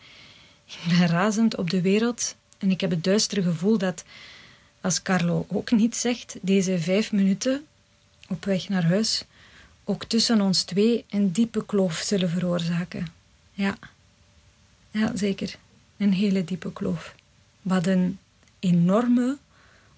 razend 0.98 1.56
op 1.56 1.70
de 1.70 1.80
wereld 1.80 2.36
en 2.58 2.70
ik 2.70 2.80
heb 2.80 2.90
het 2.90 3.04
duistere 3.04 3.42
gevoel 3.42 3.78
dat, 3.78 4.04
als 4.80 5.02
Carlo 5.02 5.46
ook 5.48 5.70
niet 5.70 5.96
zegt, 5.96 6.36
deze 6.42 6.78
vijf 6.78 7.12
minuten 7.12 7.64
op 8.28 8.44
weg 8.44 8.68
naar 8.68 8.84
huis 8.84 9.24
ook 9.84 10.04
tussen 10.04 10.40
ons 10.40 10.62
twee 10.62 11.04
een 11.10 11.32
diepe 11.32 11.66
kloof 11.66 11.96
zullen 11.96 12.30
veroorzaken. 12.30 13.06
Ja, 13.52 13.78
ja 14.90 15.16
zeker. 15.16 15.56
Een 15.96 16.12
hele 16.12 16.44
diepe 16.44 16.72
kloof. 16.72 17.14
Wat 17.62 17.86
een 17.86 18.18
enorme, 18.58 19.36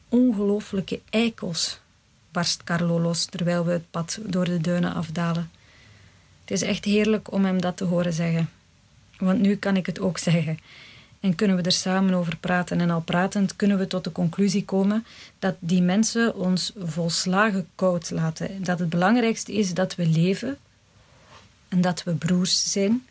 ongelooflijke 0.09 1.00
eikels, 1.11 1.78
barst 2.30 2.64
Carlo 2.64 3.00
los 3.00 3.24
terwijl 3.24 3.64
we 3.64 3.72
het 3.72 3.90
pad 3.90 4.18
door 4.22 4.44
de 4.44 4.61
duinen 4.61 4.94
afdalen. 4.94 5.50
Het 6.49 6.62
is 6.62 6.68
echt 6.68 6.84
heerlijk 6.84 7.32
om 7.32 7.44
hem 7.44 7.61
dat 7.61 7.76
te 7.76 7.84
horen 7.84 8.12
zeggen. 8.12 8.51
Want 9.18 9.40
nu 9.40 9.57
kan 9.57 9.76
ik 9.76 9.86
het 9.86 10.01
ook 10.01 10.18
zeggen. 10.18 10.59
En 11.20 11.34
kunnen 11.34 11.57
we 11.57 11.62
er 11.62 11.72
samen 11.72 12.14
over 12.14 12.36
praten. 12.36 12.80
En 12.80 12.90
al 12.90 13.01
pratend 13.01 13.57
kunnen 13.57 13.78
we 13.78 13.86
tot 13.86 14.05
de 14.05 14.12
conclusie 14.12 14.64
komen 14.64 15.07
dat 15.38 15.55
die 15.59 15.82
mensen 15.82 16.34
ons 16.34 16.72
volslagen 16.78 17.68
koud 17.74 18.11
laten. 18.11 18.64
Dat 18.64 18.78
het 18.78 18.88
belangrijkste 18.88 19.53
is 19.53 19.74
dat 19.74 19.94
we 19.94 20.07
leven 20.07 20.59
en 21.68 21.80
dat 21.80 22.03
we 22.03 22.12
broers 22.12 22.72
zijn. 22.72 23.07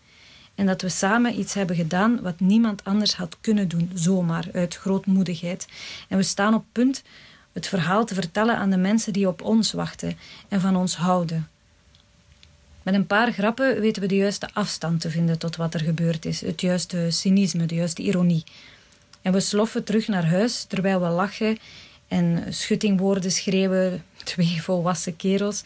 En 0.56 0.66
dat 0.66 0.82
we 0.82 0.90
samen 0.90 1.40
iets 1.40 1.54
hebben 1.54 1.76
gedaan 1.76 2.22
wat 2.22 2.40
niemand 2.40 2.84
anders 2.84 3.16
had 3.16 3.38
kunnen 3.42 3.68
doen, 3.68 3.92
zomaar, 3.94 4.48
uit 4.54 4.76
grootmoedigheid. 4.76 5.68
En 6.08 6.18
we 6.18 6.24
staan 6.24 6.54
op 6.54 6.66
punt 6.72 7.04
het 7.52 7.68
verhaal 7.68 8.06
te 8.06 8.14
vertellen 8.14 8.58
aan 8.58 8.70
de 8.70 8.78
mensen 8.78 9.14
die 9.14 9.28
op 9.28 9.42
ons 9.42 9.72
wachten 9.72 10.18
en 10.48 10.62
van 10.62 10.76
ons 10.76 10.96
houden. 10.96 11.48
Met 12.88 12.96
een 12.96 13.08
paar 13.08 13.32
grappen 13.32 13.80
weten 13.80 14.02
we 14.02 14.08
de 14.08 14.16
juiste 14.16 14.50
afstand 14.54 15.02
te 15.02 15.10
vinden 15.10 15.40
tot 15.40 15.56
wat 15.56 15.74
er 15.74 15.80
gebeurd 15.80 16.26
is, 16.26 16.42
het 16.42 16.62
juiste 16.62 17.08
cynisme, 17.10 17.66
de 17.66 17.76
juiste 17.76 18.02
ironie. 18.02 18.44
En 19.22 19.34
we 19.34 19.40
sloffen 19.40 19.84
terug 19.84 20.08
naar 20.08 20.26
huis 20.26 20.64
terwijl 20.64 21.02
we 21.02 21.08
lachen 21.08 21.58
en 22.08 22.54
schuttingwoorden 22.54 23.32
schreeuwen, 23.32 24.04
twee 24.24 24.62
volwassen 24.62 25.16
kerels, 25.16 25.64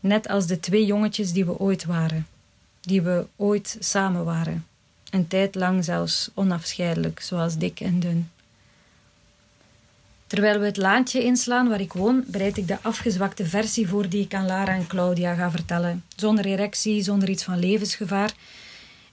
net 0.00 0.28
als 0.28 0.46
de 0.46 0.60
twee 0.60 0.84
jongetjes 0.84 1.32
die 1.32 1.44
we 1.44 1.58
ooit 1.58 1.84
waren, 1.84 2.26
die 2.80 3.02
we 3.02 3.26
ooit 3.36 3.76
samen 3.80 4.24
waren. 4.24 4.66
Een 5.10 5.26
tijd 5.26 5.54
lang 5.54 5.84
zelfs 5.84 6.30
onafscheidelijk, 6.34 7.20
zoals 7.20 7.56
dik 7.56 7.80
en 7.80 8.00
dun. 8.00 8.30
Terwijl 10.26 10.58
we 10.58 10.64
het 10.64 10.76
laantje 10.76 11.22
inslaan 11.22 11.68
waar 11.68 11.80
ik 11.80 11.92
woon, 11.92 12.24
bereid 12.26 12.56
ik 12.56 12.68
de 12.68 12.82
afgezwakte 12.82 13.46
versie 13.46 13.88
voor 13.88 14.08
die 14.08 14.24
ik 14.24 14.34
aan 14.34 14.46
Lara 14.46 14.74
en 14.74 14.86
Claudia 14.86 15.34
ga 15.34 15.50
vertellen. 15.50 16.04
Zonder 16.16 16.44
erectie, 16.44 17.02
zonder 17.02 17.28
iets 17.28 17.44
van 17.44 17.58
levensgevaar. 17.58 18.34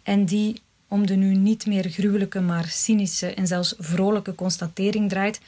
En 0.03 0.26
die 0.26 0.62
om 0.88 1.07
de 1.07 1.16
nu 1.16 1.36
niet 1.36 1.66
meer 1.66 1.89
gruwelijke, 1.89 2.41
maar 2.41 2.66
cynische 2.68 3.34
en 3.34 3.47
zelfs 3.47 3.74
vrolijke 3.78 4.36
constatering 4.36 5.09
draait 5.09 5.39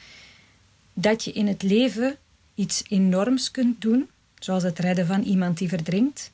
dat 0.93 1.23
je 1.23 1.31
in 1.31 1.47
het 1.47 1.63
leven 1.63 2.17
iets 2.55 2.83
enorms 2.87 3.51
kunt 3.51 3.81
doen, 3.81 4.09
zoals 4.39 4.63
het 4.63 4.79
redden 4.79 5.07
van 5.07 5.21
iemand 5.21 5.57
die 5.57 5.69
verdrinkt, 5.69 6.31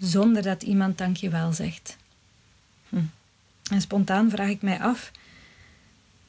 zonder 0.00 0.42
dat 0.42 0.62
iemand 0.62 0.98
dankjewel 0.98 1.52
zegt. 1.52 1.96
Hm. 2.88 2.96
En 3.70 3.80
spontaan 3.80 4.30
vraag 4.30 4.48
ik 4.48 4.62
mij 4.62 4.80
af 4.80 5.10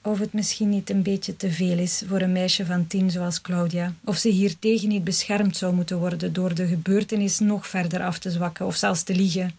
of 0.02 0.20
het 0.20 0.34
misschien 0.34 0.70
niet 0.70 0.90
een 0.90 1.02
beetje 1.02 1.38
te 1.38 1.52
veel 1.52 1.78
is 1.78 2.04
voor 2.08 2.22
een 2.22 2.32
meisje 2.32 2.66
van 2.66 2.88
tien 2.88 3.12
zoals 3.12 3.42
Claudia. 3.42 3.94
Of 4.04 4.18
ze 4.18 4.30
hiertegen 4.30 4.90
niet 4.90 5.04
beschermd 5.04 5.58
zou 5.58 5.74
moeten 5.74 5.98
worden 5.98 6.34
door 6.34 6.56
de 6.56 6.68
gebeurtenis 6.68 7.40
nog 7.40 7.68
verder 7.68 8.04
af 8.04 8.20
te 8.20 8.32
zwakken 8.32 8.66
of 8.66 8.76
zelfs 8.76 9.04
te 9.04 9.16
liegen. 9.16 9.52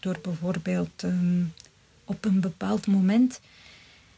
Door 0.00 0.18
bijvoorbeeld 0.22 1.02
ehm, 1.02 1.42
op 2.04 2.24
een 2.24 2.40
bepaald 2.40 2.86
moment 2.86 3.40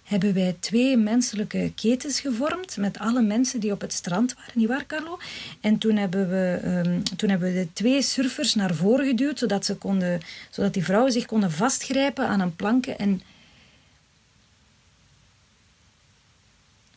hebben 0.03 0.35
wij 0.35 0.57
twee 0.61 0.97
menselijke 0.97 1.73
ketens 1.75 2.21
gevormd 2.21 2.77
met 2.77 2.99
alle 2.99 3.23
mensen 3.23 3.61
die 3.61 3.73
op 3.73 3.81
het 3.81 3.93
strand 3.93 4.35
waren, 4.35 4.53
nietwaar 4.55 4.87
Carlo? 4.87 5.19
En 5.61 5.79
toen 5.79 5.97
hebben, 5.97 6.29
we, 6.29 6.61
ehm, 6.63 7.03
toen 7.17 7.29
hebben 7.31 7.53
we 7.53 7.59
de 7.59 7.73
twee 7.73 8.03
surfers 8.03 8.55
naar 8.55 8.75
voren 8.75 9.07
geduwd, 9.07 9.39
zodat, 9.39 9.65
ze 9.65 9.77
konden, 9.77 10.21
zodat 10.51 10.75
die 10.75 10.85
vrouwen 10.85 11.13
zich 11.13 11.27
konden 11.27 11.51
vastgrijpen 11.51 12.29
aan 12.29 12.41
een 12.41 12.57
planken 12.57 12.99
en 12.99 13.23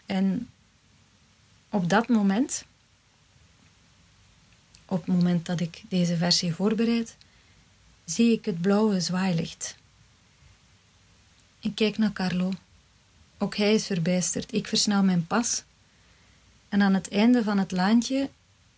En 0.05 0.49
op 1.69 1.89
dat 1.89 2.07
moment, 2.07 2.65
op 4.85 4.97
het 4.97 5.15
moment 5.15 5.45
dat 5.45 5.59
ik 5.59 5.83
deze 5.89 6.17
versie 6.17 6.53
voorbereid, 6.53 7.17
zie 8.05 8.31
ik 8.31 8.45
het 8.45 8.61
blauwe 8.61 8.99
zwaailicht. 8.99 9.75
Ik 11.59 11.75
kijk 11.75 11.97
naar 11.97 12.13
Carlo. 12.13 12.51
Ook 13.37 13.55
hij 13.55 13.73
is 13.73 13.85
verbijsterd. 13.85 14.53
Ik 14.53 14.67
versnel 14.67 15.03
mijn 15.03 15.27
pas. 15.27 15.63
En 16.69 16.81
aan 16.81 16.93
het 16.93 17.09
einde 17.09 17.43
van 17.43 17.57
het 17.57 17.71
laantje 17.71 18.29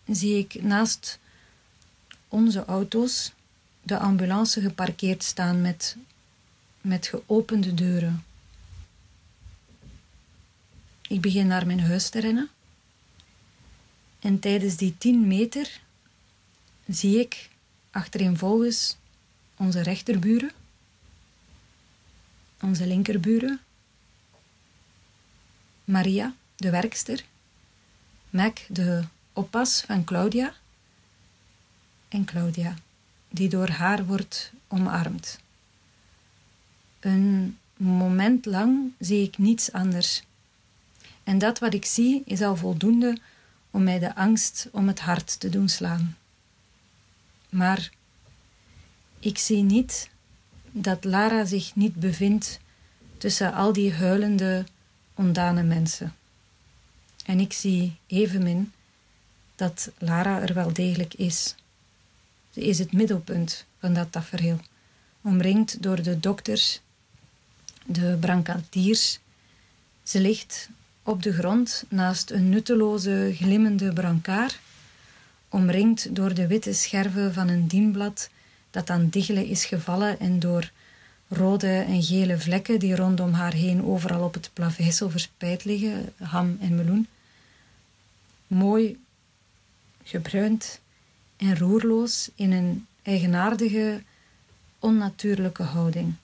zie 0.06 0.38
ik 0.38 0.62
naast 0.62 1.18
onze 2.28 2.64
auto's 2.64 3.32
de 3.82 3.98
ambulance 3.98 4.60
geparkeerd 4.60 5.22
staan 5.22 5.60
met, 5.60 5.96
met 6.80 7.06
geopende 7.06 7.74
deuren. 7.74 8.24
Ik 11.08 11.20
begin 11.20 11.46
naar 11.46 11.66
mijn 11.66 11.80
huis 11.80 12.08
te 12.08 12.20
rennen. 12.20 12.48
En 14.18 14.38
tijdens 14.38 14.76
die 14.76 14.98
10 14.98 15.26
meter 15.26 15.80
zie 16.86 17.20
ik 17.20 17.48
achtereenvolgens 17.90 18.96
onze 19.56 19.82
rechterburen, 19.82 20.52
onze 22.60 22.86
linkerburen, 22.86 23.60
Maria, 25.84 26.34
de 26.56 26.70
werkster, 26.70 27.24
Mac, 28.30 28.58
de 28.68 29.04
oppas 29.32 29.80
van 29.80 30.04
Claudia, 30.04 30.54
en 32.08 32.24
Claudia, 32.24 32.74
die 33.28 33.48
door 33.48 33.68
haar 33.68 34.06
wordt 34.06 34.52
omarmd. 34.66 35.40
Een 37.00 37.58
moment 37.76 38.46
lang 38.46 38.92
zie 38.98 39.22
ik 39.22 39.38
niets 39.38 39.72
anders 39.72 40.22
en 41.28 41.38
dat 41.38 41.58
wat 41.58 41.74
ik 41.74 41.84
zie 41.84 42.22
is 42.24 42.40
al 42.40 42.56
voldoende 42.56 43.18
om 43.70 43.82
mij 43.82 43.98
de 43.98 44.14
angst 44.14 44.68
om 44.72 44.86
het 44.86 45.00
hart 45.00 45.40
te 45.40 45.48
doen 45.48 45.68
slaan. 45.68 46.16
Maar 47.48 47.90
ik 49.18 49.38
zie 49.38 49.62
niet 49.62 50.10
dat 50.70 51.04
Lara 51.04 51.44
zich 51.44 51.74
niet 51.74 51.94
bevindt 51.94 52.60
tussen 53.18 53.54
al 53.54 53.72
die 53.72 53.92
huilende, 53.92 54.64
ondane 55.14 55.62
mensen. 55.62 56.14
En 57.24 57.40
ik 57.40 57.52
zie 57.52 57.96
evenmin 58.06 58.72
dat 59.56 59.90
Lara 59.98 60.40
er 60.40 60.54
wel 60.54 60.72
degelijk 60.72 61.14
is. 61.14 61.54
Ze 62.50 62.60
is 62.60 62.78
het 62.78 62.92
middelpunt 62.92 63.64
van 63.78 63.94
dat 63.94 64.12
tafereel, 64.12 64.60
omringd 65.20 65.82
door 65.82 66.02
de 66.02 66.20
dokters, 66.20 66.80
de 67.86 68.16
brancardiers. 68.20 69.18
Ze 70.02 70.20
ligt 70.20 70.68
op 71.08 71.22
de 71.22 71.32
grond 71.32 71.84
naast 71.88 72.30
een 72.30 72.48
nutteloze 72.48 73.32
glimmende 73.34 73.92
brancard, 73.92 74.58
omringd 75.48 76.14
door 76.14 76.34
de 76.34 76.46
witte 76.46 76.72
scherven 76.72 77.34
van 77.34 77.48
een 77.48 77.66
dienblad 77.66 78.30
dat 78.70 78.90
aan 78.90 79.08
diggelen 79.08 79.46
is 79.46 79.64
gevallen 79.64 80.20
en 80.20 80.38
door 80.38 80.70
rode 81.28 81.78
en 81.78 82.02
gele 82.02 82.38
vlekken 82.38 82.78
die 82.78 82.96
rondom 82.96 83.32
haar 83.32 83.52
heen 83.52 83.84
overal 83.84 84.22
op 84.22 84.34
het 84.34 84.50
plaveisel 84.52 85.10
verspreid 85.10 85.64
liggen, 85.64 86.12
ham 86.16 86.56
en 86.60 86.74
meloen. 86.74 87.06
Mooi, 88.46 88.98
gebruind 90.02 90.80
en 91.36 91.58
roerloos 91.58 92.30
in 92.34 92.52
een 92.52 92.86
eigenaardige, 93.02 94.02
onnatuurlijke 94.78 95.62
houding. 95.62 96.14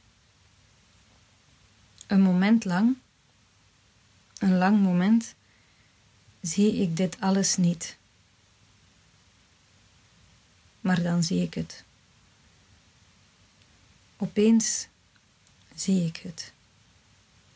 Een 2.06 2.20
moment 2.20 2.64
lang 2.64 2.96
een 4.38 4.58
lang 4.58 4.80
moment 4.80 5.34
zie 6.40 6.74
ik 6.74 6.96
dit 6.96 7.20
alles 7.20 7.56
niet. 7.56 7.96
Maar 10.80 11.02
dan 11.02 11.22
zie 11.22 11.42
ik 11.42 11.54
het. 11.54 11.84
Opeens 14.16 14.88
zie 15.74 16.06
ik 16.06 16.16
het. 16.16 16.52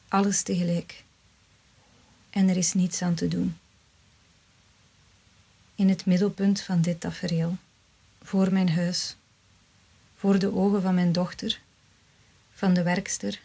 Alles 0.08 0.42
tegelijk. 0.42 1.04
En 2.30 2.48
er 2.48 2.56
is 2.56 2.72
niets 2.72 3.02
aan 3.02 3.14
te 3.14 3.28
doen. 3.28 3.58
In 5.74 5.88
het 5.88 6.06
middelpunt 6.06 6.60
van 6.60 6.80
dit 6.80 7.00
tafereel, 7.00 7.56
voor 8.22 8.52
mijn 8.52 8.70
huis, 8.70 9.16
voor 10.16 10.38
de 10.38 10.54
ogen 10.54 10.82
van 10.82 10.94
mijn 10.94 11.12
dochter, 11.12 11.60
van 12.52 12.74
de 12.74 12.82
werkster 12.82 13.40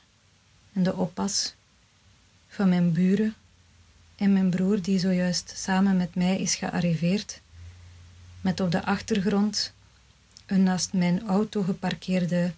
en 0.73 0.83
de 0.83 0.95
oppas 0.95 1.53
van 2.53 2.69
mijn 2.69 2.91
buren 2.91 3.35
en 4.15 4.33
mijn 4.33 4.49
broer 4.49 4.81
die 4.81 4.99
zojuist 4.99 5.53
samen 5.55 5.97
met 5.97 6.15
mij 6.15 6.39
is 6.39 6.55
gearriveerd, 6.55 7.41
met 8.41 8.59
op 8.59 8.71
de 8.71 8.85
achtergrond 8.85 9.73
een 10.45 10.63
naast 10.63 10.93
mijn 10.93 11.27
auto 11.27 11.61
geparkeerde 11.61 12.53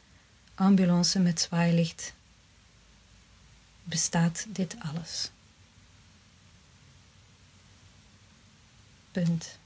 ambulance 0.55 1.19
met 1.19 1.41
zwaailicht. 1.41 2.13
Bestaat 3.83 4.45
dit 4.49 4.75
alles? 4.79 5.31
Punt. 9.11 9.57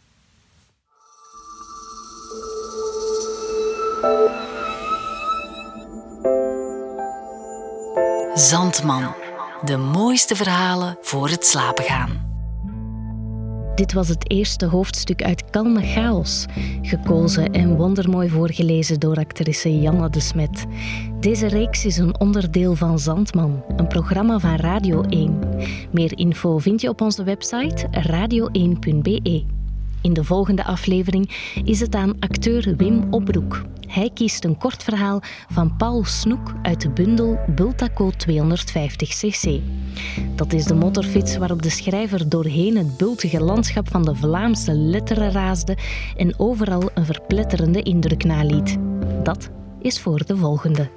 Zandman. 8.35 9.28
De 9.63 9.77
mooiste 9.77 10.35
verhalen 10.35 10.97
voor 11.01 11.29
het 11.29 11.45
slapen 11.45 11.83
gaan. 11.83 12.27
Dit 13.75 13.93
was 13.93 14.07
het 14.07 14.31
eerste 14.31 14.65
hoofdstuk 14.65 15.23
uit 15.23 15.49
Kalme 15.49 15.81
Chaos, 15.81 16.45
gekozen 16.81 17.51
en 17.51 17.75
wondermooi 17.75 18.29
voorgelezen 18.29 18.99
door 18.99 19.15
actrice 19.15 19.79
Janne 19.79 20.09
de 20.09 20.19
Smet. 20.19 20.65
Deze 21.19 21.47
reeks 21.47 21.85
is 21.85 21.97
een 21.97 22.19
onderdeel 22.19 22.75
van 22.75 22.99
Zandman, 22.99 23.63
een 23.75 23.87
programma 23.87 24.39
van 24.39 24.55
Radio 24.55 25.01
1. 25.01 25.39
Meer 25.91 26.17
info 26.17 26.57
vind 26.57 26.81
je 26.81 26.89
op 26.89 27.01
onze 27.01 27.23
website 27.23 27.87
radio1.be. 28.07 29.58
In 30.01 30.13
de 30.13 30.23
volgende 30.23 30.63
aflevering 30.63 31.53
is 31.63 31.79
het 31.79 31.95
aan 31.95 32.19
acteur 32.19 32.73
Wim 32.77 33.07
Opbroek. 33.09 33.61
Hij 33.87 34.09
kiest 34.13 34.43
een 34.43 34.57
kort 34.57 34.83
verhaal 34.83 35.21
van 35.51 35.75
Paul 35.77 36.05
Snoek 36.05 36.53
uit 36.61 36.81
de 36.81 36.89
bundel 36.89 37.39
Bultaco 37.55 38.11
250cc. 38.11 39.61
Dat 40.35 40.53
is 40.53 40.65
de 40.65 40.75
motorfiets 40.75 41.37
waarop 41.37 41.61
de 41.61 41.69
schrijver 41.69 42.29
doorheen 42.29 42.77
het 42.77 42.97
bultige 42.97 43.43
landschap 43.43 43.89
van 43.89 44.05
de 44.05 44.15
Vlaamse 44.15 44.73
letteren 44.73 45.31
raasde 45.31 45.77
en 46.17 46.39
overal 46.39 46.89
een 46.93 47.05
verpletterende 47.05 47.81
indruk 47.81 48.23
naliet. 48.23 48.77
Dat 49.23 49.49
is 49.79 49.99
voor 49.99 50.25
de 50.25 50.37
volgende. 50.37 50.89